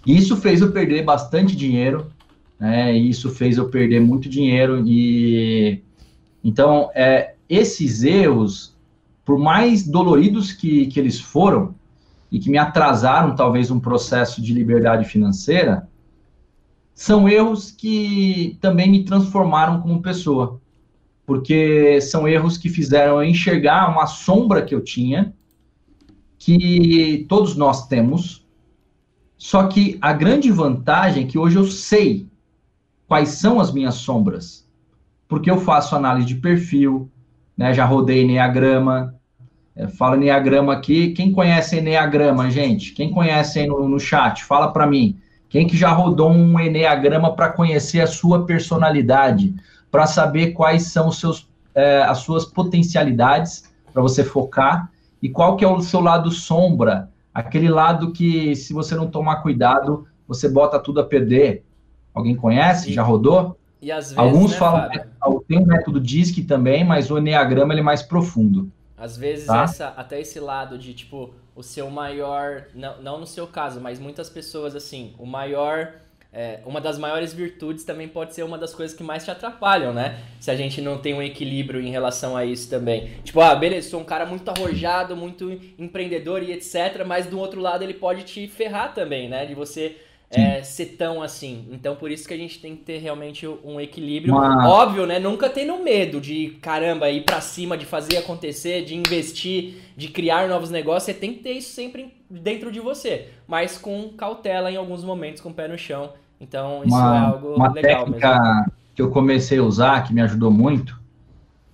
Isso 0.06 0.36
fez 0.36 0.60
eu 0.60 0.70
perder 0.70 1.02
bastante 1.04 1.56
dinheiro, 1.56 2.10
né? 2.58 2.96
Isso 2.96 3.30
fez 3.30 3.58
eu 3.58 3.68
perder 3.68 4.00
muito 4.00 4.28
dinheiro 4.28 4.82
e 4.86 5.82
então 6.44 6.90
é, 6.94 7.34
esses 7.48 8.04
erros, 8.04 8.76
por 9.24 9.38
mais 9.38 9.86
doloridos 9.86 10.52
que, 10.52 10.86
que 10.86 11.00
eles 11.00 11.20
foram, 11.20 11.74
e 12.30 12.38
que 12.38 12.50
me 12.50 12.58
atrasaram 12.58 13.34
talvez 13.34 13.70
um 13.70 13.80
processo 13.80 14.42
de 14.42 14.52
liberdade 14.52 15.04
financeira, 15.04 15.88
são 16.94 17.28
erros 17.28 17.70
que 17.70 18.56
também 18.60 18.90
me 18.90 19.04
transformaram 19.04 19.80
como 19.80 20.00
pessoa, 20.00 20.60
porque 21.24 22.00
são 22.00 22.26
erros 22.26 22.56
que 22.56 22.68
fizeram 22.68 23.20
eu 23.22 23.28
enxergar 23.28 23.90
uma 23.90 24.06
sombra 24.06 24.62
que 24.62 24.74
eu 24.74 24.82
tinha, 24.82 25.34
que 26.38 27.26
todos 27.28 27.56
nós 27.56 27.86
temos, 27.86 28.45
só 29.36 29.66
que 29.66 29.98
a 30.00 30.12
grande 30.12 30.50
vantagem 30.50 31.24
é 31.24 31.26
que 31.26 31.38
hoje 31.38 31.56
eu 31.56 31.64
sei 31.64 32.26
quais 33.06 33.30
são 33.30 33.60
as 33.60 33.72
minhas 33.72 33.94
sombras, 33.96 34.66
porque 35.28 35.50
eu 35.50 35.58
faço 35.58 35.94
análise 35.94 36.26
de 36.26 36.36
perfil, 36.36 37.10
né, 37.56 37.72
já 37.72 37.84
rodei 37.84 38.22
Enneagrama, 38.22 39.14
é, 39.74 39.88
fala 39.88 40.16
Enneagrama 40.16 40.72
aqui. 40.72 41.12
Quem 41.12 41.32
conhece 41.32 41.78
Enneagrama, 41.78 42.50
gente? 42.50 42.92
Quem 42.92 43.10
conhece 43.10 43.60
aí 43.60 43.66
no, 43.66 43.88
no 43.88 44.00
chat? 44.00 44.44
Fala 44.44 44.72
para 44.72 44.86
mim. 44.86 45.18
Quem 45.48 45.66
que 45.66 45.76
já 45.76 45.90
rodou 45.90 46.30
um 46.30 46.58
Enneagrama 46.58 47.34
para 47.34 47.50
conhecer 47.50 48.00
a 48.00 48.06
sua 48.06 48.44
personalidade? 48.44 49.54
para 49.90 50.06
saber 50.06 50.52
quais 50.52 50.88
são 50.92 51.08
os 51.08 51.18
seus, 51.18 51.48
é, 51.74 52.02
as 52.02 52.18
suas 52.18 52.44
potencialidades 52.44 53.72
para 53.92 54.02
você 54.02 54.22
focar 54.22 54.90
e 55.22 55.28
qual 55.30 55.56
que 55.56 55.64
é 55.64 55.68
o 55.68 55.80
seu 55.80 56.00
lado 56.00 56.30
sombra, 56.30 57.10
aquele 57.36 57.68
lado 57.68 58.12
que 58.12 58.56
se 58.56 58.72
você 58.72 58.94
não 58.94 59.10
tomar 59.10 59.42
cuidado, 59.42 60.06
você 60.26 60.48
bota 60.48 60.78
tudo 60.80 61.00
a 61.00 61.04
perder. 61.04 61.64
Alguém 62.14 62.34
conhece? 62.34 62.90
E, 62.90 62.94
Já 62.94 63.02
rodou? 63.02 63.58
E 63.80 63.92
às 63.92 64.06
vezes, 64.06 64.18
Alguns 64.18 64.52
né, 64.52 64.56
falam, 64.56 64.90
tem 65.46 65.62
o 65.62 65.66
método 65.66 66.00
DISC 66.00 66.46
também, 66.46 66.82
mas 66.82 67.10
o 67.10 67.18
Enneagrama 67.18 67.74
ele 67.74 67.82
é 67.82 67.84
mais 67.84 68.02
profundo. 68.02 68.72
Às 68.96 69.18
vezes, 69.18 69.46
tá? 69.46 69.64
essa, 69.64 69.88
até 69.88 70.18
esse 70.18 70.40
lado 70.40 70.78
de, 70.78 70.94
tipo, 70.94 71.34
o 71.54 71.62
seu 71.62 71.90
maior. 71.90 72.64
Não, 72.74 73.02
não 73.02 73.20
no 73.20 73.26
seu 73.26 73.46
caso, 73.46 73.82
mas 73.82 74.00
muitas 74.00 74.30
pessoas, 74.30 74.74
assim, 74.74 75.14
o 75.18 75.26
maior. 75.26 75.92
É, 76.38 76.60
uma 76.66 76.82
das 76.82 76.98
maiores 76.98 77.32
virtudes 77.32 77.82
também 77.82 78.06
pode 78.06 78.34
ser 78.34 78.42
uma 78.42 78.58
das 78.58 78.74
coisas 78.74 78.94
que 78.94 79.02
mais 79.02 79.24
te 79.24 79.30
atrapalham, 79.30 79.94
né? 79.94 80.18
Se 80.38 80.50
a 80.50 80.54
gente 80.54 80.82
não 80.82 80.98
tem 80.98 81.14
um 81.14 81.22
equilíbrio 81.22 81.80
em 81.80 81.90
relação 81.90 82.36
a 82.36 82.44
isso 82.44 82.68
também. 82.68 83.08
Tipo, 83.24 83.40
ah, 83.40 83.54
beleza, 83.54 83.88
sou 83.88 84.00
um 84.00 84.04
cara 84.04 84.26
muito 84.26 84.46
arrojado, 84.50 85.16
muito 85.16 85.58
empreendedor 85.78 86.42
e 86.42 86.52
etc. 86.52 87.06
Mas 87.06 87.24
do 87.24 87.38
outro 87.38 87.58
lado 87.58 87.82
ele 87.82 87.94
pode 87.94 88.22
te 88.24 88.46
ferrar 88.48 88.92
também, 88.92 89.30
né? 89.30 89.46
De 89.46 89.54
você 89.54 89.96
é, 90.30 90.62
ser 90.62 90.96
tão 90.98 91.22
assim. 91.22 91.68
Então, 91.72 91.96
por 91.96 92.10
isso 92.10 92.28
que 92.28 92.34
a 92.34 92.36
gente 92.36 92.60
tem 92.60 92.76
que 92.76 92.82
ter 92.82 92.98
realmente 92.98 93.46
um 93.46 93.80
equilíbrio. 93.80 94.34
Uma... 94.34 94.68
Óbvio, 94.68 95.06
né? 95.06 95.18
Nunca 95.18 95.48
tendo 95.48 95.78
medo 95.78 96.20
de, 96.20 96.58
caramba, 96.60 97.08
ir 97.08 97.24
para 97.24 97.40
cima, 97.40 97.78
de 97.78 97.86
fazer 97.86 98.18
acontecer, 98.18 98.84
de 98.84 98.94
investir, 98.94 99.76
de 99.96 100.08
criar 100.08 100.46
novos 100.50 100.68
negócios. 100.68 101.04
Você 101.04 101.14
tem 101.14 101.32
que 101.32 101.42
ter 101.42 101.52
isso 101.52 101.70
sempre 101.70 102.12
dentro 102.28 102.70
de 102.70 102.78
você. 102.78 103.28
Mas 103.48 103.78
com 103.78 104.10
cautela 104.10 104.70
em 104.70 104.76
alguns 104.76 105.02
momentos, 105.02 105.40
com 105.40 105.48
o 105.48 105.54
pé 105.54 105.66
no 105.66 105.78
chão. 105.78 106.12
Então, 106.40 106.82
isso 106.84 106.94
uma, 106.94 107.16
é 107.16 107.18
algo 107.18 107.54
uma 107.54 107.72
legal 107.72 108.04
técnica 108.04 108.40
mesmo. 108.40 108.72
que 108.94 109.02
eu 109.02 109.10
comecei 109.10 109.58
a 109.58 109.62
usar, 109.62 110.02
que 110.02 110.12
me 110.12 110.20
ajudou 110.20 110.50
muito, 110.50 111.00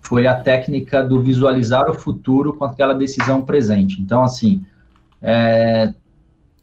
foi 0.00 0.26
a 0.26 0.34
técnica 0.34 1.02
do 1.02 1.20
visualizar 1.20 1.88
o 1.90 1.94
futuro 1.94 2.54
com 2.54 2.64
aquela 2.64 2.94
decisão 2.94 3.42
presente. 3.42 4.00
Então, 4.00 4.22
assim, 4.22 4.64
é, 5.20 5.94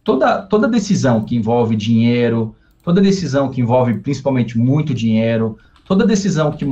toda, 0.04 0.42
toda 0.42 0.68
decisão 0.68 1.24
que 1.24 1.36
envolve 1.36 1.76
dinheiro, 1.76 2.56
toda 2.84 3.02
decisão 3.02 3.50
que 3.50 3.62
envolve 3.62 4.00
principalmente 4.00 4.58
muito 4.58 4.94
dinheiro, 4.94 5.58
toda 5.86 6.06
decisão 6.06 6.52
que 6.52 6.66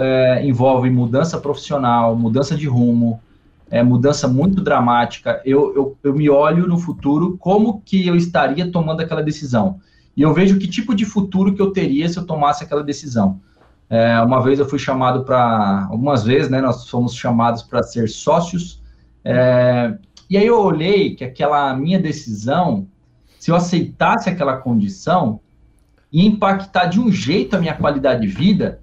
é, 0.00 0.46
envolve 0.46 0.88
mudança 0.90 1.38
profissional, 1.38 2.16
mudança 2.16 2.56
de 2.56 2.66
rumo, 2.66 3.20
é, 3.70 3.82
mudança 3.82 4.28
muito 4.28 4.62
dramática, 4.62 5.40
eu, 5.44 5.74
eu, 5.74 5.96
eu 6.04 6.14
me 6.14 6.28
olho 6.28 6.66
no 6.66 6.78
futuro 6.78 7.36
como 7.38 7.80
que 7.84 8.06
eu 8.06 8.14
estaria 8.14 8.70
tomando 8.70 9.00
aquela 9.00 9.22
decisão. 9.22 9.80
E 10.16 10.22
eu 10.22 10.32
vejo 10.34 10.58
que 10.58 10.68
tipo 10.68 10.94
de 10.94 11.04
futuro 11.04 11.54
que 11.54 11.62
eu 11.62 11.72
teria 11.72 12.08
se 12.08 12.18
eu 12.18 12.26
tomasse 12.26 12.64
aquela 12.64 12.82
decisão. 12.82 13.40
É, 13.88 14.20
uma 14.20 14.42
vez 14.42 14.58
eu 14.58 14.68
fui 14.68 14.78
chamado 14.78 15.24
para, 15.24 15.86
algumas 15.90 16.24
vezes, 16.24 16.50
né, 16.50 16.60
nós 16.60 16.88
fomos 16.88 17.14
chamados 17.14 17.62
para 17.62 17.82
ser 17.82 18.08
sócios, 18.08 18.82
é, 19.24 19.96
e 20.28 20.36
aí 20.36 20.46
eu 20.46 20.58
olhei 20.58 21.14
que 21.14 21.24
aquela 21.24 21.74
minha 21.74 22.00
decisão, 22.00 22.88
se 23.38 23.50
eu 23.50 23.54
aceitasse 23.54 24.30
aquela 24.30 24.56
condição, 24.56 25.40
ia 26.10 26.26
impactar 26.26 26.86
de 26.86 26.98
um 26.98 27.10
jeito 27.10 27.54
a 27.54 27.58
minha 27.58 27.74
qualidade 27.74 28.22
de 28.22 28.28
vida 28.28 28.80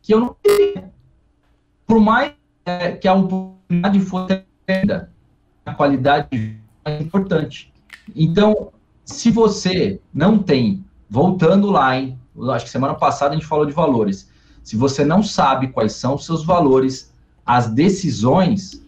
que 0.00 0.14
eu 0.14 0.20
não 0.20 0.36
teria. 0.42 0.90
Por 1.86 2.00
mais 2.00 2.32
é, 2.64 2.92
que 2.92 3.06
a 3.06 3.14
oportunidade 3.14 4.00
fosse 4.00 4.42
ainda, 4.66 5.10
a 5.64 5.74
qualidade 5.74 6.28
de 6.30 6.38
vida 6.38 6.60
é 6.84 7.02
importante. 7.02 7.72
Então, 8.16 8.72
se 9.08 9.30
você 9.30 10.00
não 10.12 10.38
tem, 10.38 10.84
voltando 11.08 11.70
lá, 11.70 11.98
hein, 11.98 12.18
acho 12.50 12.66
que 12.66 12.70
semana 12.70 12.94
passada 12.94 13.32
a 13.32 13.38
gente 13.38 13.46
falou 13.46 13.64
de 13.64 13.72
valores. 13.72 14.30
Se 14.62 14.76
você 14.76 15.02
não 15.02 15.22
sabe 15.22 15.68
quais 15.68 15.94
são 15.94 16.14
os 16.14 16.26
seus 16.26 16.44
valores, 16.44 17.12
as 17.44 17.68
decisões 17.68 18.84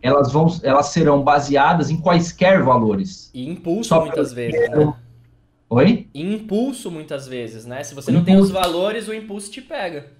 elas 0.00 0.32
vão, 0.32 0.46
elas 0.62 0.86
serão 0.86 1.22
baseadas 1.24 1.90
em 1.90 1.96
quaisquer 1.96 2.62
valores. 2.62 3.28
E 3.34 3.48
impulso 3.48 3.88
Só 3.88 4.02
muitas 4.02 4.32
vezes, 4.32 4.70
né? 4.70 4.94
Oi? 5.68 6.06
E 6.14 6.22
impulso 6.22 6.88
muitas 6.88 7.26
vezes, 7.26 7.66
né? 7.66 7.82
Se 7.82 7.92
você 7.92 8.12
não 8.12 8.20
impulso. 8.20 8.38
tem 8.38 8.40
os 8.40 8.50
valores, 8.50 9.08
o 9.08 9.14
impulso 9.14 9.50
te 9.50 9.60
pega. 9.60 10.12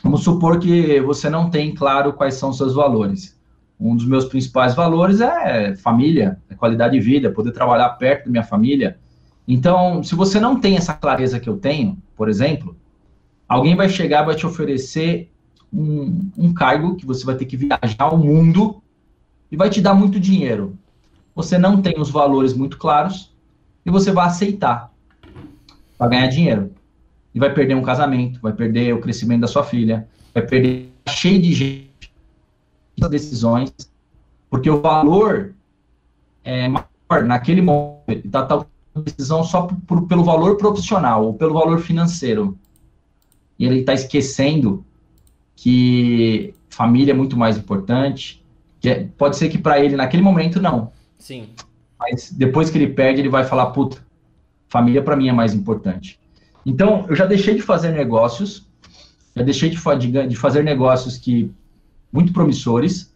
Vamos 0.00 0.22
supor 0.22 0.60
que 0.60 1.00
você 1.00 1.28
não 1.28 1.50
tem 1.50 1.74
claro 1.74 2.12
quais 2.12 2.34
são 2.34 2.50
os 2.50 2.56
seus 2.56 2.74
valores. 2.74 3.36
Um 3.78 3.94
dos 3.94 4.06
meus 4.06 4.24
principais 4.24 4.74
valores 4.74 5.20
é 5.20 5.76
família, 5.76 6.38
é 6.48 6.54
qualidade 6.54 6.94
de 6.94 7.00
vida, 7.00 7.30
poder 7.30 7.52
trabalhar 7.52 7.90
perto 7.90 8.24
da 8.24 8.30
minha 8.30 8.42
família. 8.42 8.98
Então, 9.46 10.02
se 10.02 10.14
você 10.14 10.40
não 10.40 10.58
tem 10.58 10.76
essa 10.76 10.94
clareza 10.94 11.38
que 11.38 11.48
eu 11.48 11.56
tenho, 11.56 11.98
por 12.16 12.28
exemplo, 12.28 12.76
alguém 13.48 13.76
vai 13.76 13.88
chegar 13.88 14.22
e 14.22 14.26
vai 14.26 14.34
te 14.34 14.46
oferecer 14.46 15.30
um, 15.72 16.30
um 16.36 16.54
cargo 16.54 16.96
que 16.96 17.04
você 17.04 17.24
vai 17.24 17.34
ter 17.34 17.44
que 17.44 17.56
viajar 17.56 17.96
ao 17.98 18.16
mundo 18.16 18.82
e 19.50 19.56
vai 19.56 19.68
te 19.68 19.80
dar 19.80 19.94
muito 19.94 20.18
dinheiro. 20.18 20.76
Você 21.34 21.58
não 21.58 21.82
tem 21.82 22.00
os 22.00 22.10
valores 22.10 22.54
muito 22.54 22.78
claros 22.78 23.34
e 23.84 23.90
você 23.90 24.10
vai 24.10 24.26
aceitar 24.26 24.90
para 25.98 26.08
ganhar 26.08 26.26
dinheiro. 26.28 26.72
E 27.34 27.38
vai 27.38 27.52
perder 27.52 27.74
um 27.74 27.82
casamento, 27.82 28.40
vai 28.40 28.54
perder 28.54 28.94
o 28.94 29.00
crescimento 29.00 29.42
da 29.42 29.46
sua 29.46 29.62
filha, 29.62 30.08
vai 30.32 30.42
perder 30.42 30.90
cheio 31.10 31.40
de 31.40 31.52
gente 31.52 31.95
decisões, 33.08 33.72
porque 34.48 34.70
o 34.70 34.80
valor 34.80 35.54
é 36.44 36.68
maior 36.68 37.24
naquele 37.24 37.60
momento, 37.60 38.24
está 38.24 38.44
tá, 38.44 38.64
decisão 39.02 39.44
só 39.44 39.62
por, 39.62 39.76
por, 39.80 40.06
pelo 40.06 40.24
valor 40.24 40.56
profissional 40.56 41.26
ou 41.26 41.34
pelo 41.34 41.54
valor 41.54 41.80
financeiro. 41.80 42.58
E 43.58 43.64
ele 43.64 43.80
está 43.80 43.94
esquecendo 43.94 44.84
que 45.54 46.54
família 46.68 47.12
é 47.12 47.14
muito 47.14 47.36
mais 47.36 47.56
importante, 47.56 48.44
que 48.80 48.88
é, 48.88 49.08
pode 49.16 49.36
ser 49.36 49.48
que 49.48 49.58
para 49.58 49.80
ele, 49.80 49.96
naquele 49.96 50.22
momento, 50.22 50.60
não. 50.60 50.92
Sim. 51.18 51.48
Mas 51.98 52.30
depois 52.30 52.70
que 52.70 52.78
ele 52.78 52.88
perde, 52.88 53.20
ele 53.20 53.28
vai 53.28 53.44
falar, 53.44 53.66
puta, 53.66 53.98
família 54.68 55.02
para 55.02 55.16
mim 55.16 55.28
é 55.28 55.32
mais 55.32 55.54
importante. 55.54 56.20
Então, 56.64 57.06
eu 57.08 57.16
já 57.16 57.24
deixei 57.24 57.54
de 57.54 57.62
fazer 57.62 57.92
negócios, 57.92 58.66
já 59.34 59.42
deixei 59.42 59.70
de, 59.70 59.78
de, 59.98 60.26
de 60.26 60.36
fazer 60.36 60.62
negócios 60.62 61.16
que 61.16 61.50
muito 62.12 62.32
promissores, 62.32 63.14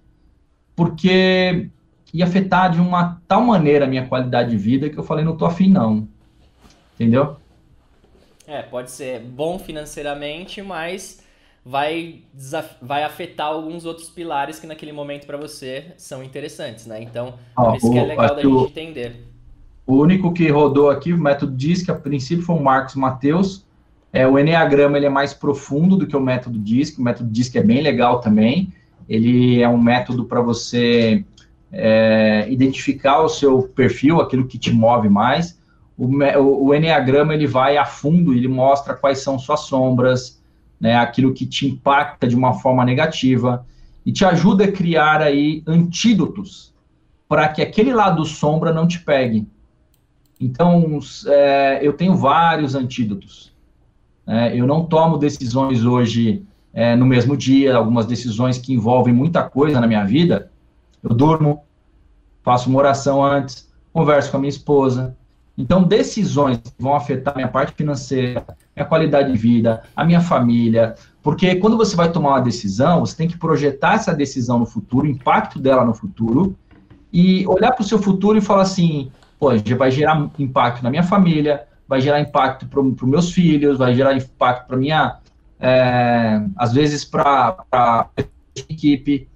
porque 0.74 1.68
ia 2.12 2.24
afetar 2.24 2.70
de 2.70 2.80
uma 2.80 3.20
tal 3.26 3.42
maneira 3.42 3.84
a 3.84 3.88
minha 3.88 4.06
qualidade 4.06 4.50
de 4.50 4.56
vida 4.56 4.88
que 4.88 4.98
eu 4.98 5.04
falei, 5.04 5.24
não 5.24 5.36
tô 5.36 5.46
afim 5.46 5.68
não. 5.68 6.08
Entendeu? 6.94 7.36
É, 8.46 8.62
pode 8.62 8.90
ser 8.90 9.20
bom 9.20 9.58
financeiramente, 9.58 10.60
mas 10.60 11.22
vai, 11.64 12.22
vai 12.82 13.04
afetar 13.04 13.46
alguns 13.46 13.84
outros 13.84 14.10
pilares 14.10 14.58
que 14.58 14.66
naquele 14.66 14.92
momento 14.92 15.26
para 15.26 15.36
você 15.36 15.92
são 15.96 16.22
interessantes, 16.22 16.86
né? 16.86 17.00
Então, 17.02 17.34
por 17.54 17.76
isso 17.76 17.90
que 17.90 17.98
é 17.98 18.04
legal 18.04 18.34
da 18.34 18.42
gente 18.42 18.70
entender. 18.70 19.24
O 19.86 19.94
único 19.94 20.32
que 20.32 20.48
rodou 20.48 20.90
aqui, 20.90 21.12
o 21.12 21.18
método 21.18 21.56
DISC, 21.56 21.90
a 21.90 21.94
princípio 21.94 22.44
foi 22.44 22.56
o 22.56 22.62
Marcos 22.62 22.94
Mateus. 22.94 23.64
É, 24.12 24.26
o 24.26 24.38
Enneagrama 24.38 24.96
ele 24.96 25.06
é 25.06 25.10
mais 25.10 25.32
profundo 25.32 25.96
do 25.96 26.06
que 26.06 26.16
o 26.16 26.20
método 26.20 26.58
DISC. 26.58 26.98
O 26.98 27.02
método 27.02 27.30
DISC 27.30 27.56
é 27.56 27.62
bem 27.62 27.80
legal 27.80 28.20
também. 28.20 28.72
Ele 29.10 29.60
é 29.60 29.68
um 29.68 29.76
método 29.76 30.24
para 30.24 30.40
você 30.40 31.24
é, 31.72 32.46
identificar 32.48 33.20
o 33.22 33.28
seu 33.28 33.64
perfil, 33.64 34.20
aquilo 34.20 34.46
que 34.46 34.56
te 34.56 34.72
move 34.72 35.08
mais. 35.08 35.60
O, 35.98 36.06
o, 36.06 36.66
o 36.66 36.74
Enneagrama 36.74 37.34
ele 37.34 37.48
vai 37.48 37.76
a 37.76 37.84
fundo, 37.84 38.32
ele 38.32 38.46
mostra 38.46 38.94
quais 38.94 39.18
são 39.18 39.36
suas 39.36 39.60
sombras, 39.60 40.40
né, 40.80 40.94
aquilo 40.94 41.34
que 41.34 41.44
te 41.44 41.66
impacta 41.66 42.28
de 42.28 42.36
uma 42.36 42.54
forma 42.54 42.84
negativa 42.84 43.66
e 44.06 44.12
te 44.12 44.24
ajuda 44.24 44.64
a 44.64 44.72
criar 44.72 45.20
aí 45.20 45.64
antídotos 45.66 46.72
para 47.28 47.48
que 47.48 47.60
aquele 47.60 47.92
lado 47.92 48.24
sombra 48.24 48.72
não 48.72 48.86
te 48.86 49.00
pegue. 49.00 49.46
Então, 50.40 51.00
é, 51.26 51.80
eu 51.82 51.92
tenho 51.92 52.14
vários 52.14 52.76
antídotos. 52.76 53.52
É, 54.24 54.56
eu 54.56 54.66
não 54.68 54.84
tomo 54.84 55.18
decisões 55.18 55.84
hoje 55.84 56.44
é, 56.72 56.94
no 56.96 57.06
mesmo 57.06 57.36
dia, 57.36 57.76
algumas 57.76 58.06
decisões 58.06 58.58
que 58.58 58.72
envolvem 58.72 59.12
muita 59.12 59.42
coisa 59.42 59.80
na 59.80 59.86
minha 59.86 60.04
vida. 60.04 60.50
Eu 61.02 61.14
durmo, 61.14 61.64
faço 62.42 62.68
uma 62.68 62.78
oração 62.78 63.24
antes, 63.24 63.68
converso 63.92 64.30
com 64.30 64.36
a 64.36 64.40
minha 64.40 64.50
esposa, 64.50 65.16
então, 65.60 65.82
decisões 65.82 66.56
que 66.56 66.72
vão 66.78 66.94
afetar 66.94 67.34
minha 67.36 67.46
parte 67.46 67.74
financeira, 67.74 68.42
minha 68.74 68.86
qualidade 68.86 69.30
de 69.30 69.36
vida, 69.36 69.82
a 69.94 70.06
minha 70.06 70.22
família, 70.22 70.94
porque 71.22 71.54
quando 71.56 71.76
você 71.76 71.94
vai 71.94 72.10
tomar 72.10 72.30
uma 72.30 72.40
decisão, 72.40 73.00
você 73.00 73.14
tem 73.14 73.28
que 73.28 73.36
projetar 73.36 73.96
essa 73.96 74.14
decisão 74.14 74.58
no 74.58 74.64
futuro, 74.64 75.06
o 75.06 75.10
impacto 75.10 75.58
dela 75.58 75.84
no 75.84 75.92
futuro, 75.92 76.56
e 77.12 77.46
olhar 77.46 77.72
para 77.72 77.82
o 77.82 77.86
seu 77.86 78.00
futuro 78.00 78.38
e 78.38 78.40
falar 78.40 78.62
assim: 78.62 79.10
pô, 79.38 79.50
vai 79.76 79.90
gerar 79.90 80.30
impacto 80.38 80.82
na 80.82 80.88
minha 80.88 81.02
família, 81.02 81.66
vai 81.86 82.00
gerar 82.00 82.20
impacto 82.20 82.66
para 82.66 82.80
os 82.80 83.02
meus 83.02 83.30
filhos, 83.30 83.76
vai 83.76 83.94
gerar 83.94 84.16
impacto 84.16 84.66
para 84.66 84.78
minha. 84.78 85.18
É, 85.60 86.42
às 86.56 86.72
vezes 86.72 87.04
para 87.04 88.08
equipe. 88.68 89.28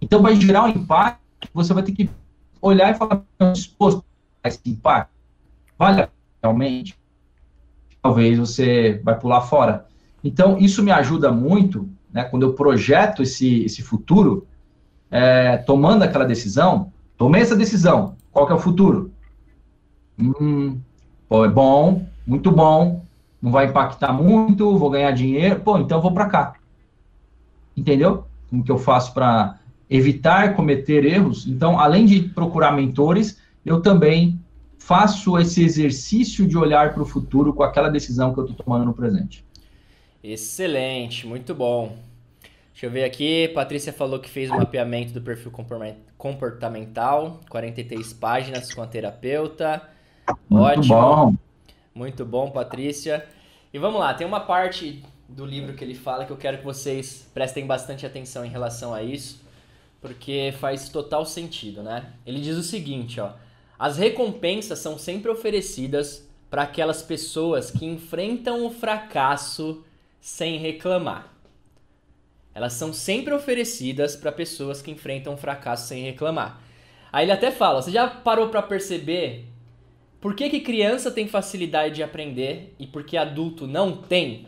Então, 0.00 0.22
vai 0.22 0.36
gerar 0.36 0.64
um 0.64 0.68
impacto, 0.68 1.20
você 1.52 1.74
vai 1.74 1.82
ter 1.82 1.92
que 1.92 2.08
olhar 2.60 2.90
e 2.90 2.94
falar: 2.94 3.22
disposto 3.52 4.04
a 4.42 4.48
esse 4.48 4.60
impacto? 4.66 5.12
vale 5.82 6.08
realmente, 6.40 6.96
talvez 8.00 8.38
você 8.38 9.00
vai 9.02 9.18
pular 9.18 9.40
fora. 9.40 9.86
Então, 10.22 10.56
isso 10.58 10.82
me 10.82 10.92
ajuda 10.92 11.32
muito, 11.32 11.88
né, 12.12 12.22
quando 12.22 12.44
eu 12.44 12.54
projeto 12.54 13.22
esse, 13.22 13.64
esse 13.64 13.82
futuro, 13.82 14.46
é, 15.10 15.56
tomando 15.56 16.04
aquela 16.04 16.24
decisão, 16.24 16.92
tomei 17.16 17.42
essa 17.42 17.56
decisão, 17.56 18.16
qual 18.30 18.46
que 18.46 18.52
é 18.52 18.56
o 18.56 18.60
futuro? 18.60 19.10
Hum, 20.16 20.78
pô, 21.28 21.44
é 21.44 21.48
bom, 21.48 22.06
muito 22.24 22.52
bom, 22.52 23.04
não 23.42 23.50
vai 23.50 23.66
impactar 23.66 24.12
muito, 24.12 24.78
vou 24.78 24.88
ganhar 24.88 25.10
dinheiro, 25.10 25.60
pô, 25.60 25.76
então 25.76 25.98
eu 25.98 26.02
vou 26.02 26.12
para 26.12 26.26
cá. 26.26 26.54
Entendeu? 27.76 28.24
Como 28.48 28.62
que 28.62 28.70
eu 28.70 28.78
faço 28.78 29.12
para 29.12 29.58
evitar 29.90 30.54
cometer 30.54 31.04
erros? 31.04 31.46
Então, 31.48 31.80
além 31.80 32.06
de 32.06 32.20
procurar 32.22 32.70
mentores, 32.70 33.40
eu 33.66 33.82
também 33.82 34.38
faço 34.78 35.38
esse 35.38 35.64
exercício 35.64 36.46
de 36.46 36.56
olhar 36.56 36.94
para 36.94 37.02
o 37.02 37.06
futuro 37.06 37.52
com 37.52 37.62
aquela 37.62 37.88
decisão 37.88 38.32
que 38.32 38.38
eu 38.38 38.44
estou 38.44 38.64
tomando 38.64 38.84
no 38.84 38.94
presente. 38.94 39.44
Excelente, 40.22 41.26
muito 41.26 41.54
bom. 41.54 41.96
Deixa 42.72 42.86
eu 42.86 42.90
ver 42.90 43.04
aqui. 43.04 43.48
Patrícia 43.48 43.92
falou 43.92 44.18
que 44.18 44.30
fez 44.30 44.50
um 44.50 44.56
mapeamento 44.56 45.12
do 45.12 45.20
perfil 45.20 45.52
comportamental, 46.16 47.40
43 47.48 48.12
páginas 48.12 48.72
com 48.72 48.82
a 48.82 48.86
terapeuta. 48.86 49.82
Muito 50.48 50.80
Ótimo. 50.80 50.94
bom. 50.94 51.34
Muito 51.94 52.24
bom, 52.24 52.50
Patrícia. 52.50 53.26
E 53.72 53.78
vamos 53.78 54.00
lá, 54.00 54.14
tem 54.14 54.26
uma 54.26 54.40
parte 54.40 55.02
do 55.28 55.44
livro 55.44 55.74
que 55.74 55.84
ele 55.84 55.94
fala 55.94 56.24
que 56.24 56.30
eu 56.30 56.36
quero 56.36 56.58
que 56.58 56.64
vocês 56.64 57.28
prestem 57.32 57.66
bastante 57.66 58.04
atenção 58.04 58.44
em 58.44 58.48
relação 58.48 58.92
a 58.92 59.02
isso, 59.02 59.42
porque 60.00 60.54
faz 60.58 60.88
total 60.88 61.24
sentido, 61.24 61.82
né? 61.82 62.12
Ele 62.26 62.40
diz 62.40 62.56
o 62.56 62.62
seguinte, 62.62 63.20
ó: 63.20 63.32
As 63.78 63.96
recompensas 63.96 64.78
são 64.78 64.98
sempre 64.98 65.30
oferecidas 65.30 66.28
para 66.50 66.62
aquelas 66.62 67.02
pessoas 67.02 67.70
que 67.70 67.86
enfrentam 67.86 68.66
o 68.66 68.70
fracasso 68.70 69.84
sem 70.20 70.58
reclamar. 70.58 71.32
Elas 72.54 72.74
são 72.74 72.92
sempre 72.92 73.32
oferecidas 73.32 74.14
para 74.14 74.30
pessoas 74.30 74.82
que 74.82 74.90
enfrentam 74.90 75.34
o 75.34 75.38
fracasso 75.38 75.88
sem 75.88 76.04
reclamar. 76.04 76.60
Aí 77.10 77.24
ele 77.24 77.32
até 77.32 77.50
fala: 77.50 77.80
você 77.80 77.90
já 77.90 78.06
parou 78.06 78.48
para 78.48 78.62
perceber 78.62 79.51
por 80.22 80.36
que, 80.36 80.48
que 80.48 80.60
criança 80.60 81.10
tem 81.10 81.26
facilidade 81.26 81.96
de 81.96 82.02
aprender 82.02 82.76
e 82.78 82.86
por 82.86 83.02
que 83.02 83.16
adulto 83.16 83.66
não 83.66 83.96
tem? 83.96 84.46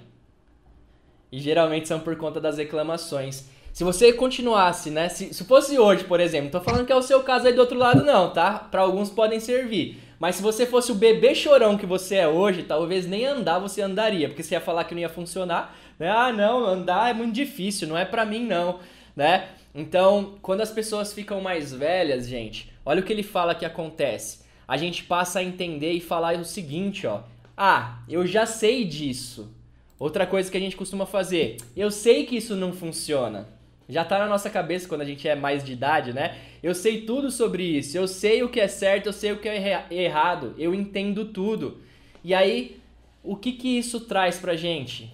E 1.32 1.40
geralmente 1.40 1.88
são 1.88 1.98
por 1.98 2.14
conta 2.14 2.40
das 2.40 2.58
reclamações. 2.58 3.48
Se 3.72 3.82
você 3.82 4.12
continuasse, 4.12 4.88
né? 4.88 5.08
Se, 5.08 5.34
se 5.34 5.44
fosse 5.44 5.76
hoje, 5.76 6.04
por 6.04 6.20
exemplo, 6.20 6.52
tô 6.52 6.60
falando 6.60 6.86
que 6.86 6.92
é 6.92 6.96
o 6.96 7.02
seu 7.02 7.24
caso 7.24 7.48
aí 7.48 7.52
do 7.52 7.60
outro 7.60 7.76
lado, 7.76 8.04
não, 8.04 8.32
tá? 8.32 8.52
Para 8.52 8.82
alguns 8.82 9.10
podem 9.10 9.40
servir. 9.40 10.00
Mas 10.20 10.36
se 10.36 10.42
você 10.42 10.64
fosse 10.64 10.92
o 10.92 10.94
bebê 10.94 11.34
chorão 11.34 11.76
que 11.76 11.86
você 11.86 12.18
é 12.18 12.28
hoje, 12.28 12.62
talvez 12.62 13.04
nem 13.04 13.26
andar 13.26 13.58
você 13.58 13.82
andaria, 13.82 14.28
porque 14.28 14.44
você 14.44 14.54
ia 14.54 14.60
falar 14.60 14.84
que 14.84 14.94
não 14.94 15.00
ia 15.00 15.08
funcionar, 15.08 15.76
né? 15.98 16.08
Ah, 16.08 16.32
não, 16.32 16.64
andar 16.64 17.10
é 17.10 17.12
muito 17.12 17.34
difícil, 17.34 17.88
não 17.88 17.98
é 17.98 18.04
para 18.04 18.24
mim 18.24 18.46
não, 18.46 18.78
né? 19.16 19.48
Então, 19.74 20.38
quando 20.40 20.60
as 20.60 20.70
pessoas 20.70 21.12
ficam 21.12 21.40
mais 21.40 21.72
velhas, 21.72 22.28
gente, 22.28 22.72
olha 22.86 23.00
o 23.00 23.02
que 23.02 23.12
ele 23.12 23.24
fala 23.24 23.56
que 23.56 23.64
acontece 23.64 24.43
a 24.66 24.76
gente 24.76 25.04
passa 25.04 25.38
a 25.38 25.44
entender 25.44 25.92
e 25.92 26.00
falar 26.00 26.36
o 26.36 26.44
seguinte, 26.44 27.06
ó. 27.06 27.22
Ah, 27.56 27.98
eu 28.08 28.26
já 28.26 28.46
sei 28.46 28.84
disso. 28.84 29.52
Outra 29.98 30.26
coisa 30.26 30.50
que 30.50 30.56
a 30.56 30.60
gente 30.60 30.76
costuma 30.76 31.06
fazer, 31.06 31.56
eu 31.76 31.90
sei 31.90 32.26
que 32.26 32.36
isso 32.36 32.56
não 32.56 32.72
funciona. 32.72 33.48
Já 33.88 34.04
tá 34.04 34.18
na 34.18 34.26
nossa 34.26 34.48
cabeça 34.48 34.88
quando 34.88 35.02
a 35.02 35.04
gente 35.04 35.28
é 35.28 35.34
mais 35.34 35.62
de 35.62 35.72
idade, 35.72 36.12
né? 36.12 36.38
Eu 36.62 36.74
sei 36.74 37.02
tudo 37.02 37.30
sobre 37.30 37.62
isso, 37.62 37.96
eu 37.96 38.08
sei 38.08 38.42
o 38.42 38.48
que 38.48 38.58
é 38.58 38.66
certo, 38.68 39.06
eu 39.06 39.12
sei 39.12 39.32
o 39.32 39.38
que 39.38 39.48
é 39.48 39.86
errado, 39.90 40.54
eu 40.58 40.74
entendo 40.74 41.26
tudo. 41.26 41.78
E 42.22 42.34
aí, 42.34 42.80
o 43.22 43.36
que 43.36 43.52
que 43.52 43.78
isso 43.78 44.00
traz 44.00 44.38
pra 44.38 44.56
gente? 44.56 45.12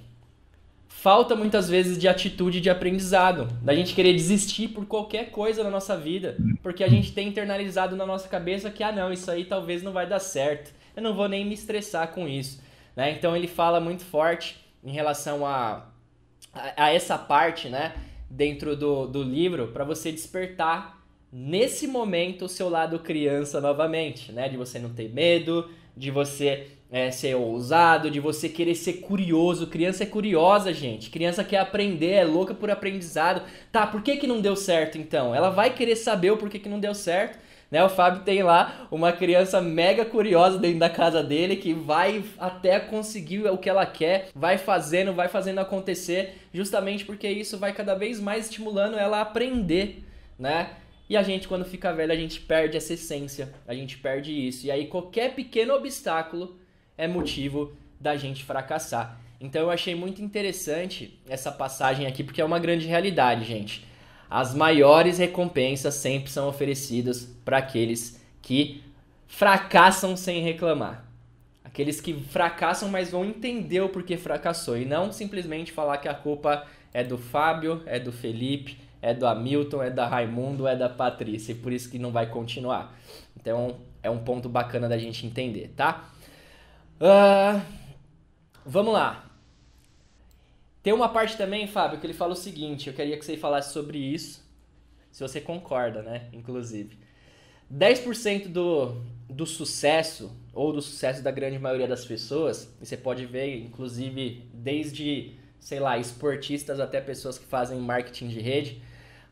Falta 1.01 1.34
muitas 1.34 1.66
vezes 1.66 1.96
de 1.96 2.07
atitude 2.07 2.61
de 2.61 2.68
aprendizado, 2.68 3.48
da 3.62 3.74
gente 3.74 3.94
querer 3.94 4.12
desistir 4.12 4.68
por 4.68 4.84
qualquer 4.84 5.30
coisa 5.30 5.64
na 5.64 5.70
nossa 5.70 5.96
vida, 5.96 6.36
porque 6.62 6.84
a 6.84 6.88
gente 6.88 7.12
tem 7.12 7.28
internalizado 7.28 7.96
na 7.96 8.05
nossa 8.05 8.28
cabeça 8.28 8.70
que, 8.70 8.82
ah, 8.82 8.92
não, 8.92 9.11
isso 9.11 9.30
aí 9.30 9.46
talvez 9.46 9.82
não 9.82 9.92
vai 9.92 10.07
dar 10.07 10.18
certo, 10.18 10.74
eu 10.94 11.03
não 11.03 11.14
vou 11.14 11.26
nem 11.26 11.42
me 11.42 11.55
estressar 11.55 12.09
com 12.09 12.28
isso. 12.28 12.62
Né? 12.94 13.12
Então 13.12 13.34
ele 13.34 13.48
fala 13.48 13.80
muito 13.80 14.05
forte 14.05 14.61
em 14.84 14.92
relação 14.92 15.46
a, 15.46 15.86
a, 16.53 16.84
a 16.84 16.92
essa 16.92 17.16
parte, 17.16 17.70
né, 17.70 17.94
dentro 18.28 18.76
do, 18.76 19.07
do 19.07 19.22
livro, 19.22 19.68
para 19.68 19.84
você 19.84 20.12
despertar 20.12 21.03
nesse 21.32 21.86
momento 21.86 22.44
o 22.44 22.48
seu 22.48 22.68
lado 22.68 22.98
criança 22.98 23.59
novamente, 23.59 24.32
né, 24.32 24.51
de 24.51 24.59
você 24.59 24.78
não 24.78 24.90
ter 24.90 25.09
medo, 25.09 25.70
de 25.96 26.11
você 26.11 26.66
é, 26.91 27.11
ser 27.11 27.36
ousado, 27.36 28.11
de 28.11 28.18
você 28.18 28.49
querer 28.49 28.74
ser 28.74 28.95
curioso. 28.95 29.68
Criança 29.68 30.03
é 30.03 30.07
curiosa, 30.07 30.72
gente. 30.72 31.11
Criança 31.11 31.45
quer 31.45 31.59
aprender, 31.59 32.12
é 32.12 32.24
louca 32.24 32.53
por 32.53 32.70
aprendizado. 32.70 33.43
Tá, 33.70 33.86
por 33.86 34.03
que, 34.03 34.16
que 34.16 34.26
não 34.26 34.41
deu 34.41 34.57
certo 34.57 34.99
então? 34.99 35.34
Ela 35.34 35.51
vai 35.51 35.70
querer 35.70 35.97
saber 35.97 36.32
o 36.32 36.36
porquê 36.36 36.59
que 36.59 36.68
não 36.68 36.80
deu 36.80 36.95
certo. 36.95 37.38
Né? 37.70 37.84
O 37.84 37.88
Fábio 37.88 38.22
tem 38.24 38.43
lá 38.43 38.88
uma 38.91 39.12
criança 39.12 39.61
mega 39.61 40.05
curiosa 40.05 40.59
dentro 40.59 40.80
da 40.80 40.91
casa 40.91 41.22
dele 41.22 41.55
que 41.55 41.72
vai 41.72 42.24
até 42.36 42.80
conseguir 42.80 43.47
o 43.47 43.57
que 43.57 43.70
ela 43.70 43.86
quer, 43.86 44.28
vai 44.34 44.59
fazendo, 44.59 45.12
vai 45.12 45.28
fazendo 45.28 45.61
acontecer, 45.61 46.38
justamente 46.53 47.05
porque 47.05 47.28
isso 47.28 47.57
vai 47.59 47.72
cada 47.72 47.95
vez 47.95 48.18
mais 48.18 48.47
estimulando 48.47 48.99
ela 48.99 49.18
a 49.18 49.22
aprender, 49.22 50.03
né? 50.36 50.70
E 51.09 51.16
a 51.16 51.22
gente, 51.24 51.49
quando 51.49 51.64
fica 51.64 51.93
velho, 51.93 52.12
a 52.12 52.16
gente 52.16 52.41
perde 52.41 52.76
essa 52.76 52.95
essência, 52.95 53.53
a 53.66 53.74
gente 53.74 53.99
perde 53.99 54.32
isso. 54.32 54.66
E 54.66 54.70
aí 54.70 54.86
qualquer 54.86 55.34
pequeno 55.34 55.74
obstáculo 55.74 56.57
é 57.01 57.09
motivo 57.09 57.72
da 57.98 58.14
gente 58.14 58.44
fracassar. 58.44 59.18
Então 59.40 59.62
eu 59.62 59.70
achei 59.70 59.94
muito 59.94 60.20
interessante 60.20 61.18
essa 61.26 61.51
passagem 61.51 62.07
aqui, 62.07 62.22
porque 62.22 62.42
é 62.42 62.44
uma 62.44 62.59
grande 62.59 62.86
realidade, 62.86 63.46
gente. 63.46 63.86
As 64.28 64.55
maiores 64.55 65.16
recompensas 65.16 65.94
sempre 65.94 66.30
são 66.30 66.46
oferecidas 66.46 67.24
para 67.42 67.57
aqueles 67.57 68.20
que 68.42 68.84
fracassam 69.26 70.14
sem 70.14 70.42
reclamar. 70.42 71.07
Aqueles 71.64 72.03
que 72.03 72.12
fracassam, 72.12 72.90
mas 72.90 73.11
vão 73.11 73.24
entender 73.24 73.80
o 73.80 73.88
porquê 73.88 74.18
fracassou 74.18 74.76
e 74.76 74.84
não 74.84 75.11
simplesmente 75.11 75.72
falar 75.72 75.98
que 75.98 76.09
a 76.09 76.14
culpa 76.14 76.66
é 76.92 77.03
do 77.03 77.16
Fábio, 77.16 77.82
é 77.86 77.98
do 77.98 78.12
Felipe, 78.12 78.76
é 79.01 79.14
do 79.14 79.26
Hamilton, 79.26 79.82
é 79.82 79.88
da 79.88 80.07
Raimundo, 80.07 80.66
é 80.66 80.76
da 80.76 80.88
Patrícia, 80.88 81.53
e 81.53 81.55
por 81.55 81.72
isso 81.72 81.90
que 81.90 81.98
não 81.98 82.11
vai 82.11 82.26
continuar. 82.26 82.94
Então 83.40 83.78
é 84.03 84.11
um 84.11 84.18
ponto 84.18 84.51
bacana 84.51 84.86
da 84.86 84.98
gente 84.98 85.26
entender, 85.26 85.72
tá? 85.74 86.11
Uh, 87.01 87.62
vamos 88.64 88.92
lá. 88.92 89.24
Tem 90.82 90.92
uma 90.92 91.09
parte 91.09 91.34
também, 91.34 91.66
Fábio, 91.66 91.98
que 91.98 92.07
ele 92.07 92.12
fala 92.12 92.34
o 92.34 92.36
seguinte: 92.36 92.88
eu 92.88 92.94
queria 92.94 93.16
que 93.16 93.24
você 93.24 93.38
falasse 93.38 93.72
sobre 93.72 93.96
isso, 93.96 94.46
se 95.11 95.22
você 95.22 95.40
concorda, 95.40 96.03
né? 96.03 96.28
Inclusive. 96.32 96.98
10% 97.72 98.48
do, 98.48 99.01
do 99.30 99.46
sucesso, 99.46 100.30
ou 100.53 100.72
do 100.72 100.82
sucesso 100.82 101.22
da 101.22 101.30
grande 101.30 101.59
maioria 101.59 101.88
das 101.88 102.05
pessoas, 102.05 102.68
e 102.80 102.84
você 102.84 102.96
pode 102.96 103.24
ver, 103.24 103.57
inclusive, 103.61 104.51
desde, 104.53 105.36
sei 105.59 105.80
lá, 105.80 105.96
esportistas 105.96 106.80
até 106.80 107.01
pessoas 107.01 107.38
que 107.38 107.46
fazem 107.46 107.78
marketing 107.78 108.28
de 108.28 108.40
rede, 108.40 108.82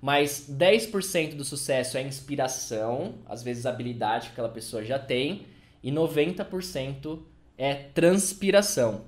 mas 0.00 0.48
10% 0.48 1.34
do 1.34 1.44
sucesso 1.44 1.98
é 1.98 2.02
inspiração, 2.02 3.16
às 3.26 3.42
vezes 3.42 3.66
habilidade 3.66 4.26
que 4.26 4.32
aquela 4.32 4.48
pessoa 4.48 4.84
já 4.84 4.98
tem, 4.98 5.46
e 5.82 5.90
90% 5.90 7.18
é 7.58 7.74
transpiração. 7.74 9.02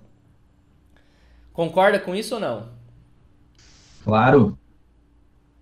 Concorda 1.53 1.99
com 1.99 2.15
isso 2.15 2.35
ou 2.35 2.41
não? 2.41 2.65
Claro. 4.05 4.59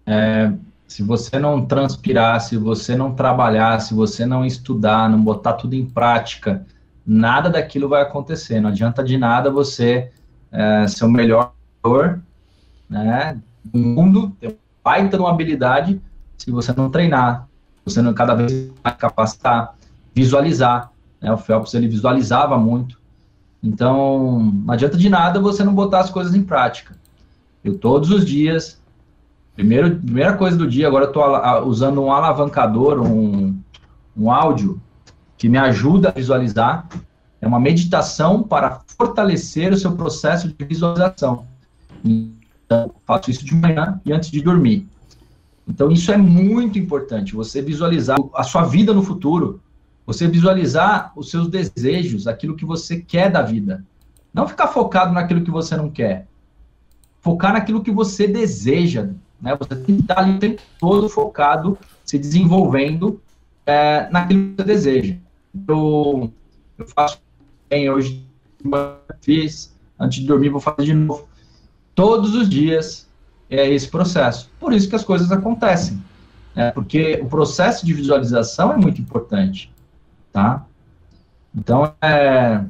É, 0.07 0.51
se 0.87 1.03
você 1.03 1.39
não 1.39 1.67
transpirar, 1.67 2.41
se 2.41 2.57
você 2.57 2.97
não 2.97 3.15
trabalhar, 3.15 3.79
se 3.81 3.93
você 3.93 4.25
não 4.25 4.45
estudar, 4.45 5.09
não 5.11 5.23
botar 5.23 5.53
tudo 5.53 5.75
em 5.75 5.85
prática, 5.85 6.67
nada 7.07 7.51
daquilo 7.51 7.89
vai 7.89 8.03
acontecer. 8.03 8.61
Não 8.61 8.71
adianta 8.71 9.05
de 9.05 9.19
nada 9.19 9.51
você 9.51 10.11
é, 10.51 10.89
ser 10.89 11.05
o 11.05 11.11
melhor 11.11 11.53
né, 12.89 13.39
do 13.65 13.79
mundo, 13.79 14.31
ter 14.41 14.57
baita 14.83 15.19
uma 15.19 15.31
habilidade, 15.31 16.01
se 16.39 16.51
você 16.51 16.73
não 16.73 16.91
treinar, 16.91 17.47
você 17.85 18.01
não 18.01 18.15
cada 18.15 18.35
vez 18.35 18.71
mais 18.83 18.97
capacitar, 18.97 19.75
visualizar. 20.15 20.91
Né? 21.21 21.33
O 21.33 21.39
Phelps 21.39 21.75
ele 21.75 21.89
visualizava 21.89 22.59
muito. 22.59 22.99
Então, 23.63 24.53
não 24.65 24.73
adianta 24.73 24.97
de 24.97 25.09
nada 25.09 25.41
você 25.41 25.65
não 25.65 25.75
botar 25.75 26.01
as 26.01 26.11
coisas 26.11 26.35
em 26.35 26.43
prática. 26.43 26.95
Eu 27.65 27.77
todos 27.77 28.11
os 28.11 28.25
dias, 28.25 28.81
primeiro, 29.55 29.97
primeira 29.97 30.35
coisa 30.35 30.57
do 30.57 30.69
dia, 30.69 30.87
agora 30.87 31.07
eu 31.07 31.09
estou 31.09 31.67
usando 31.67 32.03
um 32.03 32.13
alavancador, 32.13 33.01
um, 33.01 33.59
um 34.17 34.31
áudio 34.31 34.81
que 35.37 35.49
me 35.49 35.59
ajuda 35.59 36.11
a 36.11 36.13
visualizar. 36.13 36.89
É 37.41 37.47
uma 37.47 37.61
meditação 37.61 38.43
para 38.43 38.81
fortalecer 38.97 39.73
o 39.73 39.77
seu 39.77 39.93
processo 39.93 40.49
de 40.49 40.65
visualização. 40.65 41.47
Então, 42.05 42.93
faço 43.07 43.31
isso 43.31 43.45
de 43.45 43.55
manhã 43.55 44.01
e 44.05 44.13
antes 44.13 44.31
de 44.31 44.41
dormir. 44.41 44.89
Então, 45.67 45.91
isso 45.91 46.11
é 46.11 46.17
muito 46.17 46.79
importante, 46.79 47.35
você 47.35 47.61
visualizar 47.61 48.17
a 48.35 48.43
sua 48.43 48.65
vida 48.65 48.95
no 48.95 49.03
futuro, 49.03 49.61
você 50.09 50.27
visualizar 50.27 51.13
os 51.15 51.31
seus 51.31 51.49
desejos, 51.49 52.27
aquilo 52.27 52.57
que 52.57 52.65
você 52.65 52.99
quer 52.99 53.31
da 53.31 53.43
vida. 53.43 53.85
Não 54.33 54.49
ficar 54.49 54.69
focado 54.69 55.13
naquilo 55.13 55.45
que 55.45 55.51
você 55.51 55.77
não 55.77 55.91
quer. 55.91 56.27
focar 57.21 57.53
naquilo 57.53 57.83
que 57.83 57.91
você 57.91 58.27
deseja, 58.27 59.11
né? 59.39 59.55
Você 59.59 59.77
tem 59.77 59.97
que 59.97 60.01
estar 60.01 60.19
ali 60.19 60.37
o 60.37 60.39
tempo 60.39 60.63
todo 60.81 61.11
focado, 61.11 61.77
se 62.07 62.19
desenvolvendo 62.19 63.21
é, 63.67 64.09
naquilo 64.11 64.55
que 64.55 64.63
você 64.63 64.65
deseja. 64.65 65.17
Eu, 65.69 66.33
eu 66.79 66.87
faço 66.87 67.21
bem 67.69 67.91
hoje, 67.91 68.25
fiz, 69.21 69.77
antes 70.01 70.21
de 70.21 70.27
dormir 70.27 70.49
vou 70.49 70.61
fazer 70.61 70.85
de 70.85 70.95
novo. 70.95 71.29
Todos 71.95 72.35
os 72.35 72.49
dias 72.49 73.07
é 73.51 73.69
esse 73.69 73.89
processo. 73.89 74.51
Por 74.59 74.73
isso 74.73 74.89
que 74.89 74.97
as 74.97 75.05
coisas 75.05 75.31
acontecem. 75.31 76.03
Né? 76.57 76.71
Porque 76.71 77.21
o 77.23 77.27
processo 77.27 77.85
de 77.85 77.93
visualização 77.93 78.73
é 78.73 78.77
muito 78.79 79.03
importante, 79.03 79.71
tá? 80.33 80.67
Então, 81.55 81.93
é, 82.01 82.65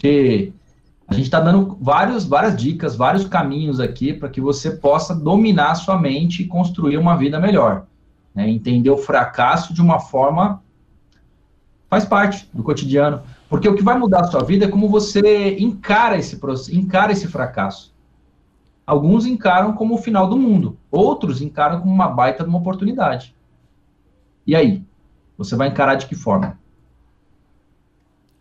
que 0.00 0.52
a 1.06 1.14
gente 1.14 1.24
está 1.24 1.40
dando 1.40 1.76
vários, 1.80 2.24
várias 2.24 2.56
dicas, 2.56 2.96
vários 2.96 3.26
caminhos 3.26 3.80
aqui 3.80 4.12
para 4.12 4.28
que 4.28 4.40
você 4.40 4.70
possa 4.70 5.14
dominar 5.14 5.72
a 5.72 5.74
sua 5.74 5.98
mente 5.98 6.42
e 6.42 6.46
construir 6.46 6.96
uma 6.96 7.16
vida 7.16 7.40
melhor. 7.40 7.86
Né? 8.34 8.48
Entender 8.48 8.90
o 8.90 8.96
fracasso 8.96 9.74
de 9.74 9.82
uma 9.82 9.98
forma 9.98 10.62
faz 11.88 12.04
parte 12.04 12.48
do 12.54 12.62
cotidiano. 12.62 13.22
Porque 13.48 13.68
o 13.68 13.74
que 13.74 13.82
vai 13.82 13.98
mudar 13.98 14.20
a 14.20 14.30
sua 14.30 14.44
vida 14.44 14.66
é 14.66 14.68
como 14.68 14.88
você 14.88 15.56
encara 15.58 16.16
esse, 16.16 16.38
encara 16.72 17.10
esse 17.10 17.26
fracasso. 17.26 17.92
Alguns 18.86 19.26
encaram 19.26 19.72
como 19.72 19.94
o 19.94 19.98
final 19.98 20.28
do 20.28 20.36
mundo, 20.36 20.76
outros 20.90 21.42
encaram 21.42 21.80
como 21.80 21.92
uma 21.92 22.08
baita 22.08 22.44
de 22.44 22.48
uma 22.48 22.58
oportunidade. 22.58 23.34
E 24.46 24.54
aí? 24.54 24.84
Você 25.40 25.56
vai 25.56 25.68
encarar 25.68 25.94
de 25.94 26.06
que 26.06 26.14
forma? 26.14 26.60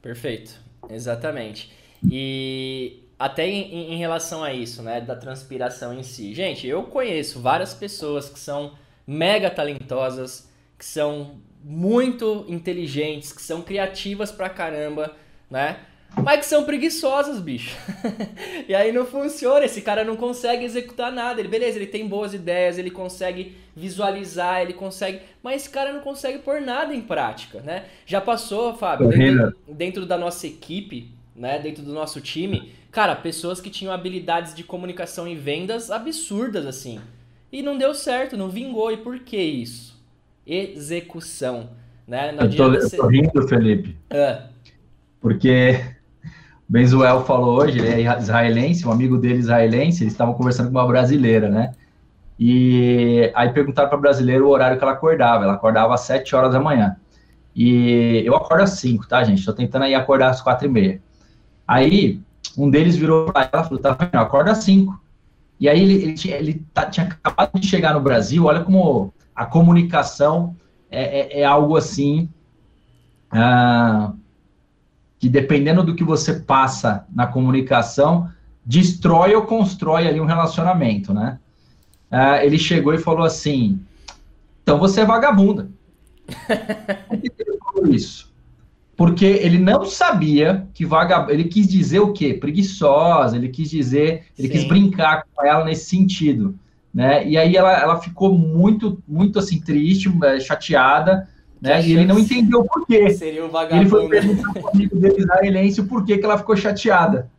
Perfeito, 0.01 0.59
exatamente. 0.89 1.71
E 2.11 3.05
até 3.17 3.47
em, 3.47 3.93
em, 3.93 3.97
relação 3.97 4.43
a 4.43 4.53
isso, 4.53 4.83
né, 4.83 4.99
da 4.99 5.15
transpiração 5.15 5.93
em 5.93 6.03
si. 6.03 6.33
Gente, 6.33 6.67
eu 6.67 6.83
conheço 6.83 7.39
várias 7.39 7.73
pessoas 7.73 8.27
que 8.27 8.37
são 8.37 8.73
mega 9.07 9.49
talentosas, 9.49 10.49
que 10.77 10.83
são 10.85 11.39
muito 11.63 12.43
inteligentes, 12.49 13.31
que 13.31 13.41
são 13.41 13.61
criativas 13.61 14.29
pra 14.29 14.49
caramba, 14.49 15.15
né? 15.49 15.79
Mas 16.23 16.39
que 16.39 16.45
são 16.47 16.63
preguiçosas, 16.63 17.39
bicho. 17.39 17.77
e 18.67 18.73
aí 18.73 18.91
não 18.91 19.05
funciona, 19.05 19.65
esse 19.65 19.81
cara 19.81 20.03
não 20.03 20.15
consegue 20.15 20.65
executar 20.65 21.11
nada. 21.11 21.39
Ele, 21.39 21.47
beleza, 21.47 21.77
ele 21.77 21.87
tem 21.87 22.07
boas 22.07 22.33
ideias, 22.33 22.77
ele 22.77 22.91
consegue 22.91 23.55
visualizar, 23.75 24.61
ele 24.61 24.73
consegue. 24.73 25.21
Mas 25.41 25.61
esse 25.61 25.69
cara 25.69 25.93
não 25.93 26.01
consegue 26.01 26.39
pôr 26.39 26.61
nada 26.61 26.93
em 26.93 27.01
prática, 27.01 27.61
né? 27.61 27.85
Já 28.05 28.19
passou, 28.19 28.75
Fábio, 28.75 29.07
dentro, 29.09 29.55
dentro 29.67 30.05
da 30.05 30.17
nossa 30.17 30.47
equipe, 30.47 31.11
né, 31.35 31.57
dentro 31.59 31.83
do 31.83 31.93
nosso 31.93 32.19
time, 32.19 32.73
cara, 32.91 33.15
pessoas 33.15 33.61
que 33.61 33.69
tinham 33.69 33.93
habilidades 33.93 34.53
de 34.53 34.63
comunicação 34.63 35.27
e 35.27 35.35
vendas 35.35 35.89
absurdas 35.89 36.65
assim. 36.65 36.99
E 37.51 37.61
não 37.61 37.77
deu 37.77 37.95
certo, 37.95 38.37
não 38.37 38.49
vingou. 38.49 38.91
E 38.91 38.97
por 38.97 39.19
que 39.19 39.37
isso? 39.37 39.97
Execução, 40.45 41.69
né? 42.07 42.31
Não 42.31 42.45
eu, 42.45 42.55
tô, 42.55 42.73
eu 42.73 42.89
tô 42.89 43.07
rindo, 43.07 43.47
Felipe. 43.47 43.95
Ah. 44.09 44.47
Porque 45.21 45.79
Benzuel 46.69 47.25
falou 47.25 47.57
hoje, 47.59 47.79
ele 47.79 48.03
é 48.03 48.19
israelense, 48.19 48.87
um 48.87 48.91
amigo 48.91 49.17
dele 49.17 49.39
israelense, 49.39 50.03
eles 50.03 50.13
estavam 50.13 50.35
conversando 50.35 50.67
com 50.67 50.77
uma 50.77 50.85
brasileira, 50.85 51.49
né? 51.49 51.71
E 52.39 53.31
aí 53.33 53.49
perguntaram 53.49 53.89
para 53.89 53.97
a 53.97 54.01
brasileira 54.01 54.45
o 54.45 54.49
horário 54.49 54.77
que 54.77 54.83
ela 54.83 54.93
acordava. 54.93 55.43
Ela 55.43 55.53
acordava 55.53 55.95
às 55.95 56.01
7 56.01 56.35
horas 56.35 56.53
da 56.53 56.59
manhã. 56.59 56.95
E 57.55 58.21
eu 58.23 58.35
acordo 58.35 58.61
às 58.63 58.71
5, 58.71 59.07
tá, 59.07 59.23
gente? 59.23 59.39
Estou 59.39 59.53
tentando 59.53 59.83
aí 59.83 59.95
acordar 59.95 60.29
às 60.29 60.41
4 60.41 60.67
e 60.67 60.69
meia. 60.69 61.01
Aí, 61.67 62.21
um 62.57 62.69
deles 62.69 62.95
virou 62.95 63.25
para 63.25 63.49
ela 63.51 63.63
e 63.63 63.67
falou, 63.67 63.79
tá 63.79 63.91
vendo, 63.91 64.15
acorda 64.15 64.51
às 64.51 64.59
5. 64.59 64.97
E 65.59 65.67
aí, 65.67 65.81
ele, 65.81 66.03
ele, 66.03 66.13
tinha, 66.13 66.37
ele 66.37 66.65
tá, 66.73 66.85
tinha 66.85 67.07
acabado 67.07 67.59
de 67.59 67.67
chegar 67.67 67.93
no 67.93 67.99
Brasil, 67.99 68.45
olha 68.45 68.63
como 68.63 69.13
a 69.35 69.45
comunicação 69.45 70.55
é, 70.89 71.39
é, 71.39 71.41
é 71.41 71.45
algo 71.45 71.75
assim, 71.75 72.29
ah, 73.31 74.13
que 75.19 75.29
dependendo 75.29 75.83
do 75.83 75.93
que 75.93 76.03
você 76.03 76.33
passa 76.39 77.05
na 77.13 77.27
comunicação, 77.27 78.29
destrói 78.65 79.35
ou 79.35 79.43
constrói 79.43 80.07
ali 80.07 80.19
um 80.19 80.25
relacionamento, 80.25 81.13
né? 81.13 81.37
Ah, 82.09 82.43
ele 82.43 82.57
chegou 82.57 82.93
e 82.93 82.97
falou 82.97 83.23
assim, 83.23 83.79
então 84.63 84.79
você 84.79 85.01
é 85.01 85.05
vagabunda. 85.05 85.69
Por 87.07 87.21
que 87.21 87.31
ele 87.37 87.57
falou 87.59 87.87
isso? 87.93 88.29
porque 88.99 89.23
ele 89.23 89.57
não 89.57 89.85
sabia 89.85 90.67
que 90.73 90.85
vagabundo. 90.85 91.31
Ele 91.31 91.45
quis 91.45 91.69
dizer 91.69 92.01
o 92.01 92.11
quê? 92.11 92.33
Preguiçosa, 92.33 93.37
ele 93.37 93.47
quis 93.47 93.69
dizer, 93.69 94.25
ele 94.37 94.49
Sim. 94.49 94.53
quis 94.53 94.67
brincar 94.67 95.23
com 95.33 95.45
ela 95.45 95.63
nesse 95.63 95.85
sentido. 95.85 96.59
Né? 96.93 97.25
E 97.25 97.37
aí 97.37 97.55
ela, 97.55 97.71
ela 97.79 98.01
ficou 98.01 98.37
muito, 98.37 99.01
muito 99.07 99.39
assim, 99.39 99.61
triste, 99.61 100.13
é, 100.25 100.37
chateada, 100.41 101.29
né? 101.61 101.81
E 101.81 101.93
ele 101.93 102.05
não 102.05 102.19
entendeu 102.19 102.63
por 102.63 102.85
quê. 102.85 103.09
Seria 103.11 103.45
um 103.45 103.49
vagabundo. 103.49 103.81
Ele 103.81 103.89
foi 103.89 104.09
perguntar 104.09 104.53
para 104.53 104.61
o 104.61 104.69
amigo 104.69 104.95
dele 104.95 105.19
israelense 105.19 105.81
o 105.81 105.87
porquê 105.87 106.17
que 106.17 106.25
ela 106.25 106.37
ficou 106.37 106.55
chateada. 106.55 107.29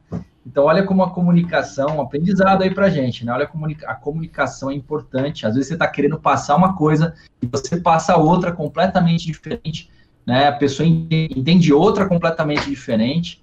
Então, 0.47 0.65
olha 0.65 0.83
como 0.83 1.03
a 1.03 1.11
comunicação, 1.11 1.99
um 1.99 2.01
aprendizado 2.01 2.63
aí 2.63 2.71
pra 2.75 2.89
gente, 2.89 3.25
né? 3.25 3.33
Olha 3.33 3.45
a, 3.45 3.49
comunica 3.49 3.89
a 3.89 3.95
comunicação 3.95 4.71
é 4.71 4.75
importante. 4.75 5.47
Às 5.47 5.55
vezes 5.55 5.69
você 5.69 5.75
está 5.75 5.87
querendo 5.87 6.19
passar 6.19 6.57
uma 6.57 6.75
coisa 6.75 7.15
e 7.43 7.47
você 7.47 7.77
passa 7.77 8.17
outra 8.17 8.51
completamente 8.51 9.27
diferente 9.27 9.91
né? 10.27 10.47
A 10.47 10.53
pessoa 10.53 10.87
entende 10.87 11.73
outra 11.73 12.07
completamente 12.07 12.69
diferente. 12.69 13.43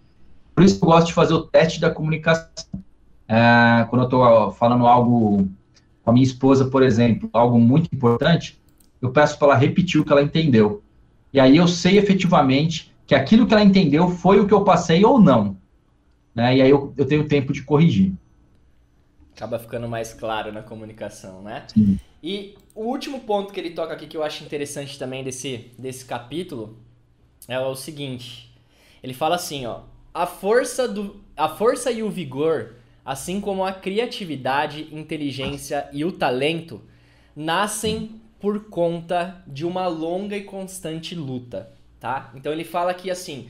Por 0.56 0.64
isso 0.64 0.80
eu 0.82 0.88
gosto 0.88 1.08
de 1.08 1.14
fazer 1.14 1.34
o 1.34 1.44
teste 1.44 1.82
da 1.82 1.92
comunicação. 1.92 2.50
É, 3.28 3.86
quando 3.90 4.04
eu 4.04 4.06
estou 4.06 4.52
falando 4.52 4.88
algo 4.88 5.50
com 6.04 6.10
a 6.10 6.14
minha 6.14 6.24
esposa, 6.24 6.66
por 6.66 6.82
exemplo, 6.82 7.30
algo 7.34 7.60
muito 7.60 7.94
importante, 7.94 8.58
eu 9.02 9.12
peço 9.12 9.38
para 9.38 9.50
ela 9.50 9.58
repetir 9.58 10.02
o 10.02 10.06
que 10.06 10.12
ela 10.12 10.22
entendeu. 10.22 10.84
E 11.34 11.40
aí 11.40 11.58
eu 11.58 11.68
sei 11.68 11.98
efetivamente 11.98 12.94
que 13.06 13.16
aquilo 13.16 13.46
que 13.46 13.54
ela 13.54 13.64
entendeu 13.64 14.10
foi 14.10 14.40
o 14.40 14.48
que 14.48 14.54
eu 14.54 14.64
passei 14.64 15.04
ou 15.06 15.20
não. 15.20 15.58
Né? 16.34 16.58
E 16.58 16.62
aí 16.62 16.70
eu, 16.70 16.94
eu 16.98 17.06
tenho 17.06 17.28
tempo 17.28 17.54
de 17.54 17.64
corrigir. 17.64 18.14
Acaba 19.36 19.60
ficando 19.60 19.88
mais 19.88 20.14
claro 20.14 20.52
na 20.52 20.64
comunicação, 20.64 21.42
né? 21.42 21.66
Sim. 21.68 22.00
E 22.24 22.56
o 22.74 22.86
último 22.86 23.20
ponto 23.22 23.54
que 23.54 23.60
ele 23.60 23.70
toca 23.72 23.94
aqui 23.94 24.08
que 24.08 24.18
eu 24.18 24.24
acho 24.24 24.44
interessante 24.44 24.98
também 24.98 25.24
desse, 25.24 25.72
desse 25.78 26.06
capítulo 26.06 26.78
é 27.48 27.60
o 27.60 27.76
seguinte. 27.76 28.52
Ele 29.02 29.14
fala 29.14 29.36
assim, 29.36 29.66
ó, 29.66 29.82
a 30.14 30.26
força 30.26 30.88
do 30.88 31.22
a 31.36 31.48
força 31.48 31.92
e 31.92 32.02
o 32.02 32.10
vigor, 32.10 32.78
assim 33.06 33.40
como 33.40 33.64
a 33.64 33.72
criatividade, 33.72 34.90
inteligência 34.92 35.88
e 35.94 36.04
o 36.04 36.12
talento, 36.12 36.82
nascem 37.36 38.20
por 38.40 38.66
conta 38.70 39.44
de 39.48 39.66
uma 39.66 39.88
longa 39.88 40.36
e 40.36 40.44
constante 40.44 41.16
luta, 41.16 41.72
tá? 42.00 42.32
Então 42.36 42.52
ele 42.52 42.64
fala 42.64 42.94
que 42.94 43.10
assim, 43.10 43.50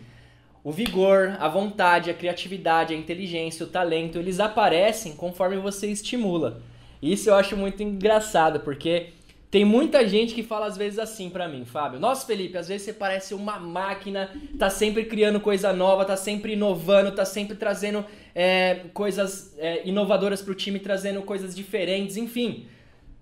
o 0.63 0.71
vigor, 0.71 1.35
a 1.39 1.47
vontade, 1.47 2.09
a 2.09 2.13
criatividade, 2.13 2.93
a 2.93 2.97
inteligência, 2.97 3.65
o 3.65 3.69
talento, 3.69 4.17
eles 4.17 4.39
aparecem 4.39 5.15
conforme 5.15 5.57
você 5.57 5.87
estimula. 5.87 6.61
Isso 7.01 7.29
eu 7.29 7.35
acho 7.35 7.55
muito 7.55 7.83
engraçado, 7.83 8.61
porque 8.61 9.13
tem 9.49 9.63
muita 9.63 10.05
gente 10.07 10.33
que 10.33 10.43
fala 10.43 10.65
às 10.65 10.75
vezes 10.75 10.99
assim 10.99 11.29
para 11.29 11.47
mim, 11.47 11.63
Fábio. 11.63 11.99
Nossa, 11.99 12.25
Felipe, 12.25 12.57
às 12.57 12.67
vezes 12.67 12.83
você 12.83 12.93
parece 12.93 13.33
uma 13.33 13.57
máquina, 13.57 14.29
tá 14.59 14.69
sempre 14.69 15.05
criando 15.05 15.39
coisa 15.39 15.71
nova, 15.71 16.03
tá 16.03 16.17
sempre 16.17 16.53
inovando, 16.53 17.13
tá 17.13 17.23
sempre 17.23 17.55
trazendo 17.55 18.03
é, 18.35 18.81
coisas 18.93 19.55
é, 19.57 19.87
inovadoras 19.87 20.41
pro 20.41 20.53
time, 20.53 20.79
trazendo 20.79 21.21
coisas 21.21 21.55
diferentes, 21.55 22.17
enfim. 22.17 22.67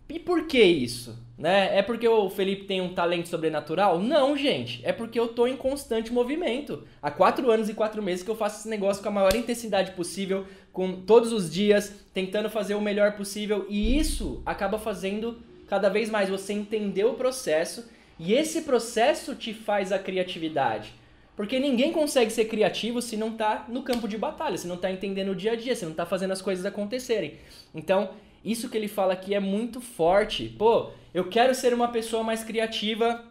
E 0.07 0.19
por 0.19 0.45
que 0.45 0.61
isso? 0.61 1.17
Né? 1.37 1.77
É 1.77 1.81
porque 1.81 2.07
o 2.07 2.29
Felipe 2.29 2.65
tem 2.65 2.79
um 2.79 2.93
talento 2.93 3.27
sobrenatural? 3.27 3.99
Não, 3.99 4.37
gente. 4.37 4.79
É 4.85 4.93
porque 4.93 5.19
eu 5.19 5.27
tô 5.27 5.47
em 5.47 5.57
constante 5.57 6.13
movimento. 6.13 6.87
Há 7.01 7.11
quatro 7.11 7.49
anos 7.51 7.67
e 7.69 7.73
quatro 7.73 8.01
meses 8.01 8.23
que 8.23 8.31
eu 8.31 8.35
faço 8.35 8.59
esse 8.59 8.69
negócio 8.69 9.01
com 9.01 9.09
a 9.09 9.11
maior 9.11 9.35
intensidade 9.35 9.91
possível, 9.91 10.45
com 10.71 11.01
todos 11.01 11.33
os 11.33 11.51
dias, 11.51 11.93
tentando 12.13 12.49
fazer 12.49 12.75
o 12.75 12.81
melhor 12.81 13.13
possível. 13.13 13.65
E 13.67 13.97
isso 13.97 14.41
acaba 14.45 14.77
fazendo 14.77 15.39
cada 15.67 15.89
vez 15.89 16.09
mais 16.09 16.29
você 16.29 16.53
entender 16.53 17.05
o 17.05 17.15
processo. 17.15 17.89
E 18.17 18.33
esse 18.33 18.61
processo 18.61 19.35
te 19.35 19.53
faz 19.53 19.91
a 19.91 19.99
criatividade. 19.99 20.93
Porque 21.35 21.59
ninguém 21.59 21.91
consegue 21.91 22.31
ser 22.31 22.45
criativo 22.45 23.01
se 23.01 23.17
não 23.17 23.31
tá 23.31 23.65
no 23.67 23.83
campo 23.83 24.07
de 24.07 24.17
batalha, 24.17 24.57
se 24.57 24.67
não 24.67 24.77
tá 24.77 24.89
entendendo 24.89 25.31
o 25.31 25.35
dia 25.35 25.51
a 25.51 25.55
dia, 25.55 25.75
se 25.75 25.85
não 25.85 25.93
tá 25.93 26.05
fazendo 26.05 26.31
as 26.31 26.41
coisas 26.41 26.65
acontecerem. 26.65 27.33
Então, 27.73 28.11
isso 28.45 28.69
que 28.69 28.77
ele 28.77 28.87
fala 28.87 29.13
aqui 29.13 29.33
é 29.33 29.39
muito 29.39 29.81
forte. 29.81 30.47
Pô, 30.47 30.91
eu 31.13 31.27
quero 31.27 31.55
ser 31.55 31.73
uma 31.73 31.87
pessoa 31.87 32.23
mais 32.23 32.43
criativa 32.43 33.25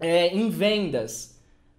é, 0.00 0.28
em 0.28 0.50
vendas. 0.50 1.35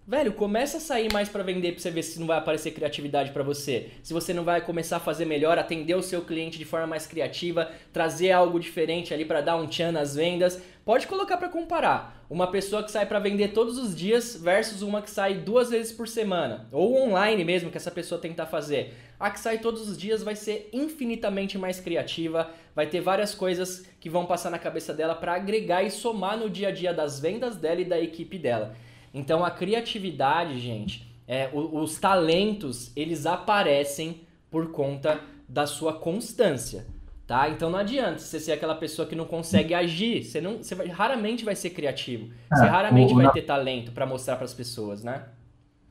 Velho, 0.10 0.32
começa 0.32 0.78
a 0.78 0.80
sair 0.80 1.12
mais 1.12 1.28
para 1.28 1.44
vender 1.44 1.74
pra 1.74 1.82
você 1.82 1.92
ver 1.92 2.02
se 2.02 2.18
não 2.18 2.28
vai 2.28 2.38
aparecer 2.38 2.72
criatividade 2.72 3.32
para 3.32 3.44
você. 3.44 3.90
Se 4.02 4.14
você 4.14 4.34
não 4.34 4.46
vai 4.46 4.62
começar 4.62 4.96
a 4.96 5.02
fazer 5.02 5.26
melhor, 5.26 5.60
atender 5.60 5.96
o 5.96 6.02
seu 6.02 6.22
cliente 6.22 6.58
de 6.58 6.64
forma 6.64 6.88
mais 6.88 7.06
criativa, 7.06 7.70
trazer 7.92 8.32
algo 8.32 8.58
diferente 8.58 9.14
ali 9.14 9.26
para 9.26 9.42
dar 9.42 9.58
um 9.58 9.68
tchan 9.68 9.92
nas 9.92 10.16
vendas. 10.16 10.62
Pode 10.86 11.08
colocar 11.08 11.36
para 11.36 11.50
comparar. 11.50 12.26
Uma 12.30 12.50
pessoa 12.50 12.84
que 12.84 12.92
sai 12.92 13.06
para 13.06 13.20
vender 13.20 13.50
todos 13.50 13.78
os 13.78 13.94
dias 13.94 14.38
versus 14.42 14.82
uma 14.82 15.02
que 15.02 15.12
sai 15.12 15.34
duas 15.34 15.72
vezes 15.72 15.92
por 15.92 16.08
semana. 16.08 16.70
Ou 16.72 16.96
online 16.96 17.44
mesmo 17.44 17.70
que 17.70 17.76
essa 17.76 17.92
pessoa 17.92 18.22
tentar 18.22 18.46
fazer. 18.46 18.94
A 19.20 19.30
que 19.30 19.42
sai 19.42 19.58
todos 19.58 19.90
os 19.90 19.98
dias 19.98 20.24
vai 20.24 20.38
ser 20.38 20.70
infinitamente 20.72 21.58
mais 21.58 21.82
criativa, 21.82 22.50
vai 22.74 22.88
ter 22.88 23.02
várias 23.02 23.36
coisas 23.36 23.86
que 24.00 24.10
vão 24.10 24.26
passar 24.26 24.52
na 24.52 24.58
cabeça 24.58 24.94
dela 24.94 25.16
para 25.16 25.34
agregar 25.34 25.84
e 25.84 25.92
somar 25.92 26.38
no 26.38 26.50
dia 26.50 26.70
a 26.70 26.72
dia 26.72 26.94
das 26.94 27.20
vendas 27.20 27.58
dela 27.58 27.82
e 27.82 27.86
da 27.86 28.00
equipe 28.00 28.38
dela. 28.38 28.74
Então 29.14 29.44
a 29.44 29.52
criatividade, 29.52 30.60
gente, 30.60 31.08
é, 31.28 31.50
os 31.54 32.00
talentos, 32.00 32.92
eles 32.96 33.26
aparecem 33.26 34.22
por 34.50 34.72
conta 34.72 35.20
da 35.48 35.66
sua 35.66 35.94
constância, 35.94 36.86
tá? 37.26 37.50
Então 37.50 37.70
não 37.70 37.80
adianta 37.80 38.20
você 38.20 38.40
ser 38.40 38.54
aquela 38.54 38.76
pessoa 38.76 39.08
que 39.08 39.16
não 39.16 39.26
consegue 39.26 39.74
agir, 39.74 40.24
você 40.24 40.40
não, 40.40 40.58
você 40.58 40.76
vai, 40.76 40.88
raramente 40.88 41.44
vai 41.44 41.56
ser 41.56 41.72
criativo, 41.72 42.30
você 42.52 42.66
é, 42.66 42.68
raramente 42.68 43.14
o, 43.14 43.18
vai 43.18 43.32
ter 43.32 43.42
talento 43.42 43.92
para 43.92 44.06
mostrar 44.06 44.36
para 44.36 44.46
as 44.46 44.54
pessoas, 44.54 45.04
né? 45.04 45.24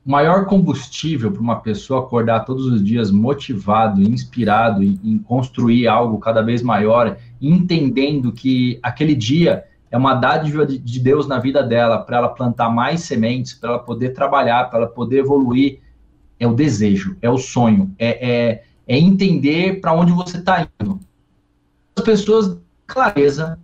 O 0.05 0.09
maior 0.09 0.45
combustível 0.45 1.31
para 1.31 1.41
uma 1.41 1.59
pessoa 1.59 1.99
acordar 1.99 2.45
todos 2.45 2.65
os 2.65 2.83
dias 2.83 3.11
motivado, 3.11 4.01
inspirado 4.01 4.81
em, 4.81 4.99
em 5.03 5.17
construir 5.17 5.87
algo 5.87 6.17
cada 6.17 6.41
vez 6.41 6.63
maior, 6.63 7.17
entendendo 7.41 8.31
que 8.31 8.79
aquele 8.81 9.13
dia 9.13 9.65
é 9.89 9.97
uma 9.97 10.13
dádiva 10.15 10.65
de 10.65 10.99
Deus 10.99 11.27
na 11.27 11.39
vida 11.39 11.63
dela, 11.63 11.99
para 11.99 12.17
ela 12.17 12.29
plantar 12.29 12.69
mais 12.69 13.01
sementes, 13.01 13.53
para 13.53 13.69
ela 13.69 13.79
poder 13.79 14.09
trabalhar, 14.09 14.69
para 14.69 14.79
ela 14.79 14.87
poder 14.87 15.19
evoluir. 15.19 15.79
É 16.39 16.45
o 16.45 16.53
desejo, 16.53 17.17
é 17.19 17.29
o 17.29 17.37
sonho, 17.37 17.95
é, 17.97 18.29
é, 18.29 18.63
é 18.87 18.99
entender 18.99 19.81
para 19.81 19.93
onde 19.93 20.11
você 20.11 20.37
está 20.37 20.67
indo. 20.79 20.99
As 21.95 22.03
pessoas 22.03 22.59
clareza, 22.85 23.59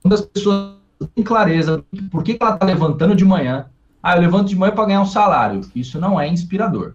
quando 0.00 0.14
as 0.14 0.20
pessoas 0.20 0.76
têm 1.14 1.24
clareza 1.24 1.84
por 2.10 2.22
que, 2.22 2.34
que 2.34 2.42
ela 2.42 2.54
está 2.54 2.64
levantando 2.64 3.16
de 3.16 3.24
manhã, 3.24 3.66
ah, 4.02 4.16
eu 4.16 4.20
levanto 4.20 4.48
de 4.48 4.56
manhã 4.56 4.72
para 4.72 4.86
ganhar 4.86 5.02
um 5.02 5.06
salário. 5.06 5.60
Isso 5.74 6.00
não 6.00 6.18
é 6.18 6.28
inspirador, 6.28 6.94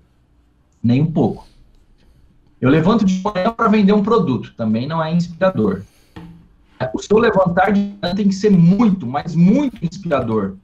nem 0.82 1.02
um 1.02 1.12
pouco. 1.12 1.46
Eu 2.60 2.70
levanto 2.70 3.06
de 3.06 3.22
manhã 3.22 3.52
para 3.52 3.68
vender 3.68 3.94
um 3.94 4.02
produto, 4.02 4.54
também 4.56 4.88
não 4.88 5.04
é 5.04 5.14
inspirador. 5.14 5.82
O 6.94 7.02
seu 7.02 7.18
levantar 7.18 7.72
de 7.72 7.80
manhã 7.80 8.16
tem 8.16 8.28
que 8.28 8.36
ser 8.36 8.50
muito, 8.50 9.08
mas 9.08 9.36
muito 9.36 9.84
inspirador. 9.84 10.56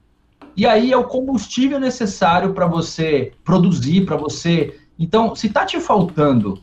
E 0.56 0.66
aí 0.66 0.92
é 0.92 0.96
o 0.96 1.04
combustível 1.04 1.80
necessário 1.80 2.52
para 2.52 2.66
você 2.66 3.32
produzir, 3.42 4.04
para 4.04 4.16
você. 4.16 4.78
Então, 4.98 5.34
se 5.34 5.46
está 5.46 5.64
te 5.64 5.80
faltando 5.80 6.60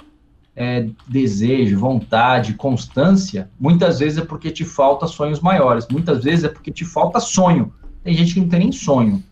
é, 0.56 0.88
desejo, 1.08 1.80
vontade, 1.80 2.54
constância, 2.54 3.50
muitas 3.60 4.00
vezes 4.00 4.20
é 4.20 4.26
porque 4.26 4.52
te 4.52 4.64
falta 4.64 5.08
sonhos 5.08 5.40
maiores. 5.40 5.88
Muitas 5.90 6.24
vezes 6.24 6.46
é 6.46 6.50
porque 6.50 6.72
te 6.72 6.86
falta 6.86 7.20
sonho. 7.20 7.74
Tem 8.04 8.14
gente 8.14 8.34
que 8.34 8.42
não 8.42 8.50
tem 8.50 8.60
nem 8.60 8.72
sonho. 8.72 9.24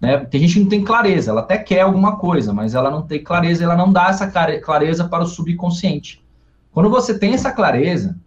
Né? 0.00 0.18
Tem 0.18 0.40
gente 0.40 0.54
que 0.54 0.60
não 0.60 0.68
tem 0.68 0.84
clareza, 0.84 1.30
ela 1.30 1.40
até 1.40 1.56
quer 1.56 1.80
alguma 1.80 2.16
coisa, 2.16 2.52
mas 2.52 2.74
ela 2.74 2.90
não 2.90 3.02
tem 3.02 3.22
clareza, 3.22 3.64
ela 3.64 3.76
não 3.76 3.90
dá 3.90 4.08
essa 4.08 4.30
clareza 4.60 5.08
para 5.08 5.24
o 5.24 5.26
subconsciente. 5.26 6.22
Quando 6.72 6.90
você 6.90 7.18
tem 7.18 7.32
essa 7.32 7.50
clareza, 7.52 8.18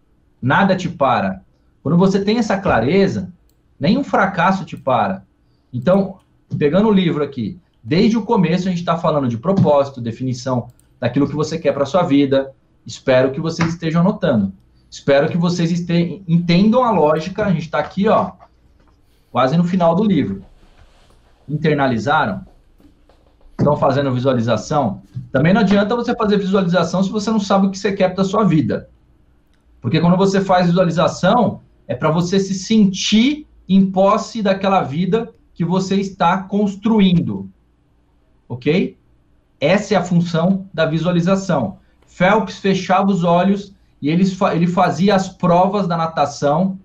nada 0.41 0.75
te 0.75 0.89
para. 0.89 1.41
Quando 1.81 1.97
você 1.97 2.23
tem 2.23 2.37
essa 2.37 2.57
clareza, 2.57 3.31
nenhum 3.79 4.03
fracasso 4.03 4.65
te 4.65 4.75
para. 4.75 5.23
Então, 5.71 6.17
pegando 6.57 6.89
o 6.89 6.93
livro 6.93 7.23
aqui, 7.23 7.59
desde 7.83 8.17
o 8.17 8.23
começo 8.23 8.67
a 8.67 8.71
gente 8.71 8.79
está 8.79 8.97
falando 8.97 9.27
de 9.27 9.37
propósito, 9.37 10.01
definição 10.01 10.67
daquilo 10.99 11.27
que 11.27 11.35
você 11.35 11.57
quer 11.57 11.73
para 11.73 11.85
sua 11.85 12.03
vida. 12.03 12.51
Espero 12.85 13.31
que 13.31 13.39
vocês 13.39 13.69
estejam 13.69 14.01
anotando. 14.01 14.51
Espero 14.89 15.29
que 15.29 15.37
vocês 15.37 15.71
entendam 16.27 16.83
a 16.83 16.91
lógica. 16.91 17.45
A 17.45 17.51
gente 17.51 17.63
está 17.63 17.79
aqui, 17.79 18.07
ó, 18.07 18.31
quase 19.31 19.57
no 19.57 19.63
final 19.63 19.95
do 19.95 20.03
livro. 20.03 20.43
Internalizaram? 21.47 22.45
Estão 23.57 23.75
fazendo 23.75 24.13
visualização? 24.13 25.01
Também 25.31 25.53
não 25.53 25.61
adianta 25.61 25.95
você 25.95 26.15
fazer 26.15 26.37
visualização 26.37 27.03
se 27.03 27.09
você 27.09 27.29
não 27.31 27.39
sabe 27.39 27.67
o 27.67 27.71
que 27.71 27.77
você 27.77 27.91
quer 27.91 28.13
para 28.13 28.23
sua 28.23 28.43
vida. 28.43 28.89
Porque 29.81 29.99
quando 29.99 30.17
você 30.17 30.41
faz 30.41 30.67
visualização, 30.67 31.61
é 31.87 31.95
para 31.95 32.11
você 32.11 32.39
se 32.39 32.53
sentir 32.53 33.47
em 33.67 33.89
posse 33.91 34.41
daquela 34.41 34.81
vida 34.81 35.33
que 35.53 35.63
você 35.63 35.95
está 35.95 36.43
construindo. 36.43 37.49
Ok? 38.47 38.97
Essa 39.59 39.95
é 39.95 39.97
a 39.97 40.03
função 40.03 40.67
da 40.73 40.85
visualização. 40.85 41.79
Phelps 42.05 42.59
fechava 42.59 43.09
os 43.09 43.23
olhos 43.23 43.73
e 44.01 44.09
ele, 44.09 44.23
ele 44.53 44.67
fazia 44.67 45.15
as 45.15 45.29
provas 45.29 45.87
da 45.87 45.97
natação, 45.97 46.79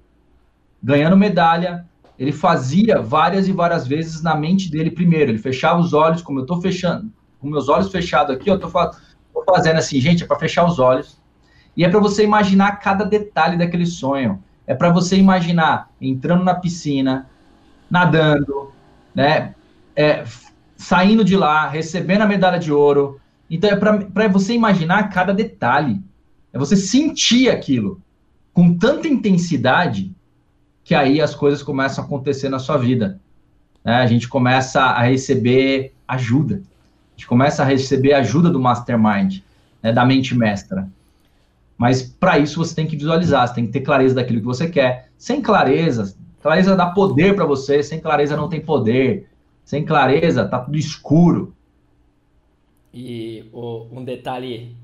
ganhando 0.82 1.16
medalha. 1.16 1.86
Ele 2.18 2.32
fazia 2.32 3.00
várias 3.00 3.48
e 3.48 3.52
várias 3.52 3.86
vezes 3.86 4.22
na 4.22 4.34
mente 4.34 4.70
dele 4.70 4.90
primeiro. 4.90 5.30
Ele 5.30 5.38
fechava 5.38 5.80
os 5.80 5.92
olhos, 5.92 6.22
como 6.22 6.38
eu 6.38 6.42
estou 6.42 6.60
fechando, 6.60 7.10
com 7.40 7.48
meus 7.48 7.68
olhos 7.68 7.90
fechados 7.90 8.34
aqui, 8.34 8.48
eu 8.48 8.56
estou 8.56 8.70
fazendo 9.46 9.76
assim, 9.76 10.00
gente, 10.00 10.22
é 10.22 10.26
para 10.26 10.38
fechar 10.38 10.64
os 10.64 10.78
olhos 10.78 11.21
e 11.76 11.84
é 11.84 11.88
para 11.88 12.00
você 12.00 12.24
imaginar 12.24 12.72
cada 12.76 13.04
detalhe 13.04 13.56
daquele 13.56 13.86
sonho. 13.86 14.42
É 14.66 14.74
para 14.74 14.90
você 14.90 15.16
imaginar 15.16 15.90
entrando 16.00 16.44
na 16.44 16.54
piscina, 16.54 17.28
nadando, 17.90 18.72
né? 19.14 19.54
É, 19.96 20.24
saindo 20.76 21.24
de 21.24 21.36
lá, 21.36 21.68
recebendo 21.68 22.22
a 22.22 22.26
medalha 22.26 22.58
de 22.58 22.72
ouro. 22.72 23.20
Então 23.50 23.70
é 23.70 23.76
para 23.76 24.28
você 24.28 24.54
imaginar 24.54 25.08
cada 25.10 25.32
detalhe. 25.32 26.00
É 26.52 26.58
você 26.58 26.76
sentir 26.76 27.48
aquilo 27.48 28.00
com 28.52 28.76
tanta 28.76 29.08
intensidade 29.08 30.14
que 30.84 30.94
aí 30.94 31.20
as 31.20 31.34
coisas 31.34 31.62
começam 31.62 32.02
a 32.02 32.06
acontecer 32.06 32.48
na 32.48 32.58
sua 32.58 32.76
vida. 32.76 33.20
Né? 33.84 33.94
A 33.96 34.06
gente 34.06 34.28
começa 34.28 34.82
a 34.82 35.02
receber 35.02 35.94
ajuda. 36.06 36.56
A 36.56 37.16
gente 37.16 37.26
começa 37.26 37.62
a 37.62 37.66
receber 37.66 38.14
ajuda 38.14 38.50
do 38.50 38.60
mastermind, 38.60 39.40
né? 39.82 39.92
da 39.92 40.04
mente 40.04 40.34
mestra. 40.34 40.88
Mas 41.82 42.00
para 42.00 42.38
isso 42.38 42.64
você 42.64 42.76
tem 42.76 42.86
que 42.86 42.94
visualizar, 42.96 43.48
você 43.48 43.54
tem 43.54 43.66
que 43.66 43.72
ter 43.72 43.80
clareza 43.80 44.14
daquilo 44.14 44.38
que 44.38 44.46
você 44.46 44.70
quer. 44.70 45.10
Sem 45.18 45.42
clareza, 45.42 46.16
clareza 46.40 46.76
dá 46.76 46.86
poder 46.86 47.34
para 47.34 47.44
você, 47.44 47.82
sem 47.82 47.98
clareza 47.98 48.36
não 48.36 48.48
tem 48.48 48.60
poder. 48.60 49.28
Sem 49.64 49.84
clareza 49.84 50.44
tá 50.44 50.60
tudo 50.60 50.78
escuro. 50.78 51.52
E 52.94 53.50
o, 53.52 53.88
um 53.90 54.04
detalhe 54.04 54.76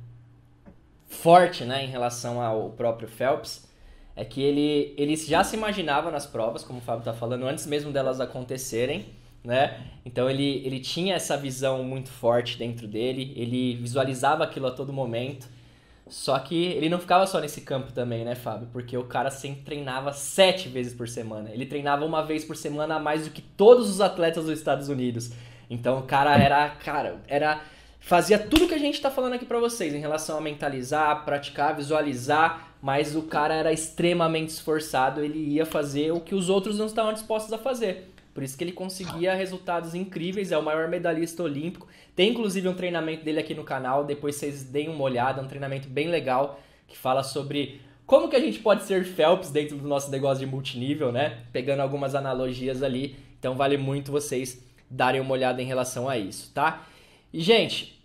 forte, 1.07 1.63
né, 1.65 1.85
em 1.85 1.87
relação 1.87 2.43
ao 2.43 2.71
próprio 2.71 3.07
Phelps, 3.07 3.69
é 4.17 4.25
que 4.25 4.43
ele, 4.43 4.93
ele 4.99 5.15
já 5.15 5.45
se 5.45 5.55
imaginava 5.55 6.11
nas 6.11 6.27
provas, 6.27 6.65
como 6.65 6.81
o 6.81 6.83
Fábio 6.83 7.03
está 7.03 7.13
falando, 7.13 7.47
antes 7.47 7.65
mesmo 7.65 7.93
delas 7.93 8.21
acontecerem, 8.21 9.07
né? 9.45 9.85
Então 10.05 10.29
ele, 10.29 10.67
ele 10.67 10.81
tinha 10.81 11.15
essa 11.15 11.37
visão 11.37 11.85
muito 11.85 12.09
forte 12.09 12.59
dentro 12.59 12.89
dele, 12.89 13.33
ele 13.37 13.77
visualizava 13.77 14.43
aquilo 14.43 14.67
a 14.67 14.73
todo 14.73 14.93
momento. 14.93 15.58
Só 16.09 16.39
que 16.39 16.67
ele 16.67 16.89
não 16.89 16.99
ficava 16.99 17.27
só 17.27 17.41
nesse 17.41 17.61
campo 17.61 17.93
também, 17.93 18.25
né, 18.25 18.35
Fábio? 18.35 18.69
Porque 18.73 18.97
o 18.97 19.05
cara 19.05 19.31
sempre 19.31 19.63
treinava 19.63 20.13
sete 20.13 20.69
vezes 20.69 20.95
por 20.95 21.09
semana. 21.09 21.51
Ele 21.51 21.67
treinava 21.67 22.05
uma 22.05 22.23
vez 22.23 22.45
por 22.45 22.57
semana 22.57 22.97
a 22.97 22.99
mais 22.99 23.25
do 23.25 23.31
que 23.31 23.43
todos 23.43 23.91
os 23.91 24.01
atletas 24.01 24.47
dos 24.47 24.59
Estados 24.59 24.89
Unidos. 24.89 25.31
Então 25.69 25.99
o 25.99 26.03
cara 26.03 26.37
era, 26.37 26.71
cara, 26.71 27.21
era 27.29 27.61
fazia 28.01 28.39
tudo 28.39 28.67
que 28.67 28.75
a 28.75 28.79
gente 28.79 29.01
tá 29.01 29.11
falando 29.11 29.35
aqui 29.35 29.45
para 29.45 29.61
vocês 29.61 29.93
em 29.93 30.01
relação 30.01 30.39
a 30.39 30.41
mentalizar, 30.41 31.25
praticar, 31.25 31.77
visualizar, 31.77 32.73
mas 32.81 33.15
o 33.15 33.23
cara 33.23 33.55
era 33.55 33.73
extremamente 33.73 34.49
esforçado, 34.49 35.23
ele 35.23 35.39
ia 35.39 35.67
fazer 35.67 36.13
o 36.13 36.21
que 36.21 36.35
os 36.35 36.49
outros 36.49 36.79
não 36.79 36.87
estavam 36.87 37.13
dispostos 37.13 37.53
a 37.53 37.59
fazer. 37.59 38.11
Por 38.39 38.45
isso 38.45 38.57
que 38.57 38.63
ele 38.63 38.71
conseguia 38.71 39.35
resultados 39.35 39.97
incríveis, 39.97 40.53
é 40.53 40.57
o 40.57 40.63
maior 40.63 40.87
medalhista 40.87 41.43
olímpico. 41.43 41.89
Tem 42.15 42.31
inclusive 42.31 42.69
um 42.69 42.73
treinamento 42.73 43.25
dele 43.25 43.41
aqui 43.41 43.53
no 43.53 43.65
canal, 43.65 44.05
depois 44.05 44.37
vocês 44.37 44.63
deem 44.63 44.89
uma 44.89 45.03
olhada, 45.03 45.43
um 45.43 45.49
treinamento 45.49 45.89
bem 45.89 46.07
legal 46.07 46.61
que 46.87 46.97
fala 46.97 47.25
sobre 47.25 47.81
como 48.07 48.29
que 48.29 48.37
a 48.37 48.39
gente 48.39 48.61
pode 48.61 48.85
ser 48.85 49.05
Phelps 49.05 49.51
dentro 49.51 49.77
do 49.77 49.89
nosso 49.89 50.09
negócio 50.09 50.39
de 50.39 50.49
multinível, 50.49 51.11
né? 51.11 51.47
Pegando 51.53 51.81
algumas 51.81 52.15
analogias 52.15 52.81
ali. 52.81 53.17
Então 53.41 53.57
vale 53.57 53.77
muito 53.77 54.13
vocês 54.13 54.65
darem 54.89 55.21
uma 55.21 55.33
olhada 55.33 55.61
em 55.61 55.67
relação 55.67 56.09
a 56.09 56.17
isso, 56.17 56.53
tá? 56.55 56.87
E 57.33 57.41
gente, 57.41 58.01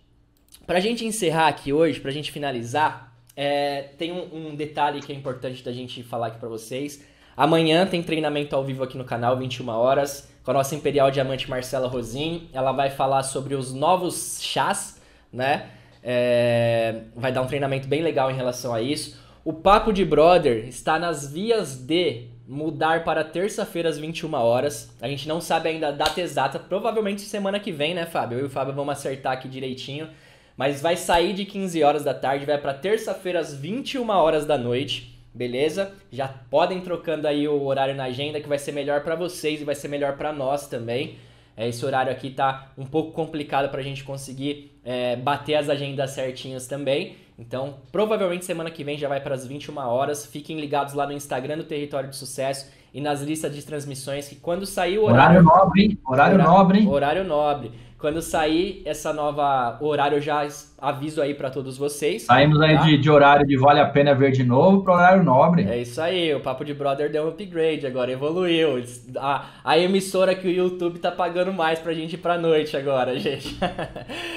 pra 0.66 0.80
gente 0.80 1.04
encerrar 1.04 1.46
aqui 1.46 1.72
hoje, 1.72 2.00
pra 2.00 2.10
gente 2.10 2.32
finalizar, 2.32 3.16
é, 3.36 3.82
tem 3.96 4.10
um, 4.10 4.48
um 4.48 4.56
detalhe 4.56 5.00
que 5.00 5.12
é 5.12 5.14
importante 5.14 5.62
da 5.62 5.70
gente 5.70 6.02
falar 6.02 6.26
aqui 6.26 6.40
para 6.40 6.48
vocês. 6.48 7.13
Amanhã 7.36 7.86
tem 7.86 8.02
treinamento 8.02 8.54
ao 8.54 8.64
vivo 8.64 8.84
aqui 8.84 8.96
no 8.96 9.04
canal, 9.04 9.36
21 9.36 9.68
horas, 9.68 10.28
com 10.42 10.50
a 10.50 10.54
nossa 10.54 10.74
Imperial 10.74 11.10
Diamante 11.10 11.50
Marcela 11.50 11.88
Rosim. 11.88 12.48
Ela 12.52 12.72
vai 12.72 12.90
falar 12.90 13.22
sobre 13.22 13.54
os 13.54 13.72
novos 13.72 14.38
chás, 14.40 15.00
né? 15.32 15.70
É... 16.02 17.02
vai 17.16 17.32
dar 17.32 17.42
um 17.42 17.46
treinamento 17.46 17.88
bem 17.88 18.02
legal 18.02 18.30
em 18.30 18.34
relação 18.34 18.72
a 18.72 18.80
isso. 18.80 19.18
O 19.44 19.52
Papo 19.52 19.92
de 19.92 20.04
Brother 20.04 20.68
está 20.68 20.98
nas 20.98 21.30
vias 21.30 21.76
de 21.76 22.28
mudar 22.46 23.04
para 23.04 23.24
terça-feira 23.24 23.88
às 23.88 23.98
21 23.98 24.32
horas. 24.34 24.94
A 25.00 25.08
gente 25.08 25.26
não 25.26 25.40
sabe 25.40 25.68
ainda 25.68 25.88
a 25.88 25.92
data 25.92 26.20
exata, 26.20 26.58
provavelmente 26.58 27.22
semana 27.22 27.58
que 27.58 27.72
vem, 27.72 27.94
né, 27.94 28.06
Fábio? 28.06 28.38
Eu 28.38 28.44
e 28.44 28.46
o 28.46 28.50
Fábio 28.50 28.74
vamos 28.74 28.92
acertar 28.92 29.32
aqui 29.32 29.48
direitinho. 29.48 30.08
Mas 30.56 30.80
vai 30.80 30.96
sair 30.96 31.32
de 31.32 31.44
15 31.44 31.82
horas 31.82 32.04
da 32.04 32.14
tarde, 32.14 32.46
vai 32.46 32.58
para 32.58 32.72
terça-feira 32.72 33.40
às 33.40 33.52
21 33.52 34.08
horas 34.08 34.46
da 34.46 34.56
noite, 34.56 35.13
beleza? 35.34 35.92
Já 36.12 36.28
podem 36.28 36.80
trocando 36.80 37.26
aí 37.26 37.48
o 37.48 37.64
horário 37.64 37.94
na 37.94 38.04
agenda 38.04 38.40
que 38.40 38.48
vai 38.48 38.58
ser 38.58 38.72
melhor 38.72 39.02
para 39.02 39.16
vocês 39.16 39.60
e 39.60 39.64
vai 39.64 39.74
ser 39.74 39.88
melhor 39.88 40.16
para 40.16 40.32
nós 40.32 40.68
também. 40.68 41.18
É, 41.56 41.68
esse 41.68 41.84
horário 41.84 42.10
aqui 42.10 42.30
tá 42.30 42.72
um 42.78 42.86
pouco 42.86 43.12
complicado 43.12 43.68
para 43.70 43.80
a 43.80 43.84
gente 43.84 44.04
conseguir 44.04 44.78
é, 44.84 45.16
bater 45.16 45.56
as 45.56 45.68
agendas 45.68 46.10
certinhas 46.10 46.66
também. 46.66 47.16
Então, 47.38 47.74
provavelmente 47.90 48.44
semana 48.44 48.70
que 48.70 48.84
vem 48.84 48.96
já 48.96 49.08
vai 49.08 49.20
para 49.20 49.34
as 49.34 49.46
21 49.46 49.76
horas. 49.78 50.24
Fiquem 50.26 50.60
ligados 50.60 50.94
lá 50.94 51.06
no 51.06 51.12
Instagram 51.12 51.58
do 51.58 51.64
Território 51.64 52.08
de 52.08 52.16
Sucesso 52.16 52.70
e 52.92 53.00
nas 53.00 53.20
listas 53.20 53.54
de 53.54 53.64
transmissões 53.64 54.28
que 54.28 54.36
quando 54.36 54.64
sair 54.64 54.98
o 54.98 55.04
horário... 55.04 55.40
Horário 55.40 55.42
nobre, 55.42 55.82
hein? 55.82 55.98
Horário, 56.06 56.34
horário 56.34 56.52
nobre, 56.52 56.78
hein? 56.78 56.88
Horário 56.88 57.24
nobre. 57.24 57.72
Quando 57.98 58.20
sair 58.20 58.82
essa 58.84 59.12
nova 59.12 59.78
horário, 59.80 60.18
eu 60.18 60.20
já 60.20 60.46
aviso 60.78 61.22
aí 61.22 61.32
para 61.32 61.48
todos 61.48 61.78
vocês. 61.78 62.24
Saímos 62.24 62.58
tá? 62.58 62.66
aí 62.66 62.78
de, 62.78 62.98
de, 62.98 63.10
horário 63.10 63.46
de 63.46 63.56
vale 63.56 63.80
a 63.80 63.86
pena 63.86 64.14
ver 64.14 64.30
de 64.30 64.44
novo 64.44 64.82
para 64.82 64.94
horário 64.94 65.22
nobre. 65.22 65.64
É 65.64 65.80
isso 65.80 66.00
aí, 66.00 66.34
o 66.34 66.40
Papo 66.40 66.64
de 66.64 66.74
Brother 66.74 67.10
deu 67.10 67.24
um 67.24 67.28
upgrade 67.28 67.86
agora, 67.86 68.12
evoluiu. 68.12 68.82
A, 69.16 69.46
a 69.64 69.78
emissora 69.78 70.34
que 70.34 70.46
o 70.46 70.50
YouTube 70.50 70.98
tá 70.98 71.10
pagando 71.10 71.52
mais 71.52 71.78
pra 71.78 71.94
gente 71.94 72.14
ir 72.14 72.18
pra 72.18 72.36
noite 72.36 72.76
agora, 72.76 73.16
gente. 73.18 73.56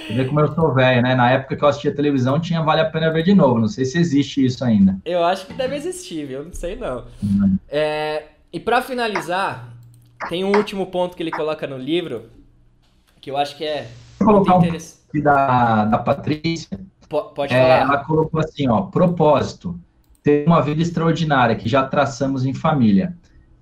Vê 0.09 0.23
como 0.25 0.39
eu 0.39 0.53
sou 0.53 0.73
velho, 0.73 1.01
né? 1.01 1.13
Na 1.13 1.31
época 1.31 1.57
que 1.57 1.63
eu 1.63 1.67
assistia 1.67 1.93
televisão 1.93 2.39
tinha 2.39 2.61
vale 2.61 2.81
a 2.81 2.85
pena 2.85 3.11
ver 3.11 3.23
de 3.23 3.33
novo. 3.33 3.59
Não 3.59 3.67
sei 3.67 3.83
se 3.83 3.97
existe 3.99 4.45
isso 4.45 4.63
ainda. 4.63 4.97
Eu 5.03 5.23
acho 5.25 5.45
que 5.45 5.53
deve 5.53 5.75
existir, 5.75 6.25
viu? 6.25 6.43
Não 6.45 6.53
sei 6.53 6.75
não. 6.75 7.03
Uhum. 7.21 7.57
É, 7.67 8.23
e 8.53 8.59
para 8.59 8.81
finalizar, 8.81 9.73
tem 10.29 10.45
um 10.45 10.55
último 10.55 10.87
ponto 10.87 11.17
que 11.17 11.23
ele 11.23 11.31
coloca 11.31 11.67
no 11.67 11.77
livro 11.77 12.36
que 13.21 13.31
eu 13.31 13.37
acho 13.37 13.57
que 13.57 13.63
é 13.63 13.87
Vou 14.19 14.43
colocar 14.43 14.57
um 14.57 15.21
da, 15.21 15.85
da 15.85 15.97
Patrícia. 15.97 16.77
P 17.07 17.21
pode 17.33 17.53
é, 17.53 17.61
falar. 17.61 17.77
É, 17.77 17.81
ela 17.81 17.97
colocou 18.03 18.39
assim, 18.39 18.67
ó, 18.67 18.81
propósito, 18.81 19.79
ter 20.23 20.45
uma 20.45 20.61
vida 20.61 20.81
extraordinária 20.81 21.55
que 21.55 21.69
já 21.69 21.83
traçamos 21.83 22.45
em 22.45 22.53
família. 22.53 23.15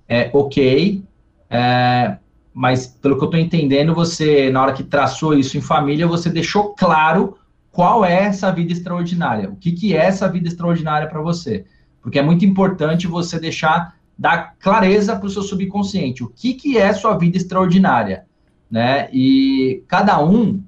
É 0.08 0.30
ok, 0.32 1.04
é, 1.50 2.16
mas 2.52 2.86
pelo 2.86 3.16
que 3.16 3.24
eu 3.24 3.26
estou 3.26 3.40
entendendo, 3.40 3.94
você, 3.94 4.50
na 4.50 4.62
hora 4.62 4.72
que 4.72 4.84
traçou 4.84 5.34
isso 5.34 5.56
em 5.58 5.60
família, 5.60 6.06
você 6.06 6.30
deixou 6.30 6.74
claro 6.74 7.36
qual 7.70 8.04
é 8.04 8.24
essa 8.24 8.50
vida 8.50 8.72
extraordinária, 8.72 9.50
o 9.50 9.56
que, 9.56 9.72
que 9.72 9.94
é 9.94 10.06
essa 10.06 10.28
vida 10.28 10.48
extraordinária 10.48 11.08
para 11.08 11.20
você. 11.20 11.66
Porque 12.00 12.18
é 12.18 12.22
muito 12.22 12.44
importante 12.44 13.06
você 13.06 13.38
deixar, 13.38 13.96
dar 14.18 14.54
clareza 14.58 15.14
para 15.16 15.26
o 15.26 15.30
seu 15.30 15.42
subconsciente, 15.42 16.24
o 16.24 16.28
que, 16.28 16.54
que 16.54 16.78
é 16.78 16.92
sua 16.92 17.16
vida 17.18 17.36
extraordinária 17.36 18.24
né? 18.70 19.08
E 19.12 19.82
cada 19.88 20.22
um 20.22 20.62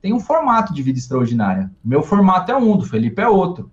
tem 0.00 0.12
um 0.12 0.20
formato 0.20 0.72
de 0.72 0.82
vida 0.82 0.98
extraordinária. 0.98 1.70
Meu 1.84 2.02
formato 2.02 2.50
é 2.50 2.56
um, 2.56 2.76
do 2.76 2.86
Felipe 2.86 3.20
é 3.20 3.28
outro, 3.28 3.70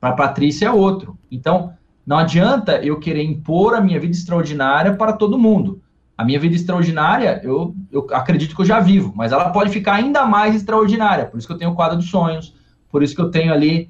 para 0.00 0.12
Patrícia 0.12 0.66
é 0.66 0.70
outro. 0.70 1.18
Então, 1.30 1.74
não 2.06 2.18
adianta 2.18 2.76
eu 2.84 2.98
querer 2.98 3.22
impor 3.22 3.74
a 3.74 3.80
minha 3.80 4.00
vida 4.00 4.12
extraordinária 4.12 4.94
para 4.94 5.12
todo 5.12 5.38
mundo. 5.38 5.80
A 6.16 6.24
minha 6.24 6.40
vida 6.40 6.54
extraordinária, 6.54 7.40
eu, 7.42 7.74
eu 7.90 8.06
acredito 8.12 8.54
que 8.54 8.60
eu 8.60 8.66
já 8.66 8.80
vivo, 8.80 9.12
mas 9.14 9.32
ela 9.32 9.50
pode 9.50 9.70
ficar 9.70 9.94
ainda 9.94 10.26
mais 10.26 10.54
extraordinária. 10.54 11.26
Por 11.26 11.38
isso 11.38 11.46
que 11.46 11.52
eu 11.52 11.58
tenho 11.58 11.70
o 11.70 11.74
quadro 11.74 11.96
dos 11.96 12.10
sonhos, 12.10 12.54
por 12.90 13.02
isso 13.02 13.14
que 13.14 13.22
eu 13.22 13.30
tenho 13.30 13.52
ali 13.52 13.88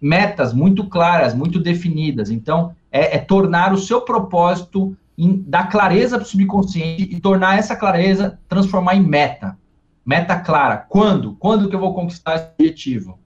metas 0.00 0.52
muito 0.52 0.88
claras, 0.88 1.32
muito 1.34 1.60
definidas. 1.60 2.30
Então, 2.30 2.74
é, 2.90 3.16
é 3.16 3.18
tornar 3.18 3.72
o 3.72 3.78
seu 3.78 4.00
propósito 4.00 4.96
em 5.16 5.42
dar 5.46 5.68
clareza 5.68 6.16
para 6.16 6.24
o 6.24 6.28
subconsciente 6.28 7.02
e 7.10 7.20
tornar 7.20 7.58
essa 7.58 7.76
clareza, 7.76 8.38
transformar 8.48 8.96
em 8.96 9.02
meta. 9.02 9.58
Meta 10.04 10.38
clara. 10.40 10.76
Quando? 10.76 11.34
Quando 11.34 11.68
que 11.68 11.76
eu 11.76 11.80
vou 11.80 11.94
conquistar 11.94 12.34
esse 12.34 12.48
objetivo? 12.58 13.18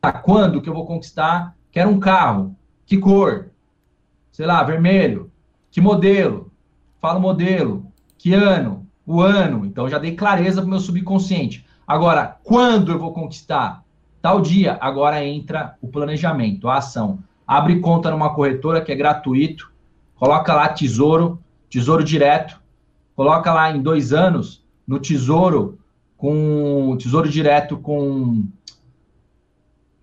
Tá, 0.00 0.12
quando 0.12 0.60
que 0.62 0.68
eu 0.68 0.74
vou 0.74 0.86
conquistar? 0.86 1.56
Quero 1.72 1.90
um 1.90 1.98
carro. 1.98 2.54
Que 2.86 2.96
cor? 2.96 3.50
Sei 4.30 4.46
lá, 4.46 4.62
vermelho. 4.62 5.30
Que 5.70 5.80
modelo? 5.80 6.52
Fala 7.00 7.18
modelo. 7.18 7.86
Que 8.16 8.32
ano? 8.32 8.86
O 9.04 9.20
ano. 9.20 9.64
Então 9.64 9.88
já 9.88 9.98
dei 9.98 10.14
clareza 10.14 10.60
para 10.60 10.66
o 10.66 10.70
meu 10.70 10.80
subconsciente. 10.80 11.66
Agora, 11.86 12.36
quando 12.44 12.92
eu 12.92 12.98
vou 12.98 13.12
conquistar? 13.12 13.82
Tal 14.22 14.40
dia. 14.40 14.78
Agora 14.80 15.24
entra 15.24 15.74
o 15.80 15.88
planejamento, 15.88 16.68
a 16.68 16.76
ação. 16.76 17.18
Abre 17.46 17.80
conta 17.80 18.10
numa 18.10 18.34
corretora 18.34 18.80
que 18.80 18.92
é 18.92 18.94
gratuito 18.94 19.72
coloca 20.18 20.54
lá 20.54 20.68
tesouro, 20.68 21.38
tesouro 21.70 22.02
direto, 22.02 22.60
coloca 23.14 23.52
lá 23.52 23.70
em 23.70 23.80
dois 23.80 24.12
anos 24.12 24.62
no 24.86 24.98
tesouro 24.98 25.78
com 26.16 26.96
tesouro 26.98 27.28
direto 27.28 27.76
com 27.76 28.44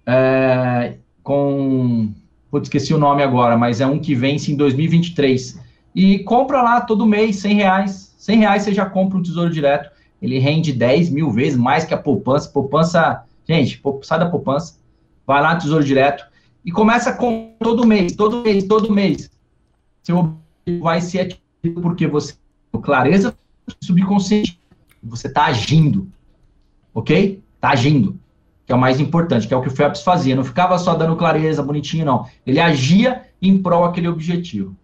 é, 0.05 0.97
com 1.21 2.13
putz, 2.49 2.67
esqueci 2.67 2.93
o 2.93 2.97
nome 2.97 3.23
agora, 3.23 3.57
mas 3.57 3.81
é 3.81 3.85
um 3.85 3.99
que 3.99 4.15
vence 4.15 4.51
em 4.51 4.55
2023 4.55 5.59
e 5.93 6.19
compra 6.19 6.61
lá 6.61 6.81
todo 6.81 7.05
mês 7.05 7.37
100 7.37 7.55
reais, 7.55 8.15
100 8.17 8.39
reais 8.39 8.63
você 8.63 8.73
já 8.73 8.85
compra 8.85 9.17
um 9.17 9.23
tesouro 9.23 9.49
direto, 9.49 9.89
ele 10.21 10.39
rende 10.39 10.71
10 10.71 11.09
mil 11.09 11.31
vezes 11.31 11.57
mais 11.57 11.83
que 11.83 11.93
a 11.93 11.97
poupança, 11.97 12.49
poupança, 12.49 13.23
gente, 13.47 13.81
sai 14.03 14.19
da 14.19 14.29
poupança, 14.29 14.77
vai 15.25 15.41
lá 15.41 15.55
no 15.55 15.61
tesouro 15.61 15.83
direto. 15.83 16.25
E 16.63 16.71
começa 16.71 17.13
com 17.13 17.53
todo 17.59 17.85
mês, 17.85 18.13
todo 18.15 18.41
mês, 18.41 18.63
todo 18.63 18.91
mês 18.91 19.29
seu 20.05 20.17
objetivo 20.19 20.45
vai 20.81 21.01
ser 21.01 21.21
atingido 21.21 21.81
porque 21.81 22.07
você 22.07 22.35
tem 22.71 22.81
clareza 22.81 23.35
subconsciente, 23.81 24.59
você 25.01 25.27
está 25.27 25.45
agindo, 25.45 26.07
ok? 26.93 27.41
Está 27.55 27.69
agindo, 27.69 28.19
que 28.65 28.71
é 28.71 28.75
o 28.75 28.79
mais 28.79 28.99
importante, 28.99 29.47
que 29.47 29.53
é 29.53 29.57
o 29.57 29.61
que 29.61 29.67
o 29.67 29.75
Phelps 29.75 30.01
fazia, 30.01 30.35
não 30.35 30.43
ficava 30.43 30.77
só 30.77 30.93
dando 30.93 31.15
clareza, 31.15 31.63
bonitinho, 31.63 32.05
não. 32.05 32.29
Ele 32.45 32.59
agia 32.59 33.23
em 33.41 33.61
prol 33.61 33.83
aquele 33.83 34.07
objetivo. 34.07 34.75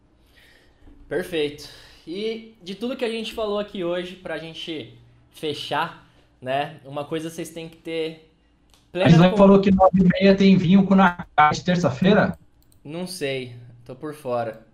Perfeito. 1.08 1.70
E 2.08 2.56
de 2.64 2.74
tudo 2.74 2.96
que 2.96 3.06
a 3.06 3.10
gente 3.10 3.34
falou 3.34 3.60
aqui 3.60 3.84
hoje, 3.84 4.16
para 4.16 4.36
a 4.36 4.40
gente 4.40 4.98
fechar, 5.30 6.08
né? 6.42 6.78
Uma 6.84 7.06
coisa 7.06 7.30
vocês 7.30 7.50
têm 7.50 7.70
que 7.70 7.78
ter. 7.78 8.32
A 8.94 9.08
Gislaine 9.08 9.38
falou 9.38 9.62
que 9.62 9.72
9 9.72 9.90
e 10.00 10.04
meia 10.04 10.36
tem 10.36 10.58
vinho 10.58 10.84
com 10.86 10.96
na 10.96 11.26
de 11.54 11.64
terça-feira? 11.64 12.38
Não 12.84 13.06
sei, 13.06 13.56
tô 13.86 13.96
por 13.96 14.14
fora. 14.16 14.71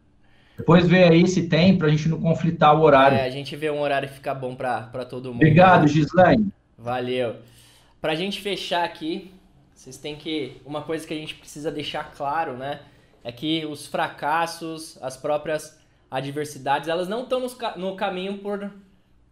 Depois 0.57 0.87
vê 0.87 1.03
aí 1.03 1.27
se 1.27 1.47
tem, 1.47 1.77
para 1.77 1.87
a 1.87 1.89
gente 1.91 2.09
não 2.09 2.19
conflitar 2.19 2.75
o 2.75 2.81
horário. 2.81 3.17
É, 3.17 3.25
a 3.25 3.29
gente 3.29 3.55
vê 3.55 3.69
um 3.69 3.79
horário 3.79 4.09
que 4.09 4.15
fica 4.15 4.33
bom 4.33 4.55
para 4.55 5.05
todo 5.05 5.25
mundo. 5.25 5.35
Obrigado, 5.35 5.87
Gislaine. 5.87 6.51
Valeu. 6.75 7.35
Para 8.01 8.13
a 8.13 8.15
gente 8.15 8.41
fechar 8.41 8.83
aqui, 8.83 9.31
vocês 9.73 9.97
têm 9.97 10.15
que. 10.15 10.59
Uma 10.65 10.81
coisa 10.81 11.05
que 11.05 11.13
a 11.13 11.17
gente 11.17 11.35
precisa 11.35 11.71
deixar 11.71 12.11
claro, 12.11 12.53
né? 12.53 12.79
É 13.23 13.31
que 13.31 13.65
os 13.65 13.85
fracassos, 13.85 14.97
as 15.01 15.15
próprias 15.15 15.79
adversidades, 16.09 16.89
elas 16.89 17.07
não 17.07 17.23
estão 17.23 17.45
no 17.75 17.95
caminho 17.95 18.39
por 18.39 18.71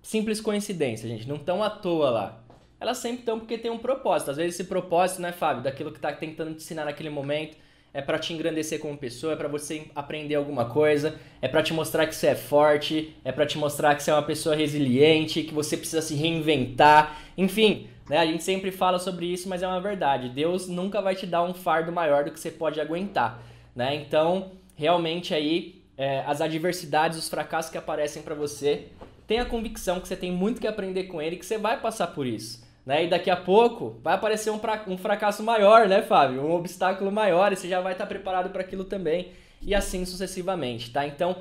simples 0.03 0.39
coincidência, 0.39 1.09
gente. 1.09 1.27
Não 1.27 1.37
estão 1.37 1.63
à 1.63 1.69
toa 1.69 2.09
lá. 2.11 2.43
Elas 2.79 2.99
sempre 2.99 3.21
estão 3.21 3.39
porque 3.39 3.57
tem 3.57 3.71
um 3.71 3.79
propósito. 3.79 4.29
Às 4.29 4.37
vezes 4.37 4.55
esse 4.55 4.69
propósito, 4.69 5.21
né, 5.21 5.31
Fábio, 5.31 5.63
daquilo 5.63 5.91
que 5.91 5.97
está 5.97 6.11
tentando 6.11 6.51
te 6.51 6.57
ensinar 6.57 6.85
naquele 6.85 7.09
momento, 7.09 7.57
é 7.95 8.01
para 8.01 8.19
te 8.19 8.33
engrandecer 8.33 8.77
como 8.77 8.97
pessoa, 8.97 9.31
é 9.31 9.35
para 9.37 9.47
você 9.47 9.85
aprender 9.95 10.35
alguma 10.35 10.65
coisa, 10.65 11.15
é 11.41 11.47
para 11.47 11.63
te 11.63 11.73
mostrar 11.73 12.05
que 12.05 12.13
você 12.13 12.27
é 12.27 12.35
forte, 12.35 13.15
é 13.23 13.31
para 13.31 13.45
te 13.45 13.57
mostrar 13.57 13.95
que 13.95 14.03
você 14.03 14.11
é 14.11 14.13
uma 14.13 14.21
pessoa 14.21 14.53
resiliente, 14.53 15.43
que 15.43 15.53
você 15.53 15.77
precisa 15.77 16.01
se 16.01 16.13
reinventar, 16.13 17.17
enfim, 17.37 17.87
né? 18.09 18.17
A 18.17 18.25
gente 18.25 18.43
sempre 18.43 18.69
fala 18.69 18.99
sobre 18.99 19.27
isso, 19.27 19.47
mas 19.47 19.63
é 19.63 19.67
uma 19.67 19.79
verdade. 19.79 20.27
Deus 20.27 20.67
nunca 20.67 21.01
vai 21.01 21.15
te 21.15 21.25
dar 21.25 21.43
um 21.43 21.53
fardo 21.53 21.89
maior 21.89 22.25
do 22.25 22.31
que 22.31 22.39
você 22.39 22.51
pode 22.51 22.81
aguentar, 22.81 23.41
né? 23.73 23.95
Então, 23.95 24.51
realmente 24.75 25.33
aí 25.33 25.81
é, 25.97 26.19
as 26.27 26.41
adversidades, 26.41 27.17
os 27.17 27.29
fracassos 27.29 27.71
que 27.71 27.77
aparecem 27.77 28.21
para 28.21 28.35
você, 28.35 28.89
tenha 29.25 29.43
a 29.43 29.45
convicção 29.45 30.01
que 30.01 30.07
você 30.09 30.17
tem 30.17 30.33
muito 30.33 30.59
que 30.59 30.67
aprender 30.67 31.05
com 31.05 31.21
ele, 31.21 31.37
que 31.37 31.45
você 31.45 31.57
vai 31.57 31.79
passar 31.79 32.07
por 32.07 32.27
isso. 32.27 32.64
Né? 32.85 33.05
E 33.05 33.07
daqui 33.07 33.29
a 33.29 33.35
pouco 33.35 33.99
vai 34.03 34.13
aparecer 34.13 34.51
um, 34.51 34.59
pra, 34.59 34.83
um 34.87 34.97
fracasso 34.97 35.41
maior, 35.41 35.87
né, 35.87 36.03
Fábio? 36.03 36.45
Um 36.45 36.53
obstáculo 36.53 37.11
maior 37.11 37.51
e 37.51 37.55
você 37.55 37.67
já 37.67 37.81
vai 37.81 37.93
estar 37.93 38.05
preparado 38.05 38.51
para 38.51 38.61
aquilo 38.61 38.83
também. 38.83 39.31
E 39.61 39.73
assim 39.73 40.05
sucessivamente, 40.05 40.91
tá? 40.91 41.07
Então, 41.07 41.37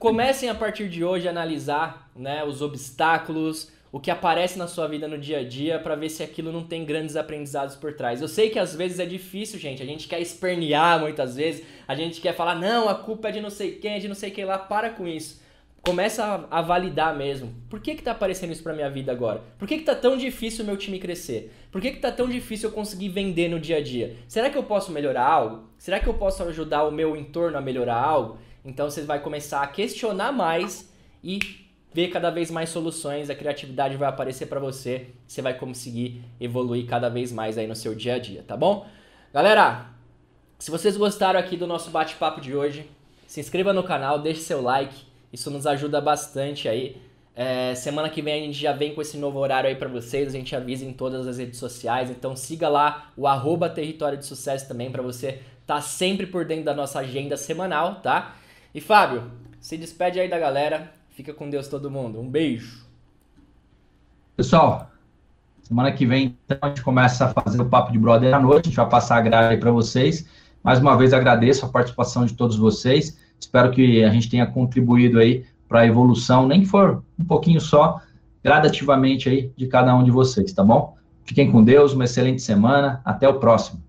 comecem 0.00 0.48
a 0.48 0.54
partir 0.54 0.88
de 0.88 1.04
hoje 1.04 1.28
a 1.28 1.30
analisar 1.30 2.10
né, 2.16 2.42
os 2.42 2.60
obstáculos, 2.60 3.70
o 3.92 4.00
que 4.00 4.10
aparece 4.10 4.58
na 4.58 4.66
sua 4.66 4.88
vida 4.88 5.06
no 5.06 5.16
dia 5.16 5.38
a 5.38 5.44
dia, 5.48 5.78
para 5.78 5.94
ver 5.94 6.08
se 6.08 6.24
aquilo 6.24 6.50
não 6.50 6.64
tem 6.64 6.84
grandes 6.84 7.14
aprendizados 7.14 7.76
por 7.76 7.92
trás. 7.92 8.20
Eu 8.20 8.26
sei 8.26 8.50
que 8.50 8.58
às 8.58 8.74
vezes 8.74 8.98
é 8.98 9.06
difícil, 9.06 9.60
gente. 9.60 9.82
A 9.82 9.86
gente 9.86 10.08
quer 10.08 10.20
espernear 10.20 10.98
muitas 10.98 11.36
vezes, 11.36 11.64
a 11.86 11.94
gente 11.94 12.20
quer 12.20 12.34
falar, 12.34 12.56
não, 12.56 12.88
a 12.88 12.94
culpa 12.96 13.28
é 13.28 13.32
de 13.32 13.40
não 13.40 13.50
sei 13.50 13.76
quem, 13.76 13.92
é 13.92 13.98
de 14.00 14.08
não 14.08 14.14
sei 14.16 14.32
quem 14.32 14.44
lá. 14.44 14.58
Para 14.58 14.90
com 14.90 15.06
isso 15.06 15.40
começa 15.82 16.24
a, 16.24 16.58
a, 16.58 16.62
validar 16.62 17.16
mesmo. 17.16 17.54
Por 17.68 17.80
que 17.80 17.94
que 17.94 18.02
tá 18.02 18.12
aparecendo 18.12 18.52
isso 18.52 18.62
pra 18.62 18.74
minha 18.74 18.90
vida 18.90 19.10
agora? 19.10 19.42
Por 19.58 19.66
que 19.66 19.78
que 19.78 19.84
tá 19.84 19.94
tão 19.94 20.16
difícil 20.16 20.62
o 20.62 20.66
meu 20.66 20.76
time 20.76 20.98
crescer? 20.98 21.54
Por 21.72 21.80
que 21.80 21.92
que 21.92 22.00
tá 22.00 22.12
tão 22.12 22.28
difícil 22.28 22.68
eu 22.68 22.74
conseguir 22.74 23.08
vender 23.08 23.48
no 23.48 23.58
dia 23.58 23.78
a 23.78 23.82
dia? 23.82 24.16
Será 24.28 24.50
que 24.50 24.58
eu 24.58 24.62
posso 24.62 24.92
melhorar 24.92 25.26
algo? 25.26 25.68
Será 25.78 25.98
que 25.98 26.06
eu 26.06 26.14
posso 26.14 26.42
ajudar 26.44 26.84
o 26.84 26.90
meu 26.90 27.16
entorno 27.16 27.56
a 27.56 27.60
melhorar 27.60 27.96
algo? 27.96 28.38
Então 28.64 28.90
você 28.90 29.02
vai 29.02 29.20
começar 29.20 29.62
a 29.62 29.66
questionar 29.66 30.32
mais 30.32 30.92
e 31.24 31.38
ver 31.92 32.08
cada 32.08 32.30
vez 32.30 32.50
mais 32.50 32.68
soluções, 32.68 33.30
a 33.30 33.34
criatividade 33.34 33.96
vai 33.96 34.08
aparecer 34.08 34.46
para 34.46 34.60
você, 34.60 35.08
você 35.26 35.42
vai 35.42 35.54
conseguir 35.54 36.22
evoluir 36.40 36.86
cada 36.86 37.08
vez 37.08 37.32
mais 37.32 37.58
aí 37.58 37.66
no 37.66 37.74
seu 37.74 37.94
dia 37.94 38.14
a 38.14 38.18
dia, 38.18 38.44
tá 38.46 38.56
bom? 38.56 38.86
Galera, 39.32 39.86
se 40.58 40.70
vocês 40.70 40.96
gostaram 40.96 41.40
aqui 41.40 41.56
do 41.56 41.66
nosso 41.66 41.90
bate-papo 41.90 42.40
de 42.40 42.54
hoje, 42.54 42.88
se 43.26 43.40
inscreva 43.40 43.72
no 43.72 43.82
canal, 43.82 44.20
deixe 44.20 44.40
seu 44.40 44.62
like, 44.62 45.09
isso 45.32 45.50
nos 45.50 45.66
ajuda 45.66 46.00
bastante 46.00 46.68
aí. 46.68 46.96
É, 47.34 47.74
semana 47.74 48.10
que 48.10 48.20
vem 48.20 48.42
a 48.42 48.46
gente 48.46 48.58
já 48.58 48.72
vem 48.72 48.94
com 48.94 49.00
esse 49.00 49.16
novo 49.16 49.38
horário 49.38 49.68
aí 49.68 49.76
para 49.76 49.88
vocês, 49.88 50.28
a 50.28 50.32
gente 50.32 50.54
avisa 50.54 50.84
em 50.84 50.92
todas 50.92 51.26
as 51.26 51.38
redes 51.38 51.58
sociais, 51.58 52.10
então 52.10 52.36
siga 52.36 52.68
lá 52.68 53.10
o 53.16 53.26
arroba 53.26 53.70
Território 53.70 54.18
de 54.18 54.26
Sucesso 54.26 54.68
também 54.68 54.90
para 54.90 55.02
você 55.02 55.40
estar 55.60 55.76
tá 55.76 55.80
sempre 55.80 56.26
por 56.26 56.44
dentro 56.44 56.64
da 56.64 56.74
nossa 56.74 56.98
agenda 56.98 57.36
semanal, 57.36 57.96
tá? 57.96 58.34
E 58.74 58.80
Fábio, 58.80 59.30
se 59.60 59.76
despede 59.76 60.18
aí 60.18 60.28
da 60.28 60.38
galera, 60.38 60.92
fica 61.10 61.32
com 61.32 61.48
Deus 61.48 61.68
todo 61.68 61.90
mundo, 61.90 62.20
um 62.20 62.28
beijo. 62.28 62.84
Pessoal, 64.36 64.90
semana 65.62 65.92
que 65.92 66.04
vem 66.04 66.36
então 66.44 66.58
a 66.60 66.68
gente 66.68 66.82
começa 66.82 67.26
a 67.26 67.42
fazer 67.42 67.62
o 67.62 67.68
Papo 67.68 67.92
de 67.92 67.98
Brother 67.98 68.34
à 68.34 68.40
noite, 68.40 68.66
a 68.66 68.68
gente 68.70 68.76
vai 68.76 68.88
passar 68.88 69.18
a 69.18 69.20
grade 69.20 69.54
aí 69.54 69.60
para 69.60 69.70
vocês. 69.70 70.26
Mais 70.62 70.78
uma 70.78 70.96
vez 70.96 71.14
agradeço 71.14 71.64
a 71.64 71.68
participação 71.68 72.26
de 72.26 72.34
todos 72.34 72.56
vocês, 72.56 73.18
espero 73.40 73.70
que 73.70 74.04
a 74.04 74.10
gente 74.10 74.28
tenha 74.28 74.46
contribuído 74.46 75.18
aí 75.18 75.44
para 75.68 75.80
a 75.80 75.86
evolução, 75.86 76.46
nem 76.46 76.60
que 76.60 76.66
for 76.66 77.02
um 77.18 77.24
pouquinho 77.24 77.60
só, 77.60 78.00
gradativamente 78.42 79.28
aí 79.28 79.50
de 79.56 79.66
cada 79.66 79.94
um 79.94 80.04
de 80.04 80.10
vocês, 80.10 80.52
tá 80.52 80.62
bom? 80.62 80.96
Fiquem 81.24 81.50
com 81.50 81.62
Deus, 81.62 81.92
uma 81.92 82.04
excelente 82.04 82.42
semana, 82.42 83.00
até 83.04 83.28
o 83.28 83.38
próximo. 83.38 83.80